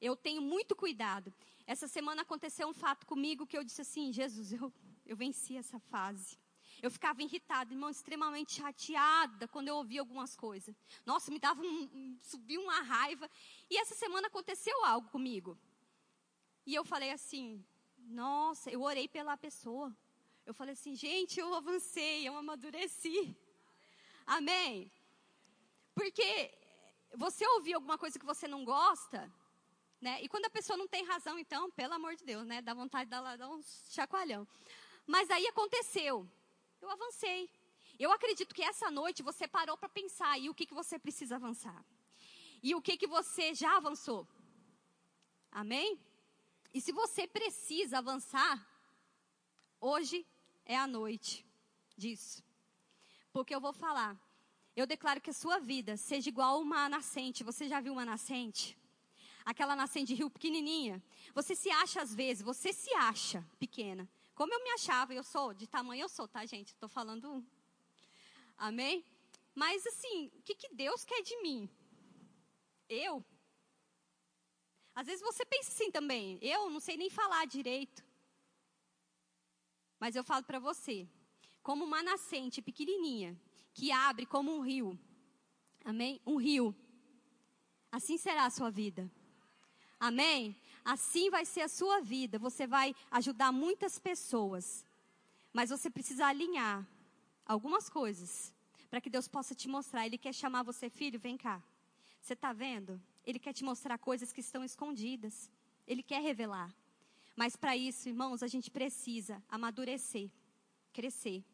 Eu 0.00 0.16
tenho 0.16 0.42
muito 0.42 0.74
cuidado. 0.74 1.32
Essa 1.66 1.86
semana 1.86 2.22
aconteceu 2.22 2.68
um 2.68 2.74
fato 2.74 3.06
comigo 3.06 3.46
que 3.46 3.56
eu 3.56 3.62
disse 3.62 3.82
assim: 3.82 4.12
Jesus, 4.12 4.52
eu, 4.52 4.72
eu 5.06 5.16
venci 5.16 5.56
essa 5.56 5.78
fase. 5.78 6.36
Eu 6.82 6.90
ficava 6.90 7.22
irritada, 7.22 7.72
irmão, 7.72 7.90
extremamente 7.90 8.54
chateada 8.54 9.46
quando 9.48 9.68
eu 9.68 9.76
ouvia 9.76 10.00
algumas 10.00 10.34
coisas. 10.34 10.74
Nossa, 11.04 11.30
me 11.30 11.38
dava 11.38 11.60
um, 11.60 12.16
subiu 12.20 12.62
uma 12.62 12.80
raiva. 12.80 13.30
E 13.68 13.76
essa 13.76 13.94
semana 13.94 14.28
aconteceu 14.28 14.84
algo 14.84 15.08
comigo. 15.10 15.58
E 16.66 16.74
eu 16.74 16.84
falei 16.84 17.10
assim: 17.10 17.64
Nossa, 17.98 18.70
eu 18.70 18.82
orei 18.82 19.06
pela 19.08 19.36
pessoa. 19.36 19.94
Eu 20.50 20.54
falei 20.54 20.72
assim, 20.72 20.96
gente, 20.96 21.38
eu 21.38 21.54
avancei, 21.54 22.26
eu 22.26 22.36
amadureci. 22.36 23.36
Amém? 24.26 24.90
Porque 25.94 26.52
você 27.14 27.46
ouvir 27.46 27.74
alguma 27.74 27.98
coisa 27.98 28.18
que 28.18 28.24
você 28.24 28.48
não 28.48 28.64
gosta, 28.64 29.32
né? 30.00 30.20
E 30.22 30.28
quando 30.28 30.46
a 30.46 30.50
pessoa 30.50 30.76
não 30.76 30.88
tem 30.88 31.04
razão, 31.04 31.38
então, 31.38 31.70
pelo 31.70 31.94
amor 31.94 32.16
de 32.16 32.24
Deus, 32.24 32.46
né? 32.46 32.60
Dá 32.62 32.74
vontade 32.74 33.04
de 33.04 33.10
dar 33.10 33.48
um 33.48 33.62
chacoalhão. 33.90 34.46
Mas 35.06 35.30
aí 35.30 35.46
aconteceu. 35.46 36.28
Eu 36.80 36.90
avancei. 36.90 37.50
Eu 37.98 38.10
acredito 38.10 38.54
que 38.54 38.62
essa 38.62 38.90
noite 38.90 39.22
você 39.22 39.46
parou 39.46 39.76
para 39.76 39.88
pensar 39.88 40.38
e 40.38 40.48
o 40.48 40.54
que, 40.54 40.66
que 40.66 40.74
você 40.74 40.98
precisa 40.98 41.36
avançar. 41.36 41.84
E 42.62 42.74
o 42.74 42.80
que, 42.80 42.96
que 42.96 43.06
você 43.06 43.54
já 43.54 43.76
avançou. 43.76 44.26
Amém? 45.50 45.98
E 46.72 46.80
se 46.80 46.92
você 46.92 47.26
precisa 47.26 47.98
avançar, 47.98 48.54
hoje 49.80 50.26
é 50.64 50.76
a 50.76 50.86
noite 50.86 51.44
disso. 51.96 52.42
Porque 53.32 53.54
eu 53.54 53.60
vou 53.60 53.72
falar. 53.72 54.18
Eu 54.74 54.86
declaro 54.86 55.20
que 55.20 55.30
a 55.30 55.34
sua 55.34 55.58
vida 55.58 55.96
seja 55.96 56.28
igual 56.28 56.60
uma 56.60 56.88
nascente. 56.88 57.44
Você 57.44 57.68
já 57.68 57.80
viu 57.80 57.92
uma 57.92 58.04
nascente? 58.04 58.78
Aquela 59.44 59.74
nascente 59.74 60.08
de 60.08 60.14
rio 60.14 60.30
pequenininha. 60.30 61.02
Você 61.34 61.54
se 61.54 61.70
acha 61.70 62.00
às 62.00 62.14
vezes, 62.14 62.42
você 62.42 62.72
se 62.72 62.92
acha 62.94 63.44
pequena. 63.58 64.08
Como 64.40 64.54
eu 64.54 64.64
me 64.64 64.70
achava, 64.70 65.12
eu 65.12 65.22
sou, 65.22 65.52
de 65.52 65.66
tamanho 65.66 66.04
eu 66.04 66.08
sou, 66.08 66.26
tá, 66.26 66.46
gente? 66.46 66.68
Estou 66.68 66.88
falando. 66.88 67.46
Amém? 68.56 69.04
Mas 69.54 69.86
assim, 69.86 70.28
o 70.34 70.42
que, 70.42 70.54
que 70.54 70.74
Deus 70.74 71.04
quer 71.04 71.20
de 71.20 71.36
mim? 71.42 71.68
Eu? 72.88 73.22
Às 74.94 75.06
vezes 75.08 75.20
você 75.20 75.44
pensa 75.44 75.70
assim 75.70 75.90
também. 75.90 76.38
Eu 76.40 76.70
não 76.70 76.80
sei 76.80 76.96
nem 76.96 77.10
falar 77.10 77.44
direito. 77.46 78.02
Mas 79.98 80.16
eu 80.16 80.24
falo 80.24 80.42
para 80.46 80.58
você, 80.58 81.06
como 81.62 81.84
uma 81.84 82.02
nascente 82.02 82.62
pequenininha, 82.62 83.38
que 83.74 83.92
abre 83.92 84.24
como 84.24 84.56
um 84.56 84.62
rio. 84.62 84.98
Amém? 85.84 86.18
Um 86.24 86.36
rio. 86.36 86.74
Assim 87.92 88.16
será 88.16 88.46
a 88.46 88.50
sua 88.50 88.70
vida. 88.70 89.12
Amém? 89.98 90.58
Assim 90.84 91.30
vai 91.30 91.44
ser 91.44 91.62
a 91.62 91.68
sua 91.68 92.00
vida. 92.00 92.38
Você 92.38 92.66
vai 92.66 92.94
ajudar 93.10 93.52
muitas 93.52 93.98
pessoas. 93.98 94.84
Mas 95.52 95.70
você 95.70 95.90
precisa 95.90 96.26
alinhar 96.26 96.86
algumas 97.44 97.88
coisas 97.88 98.52
para 98.88 99.00
que 99.00 99.10
Deus 99.10 99.28
possa 99.28 99.54
te 99.54 99.68
mostrar. 99.68 100.06
Ele 100.06 100.18
quer 100.18 100.32
chamar 100.32 100.62
você, 100.62 100.88
filho, 100.88 101.18
vem 101.18 101.36
cá. 101.36 101.62
Você 102.20 102.34
está 102.34 102.52
vendo? 102.52 103.00
Ele 103.24 103.38
quer 103.38 103.52
te 103.52 103.64
mostrar 103.64 103.98
coisas 103.98 104.32
que 104.32 104.40
estão 104.40 104.64
escondidas. 104.64 105.50
Ele 105.86 106.02
quer 106.02 106.22
revelar. 106.22 106.74
Mas 107.36 107.56
para 107.56 107.76
isso, 107.76 108.08
irmãos, 108.08 108.42
a 108.42 108.46
gente 108.46 108.70
precisa 108.70 109.42
amadurecer, 109.48 110.30
crescer. 110.92 111.44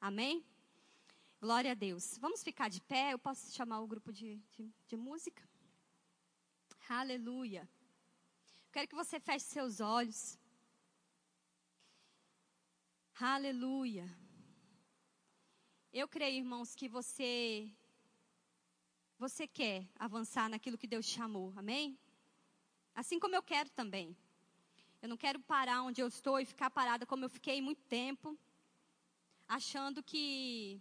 Amém? 0.00 0.44
Glória 1.40 1.72
a 1.72 1.74
Deus. 1.74 2.18
Vamos 2.18 2.42
ficar 2.42 2.68
de 2.68 2.80
pé? 2.80 3.12
Eu 3.12 3.18
posso 3.18 3.52
chamar 3.52 3.80
o 3.80 3.86
grupo 3.86 4.12
de, 4.12 4.36
de, 4.50 4.70
de 4.86 4.96
música? 4.96 5.42
Aleluia. 6.88 7.68
Quero 8.72 8.88
que 8.88 8.94
você 8.94 9.20
feche 9.20 9.44
seus 9.44 9.80
olhos. 9.80 10.38
Aleluia. 13.20 14.08
Eu 15.92 16.08
creio, 16.08 16.38
irmãos, 16.38 16.74
que 16.74 16.88
você 16.88 17.70
você 19.18 19.46
quer 19.46 19.86
avançar 19.94 20.48
naquilo 20.48 20.78
que 20.78 20.86
Deus 20.86 21.04
chamou. 21.04 21.52
Amém? 21.54 21.98
Assim 22.94 23.18
como 23.20 23.36
eu 23.36 23.42
quero 23.42 23.68
também. 23.68 24.16
Eu 25.02 25.08
não 25.10 25.18
quero 25.18 25.38
parar 25.38 25.82
onde 25.82 26.00
eu 26.00 26.08
estou 26.08 26.40
e 26.40 26.46
ficar 26.46 26.70
parada 26.70 27.04
como 27.04 27.26
eu 27.26 27.28
fiquei 27.28 27.60
muito 27.60 27.82
tempo, 27.84 28.38
achando 29.46 30.02
que 30.02 30.80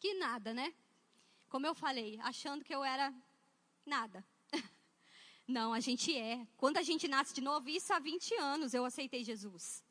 que 0.00 0.14
nada, 0.14 0.52
né? 0.52 0.74
Como 1.48 1.64
eu 1.64 1.76
falei, 1.76 2.18
achando 2.22 2.64
que 2.64 2.74
eu 2.74 2.82
era 2.82 3.14
nada. 3.84 4.26
Não, 5.46 5.72
a 5.72 5.80
gente 5.80 6.16
é. 6.16 6.46
Quando 6.56 6.76
a 6.76 6.82
gente 6.82 7.06
nasce 7.06 7.34
de 7.34 7.40
novo, 7.40 7.68
isso 7.68 7.92
há 7.92 7.98
20 7.98 8.34
anos 8.34 8.74
eu 8.74 8.84
aceitei 8.84 9.22
Jesus. 9.22 9.84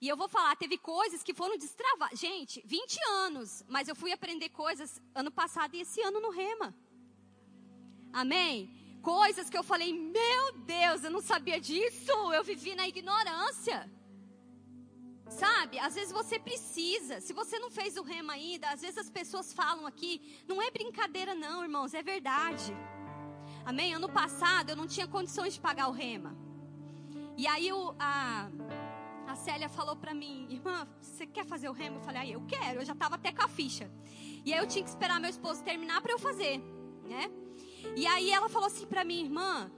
E 0.00 0.06
eu 0.06 0.16
vou 0.16 0.28
falar, 0.28 0.54
teve 0.56 0.78
coisas 0.78 1.22
que 1.22 1.34
foram 1.34 1.56
destravadas. 1.56 2.18
Gente, 2.18 2.62
20 2.64 2.98
anos, 3.26 3.64
mas 3.68 3.88
eu 3.88 3.96
fui 3.96 4.12
aprender 4.12 4.50
coisas 4.50 5.00
ano 5.14 5.30
passado 5.30 5.74
e 5.74 5.80
esse 5.80 6.00
ano 6.02 6.20
no 6.20 6.30
Rema. 6.30 6.74
Amém? 8.12 8.78
coisas 9.02 9.48
que 9.48 9.56
eu 9.56 9.62
falei, 9.62 9.92
meu 9.92 10.52
Deus, 10.66 11.04
eu 11.04 11.10
não 11.10 11.20
sabia 11.20 11.60
disso, 11.60 12.12
eu 12.32 12.42
vivi 12.44 12.74
na 12.74 12.86
ignorância. 12.86 13.90
Sabe, 15.28 15.78
às 15.78 15.94
vezes 15.94 16.12
você 16.12 16.38
precisa, 16.38 17.20
se 17.20 17.32
você 17.32 17.58
não 17.58 17.70
fez 17.70 17.96
o 17.96 18.02
rema 18.02 18.32
ainda, 18.32 18.70
às 18.70 18.80
vezes 18.80 18.98
as 18.98 19.10
pessoas 19.10 19.52
falam 19.52 19.86
aqui, 19.86 20.42
não 20.46 20.60
é 20.60 20.70
brincadeira 20.70 21.34
não, 21.34 21.62
irmãos, 21.62 21.92
é 21.92 22.02
verdade. 22.02 22.72
Amém? 23.68 23.92
Ano 23.92 24.08
passado 24.08 24.70
eu 24.70 24.76
não 24.76 24.86
tinha 24.86 25.06
condições 25.06 25.52
de 25.52 25.60
pagar 25.60 25.88
o 25.88 25.92
rema. 25.92 26.34
E 27.36 27.46
aí 27.46 27.70
o, 27.70 27.94
a, 27.98 28.48
a 29.26 29.34
Célia 29.36 29.68
falou 29.68 29.94
para 29.94 30.14
mim, 30.14 30.46
irmã, 30.48 30.88
você 30.98 31.26
quer 31.26 31.44
fazer 31.44 31.68
o 31.68 31.72
rema? 31.72 31.98
Eu 31.98 32.00
falei, 32.00 32.22
ah, 32.22 32.26
eu 32.26 32.42
quero, 32.48 32.80
eu 32.80 32.84
já 32.86 32.94
estava 32.94 33.16
até 33.16 33.30
com 33.30 33.42
a 33.42 33.48
ficha. 33.48 33.90
E 34.42 34.54
aí 34.54 34.58
eu 34.58 34.66
tinha 34.66 34.82
que 34.82 34.88
esperar 34.88 35.20
meu 35.20 35.28
esposo 35.28 35.62
terminar 35.62 36.00
para 36.00 36.12
eu 36.12 36.18
fazer, 36.18 36.62
né? 37.06 37.30
E 37.94 38.06
aí 38.06 38.30
ela 38.30 38.48
falou 38.48 38.68
assim 38.68 38.86
para 38.86 39.04
minha 39.04 39.22
irmã: 39.22 39.70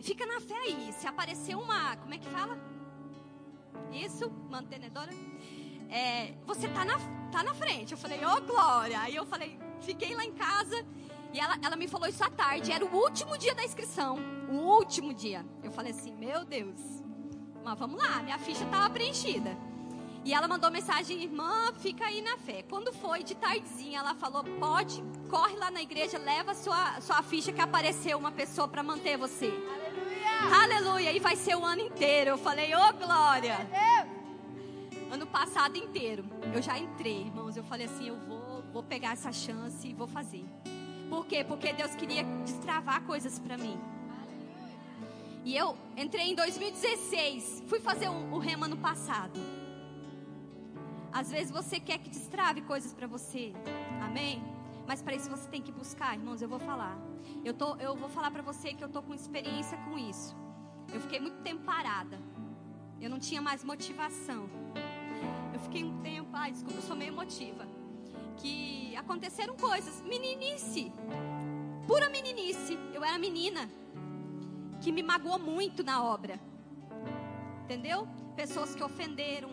fica 0.00 0.24
na 0.24 0.40
fé 0.40 0.56
aí. 0.56 0.90
Se 0.94 1.06
aparecer 1.06 1.54
uma, 1.54 1.94
como 1.96 2.14
é 2.14 2.18
que 2.18 2.30
fala? 2.30 2.58
Isso, 3.92 4.30
mantenedora. 4.48 5.12
É, 5.90 6.32
você 6.46 6.68
tá 6.68 6.86
na, 6.86 6.94
tá 7.30 7.42
na 7.42 7.52
frente. 7.52 7.92
Eu 7.92 7.98
falei, 7.98 8.18
ô 8.24 8.34
oh, 8.34 8.40
Glória. 8.40 8.98
Aí 8.98 9.14
eu 9.14 9.26
falei, 9.26 9.58
fiquei 9.82 10.14
lá 10.14 10.24
em 10.24 10.32
casa. 10.32 10.86
E 11.36 11.38
ela, 11.38 11.58
ela 11.62 11.76
me 11.76 11.86
falou 11.86 12.08
isso 12.08 12.24
à 12.24 12.30
tarde. 12.30 12.72
Era 12.72 12.82
o 12.82 12.96
último 12.96 13.36
dia 13.36 13.54
da 13.54 13.62
inscrição. 13.62 14.18
O 14.48 14.54
último 14.54 15.12
dia. 15.12 15.44
Eu 15.62 15.70
falei 15.70 15.92
assim, 15.92 16.14
meu 16.14 16.46
Deus. 16.46 16.80
Mas 17.62 17.78
vamos 17.78 18.00
lá, 18.00 18.22
minha 18.22 18.38
ficha 18.38 18.64
estava 18.64 18.88
preenchida. 18.88 19.54
E 20.24 20.32
ela 20.32 20.48
mandou 20.48 20.70
mensagem, 20.70 21.22
irmã, 21.22 21.74
fica 21.74 22.06
aí 22.06 22.22
na 22.22 22.38
fé. 22.38 22.62
Quando 22.62 22.90
foi 22.90 23.22
de 23.22 23.34
tardezinha, 23.34 23.98
ela 23.98 24.14
falou: 24.14 24.42
pode, 24.58 25.04
corre 25.28 25.56
lá 25.56 25.70
na 25.70 25.82
igreja, 25.82 26.16
leva 26.16 26.54
sua, 26.54 27.00
sua 27.02 27.22
ficha 27.22 27.52
que 27.52 27.60
apareceu 27.60 28.16
uma 28.16 28.32
pessoa 28.32 28.66
para 28.66 28.82
manter 28.82 29.18
você. 29.18 29.46
Aleluia! 29.46 30.62
Aleluia! 30.62 31.12
E 31.12 31.20
vai 31.20 31.36
ser 31.36 31.54
o 31.54 31.64
ano 31.64 31.82
inteiro. 31.82 32.30
Eu 32.30 32.38
falei: 32.38 32.74
ô 32.74 32.78
oh, 32.78 32.92
glória! 32.94 33.58
ano 35.12 35.26
passado 35.26 35.76
inteiro. 35.76 36.24
Eu 36.54 36.62
já 36.62 36.78
entrei, 36.78 37.20
irmãos. 37.20 37.56
Eu 37.56 37.64
falei 37.64 37.86
assim, 37.86 38.08
eu 38.08 38.16
vou, 38.16 38.62
vou 38.72 38.82
pegar 38.82 39.12
essa 39.12 39.32
chance 39.32 39.86
e 39.86 39.92
vou 39.92 40.08
fazer. 40.08 40.44
Por 41.08 41.26
quê? 41.26 41.44
Porque 41.44 41.72
Deus 41.72 41.94
queria 41.94 42.24
destravar 42.44 43.02
coisas 43.02 43.38
para 43.38 43.56
mim. 43.56 43.78
E 45.44 45.56
eu 45.56 45.76
entrei 45.96 46.30
em 46.30 46.34
2016, 46.34 47.62
fui 47.68 47.78
fazer 47.78 48.08
o, 48.08 48.34
o 48.34 48.38
rema 48.38 48.66
no 48.66 48.76
passado. 48.76 49.38
Às 51.12 51.30
vezes 51.30 51.50
você 51.50 51.78
quer 51.78 51.98
que 51.98 52.10
destrave 52.10 52.60
coisas 52.62 52.92
para 52.92 53.06
você. 53.06 53.52
Amém? 54.02 54.42
Mas 54.86 55.00
para 55.00 55.14
isso 55.14 55.30
você 55.30 55.48
tem 55.48 55.62
que 55.62 55.72
buscar, 55.72 56.14
irmãos, 56.14 56.42
eu 56.42 56.48
vou 56.48 56.58
falar. 56.58 56.98
Eu, 57.44 57.54
tô, 57.54 57.76
eu 57.76 57.94
vou 57.94 58.08
falar 58.08 58.30
para 58.30 58.42
você 58.42 58.74
que 58.74 58.82
eu 58.82 58.88
tô 58.88 59.00
com 59.02 59.14
experiência 59.14 59.78
com 59.78 59.96
isso. 59.96 60.36
Eu 60.92 61.00
fiquei 61.00 61.20
muito 61.20 61.42
tempo 61.42 61.62
parada. 61.62 62.18
Eu 63.00 63.08
não 63.08 63.18
tinha 63.18 63.40
mais 63.40 63.62
motivação. 63.64 64.48
Eu 65.52 65.60
fiquei 65.60 65.84
um 65.84 66.00
tempo, 66.02 66.28
ai, 66.32 66.50
desculpa, 66.52 66.78
eu 66.78 66.82
sou 66.82 66.96
meio 66.96 67.12
emotiva. 67.12 67.66
Que 68.36 68.94
aconteceram 68.96 69.56
coisas, 69.56 70.00
meninice, 70.02 70.92
pura 71.86 72.08
meninice. 72.08 72.78
Eu 72.92 73.04
era 73.04 73.18
menina, 73.18 73.68
que 74.80 74.92
me 74.92 75.02
magoou 75.02 75.38
muito 75.38 75.82
na 75.82 76.02
obra. 76.04 76.38
Entendeu? 77.64 78.06
Pessoas 78.36 78.74
que 78.74 78.82
ofenderam, 78.82 79.50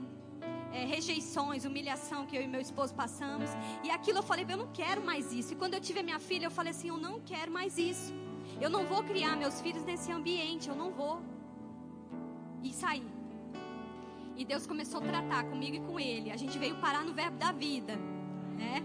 é, 0.74 0.86
rejeições, 0.86 1.66
humilhação 1.66 2.26
que 2.26 2.36
eu 2.36 2.42
e 2.42 2.48
meu 2.48 2.62
esposo 2.62 2.94
passamos. 2.94 3.50
E 3.84 3.90
aquilo 3.90 4.20
eu 4.20 4.24
falei, 4.24 4.46
eu 4.50 4.58
não 4.58 4.68
quero 4.74 5.02
mais 5.04 5.32
isso. 5.32 5.54
E 5.54 5.56
quando 5.56 5.76
eu 5.76 5.82
tive 5.82 6.00
a 6.00 6.04
minha 6.04 6.20
filha, 6.20 6.46
eu 6.48 6.52
falei 6.52 6.72
assim, 6.72 6.90
eu 6.90 6.98
não 6.98 7.20
quero 7.22 7.52
mais 7.52 7.78
isso. 7.78 8.14
Eu 8.60 8.70
não 8.70 8.86
vou 8.86 9.04
criar 9.04 9.36
meus 9.36 9.62
filhos 9.62 9.84
nesse 9.84 10.12
ambiente, 10.12 10.70
eu 10.70 10.76
não 10.76 10.92
vou. 10.92 11.22
E 12.62 12.72
saí. 12.74 13.08
E 14.36 14.44
Deus 14.44 14.66
começou 14.66 15.00
a 15.00 15.04
tratar 15.04 15.44
comigo 15.44 15.76
e 15.78 15.80
com 15.80 16.00
ele. 16.00 16.32
A 16.32 16.38
gente 16.38 16.58
veio 16.58 16.76
parar 16.78 17.04
no 17.04 17.14
verbo 17.14 17.38
da 17.38 17.52
vida, 17.52 17.98
né? 18.58 18.84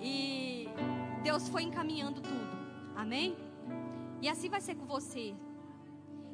E 0.00 0.68
Deus 1.22 1.48
foi 1.48 1.62
encaminhando 1.62 2.20
tudo. 2.20 2.50
Amém? 2.96 3.36
E 4.20 4.28
assim 4.28 4.48
vai 4.48 4.60
ser 4.60 4.74
com 4.74 4.86
você. 4.86 5.34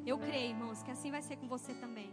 Eu 0.05 0.17
creio, 0.17 0.51
irmãos, 0.51 0.83
que 0.83 0.91
assim 0.91 1.11
vai 1.11 1.21
ser 1.21 1.35
com 1.37 1.47
você 1.47 1.73
também. 1.73 2.09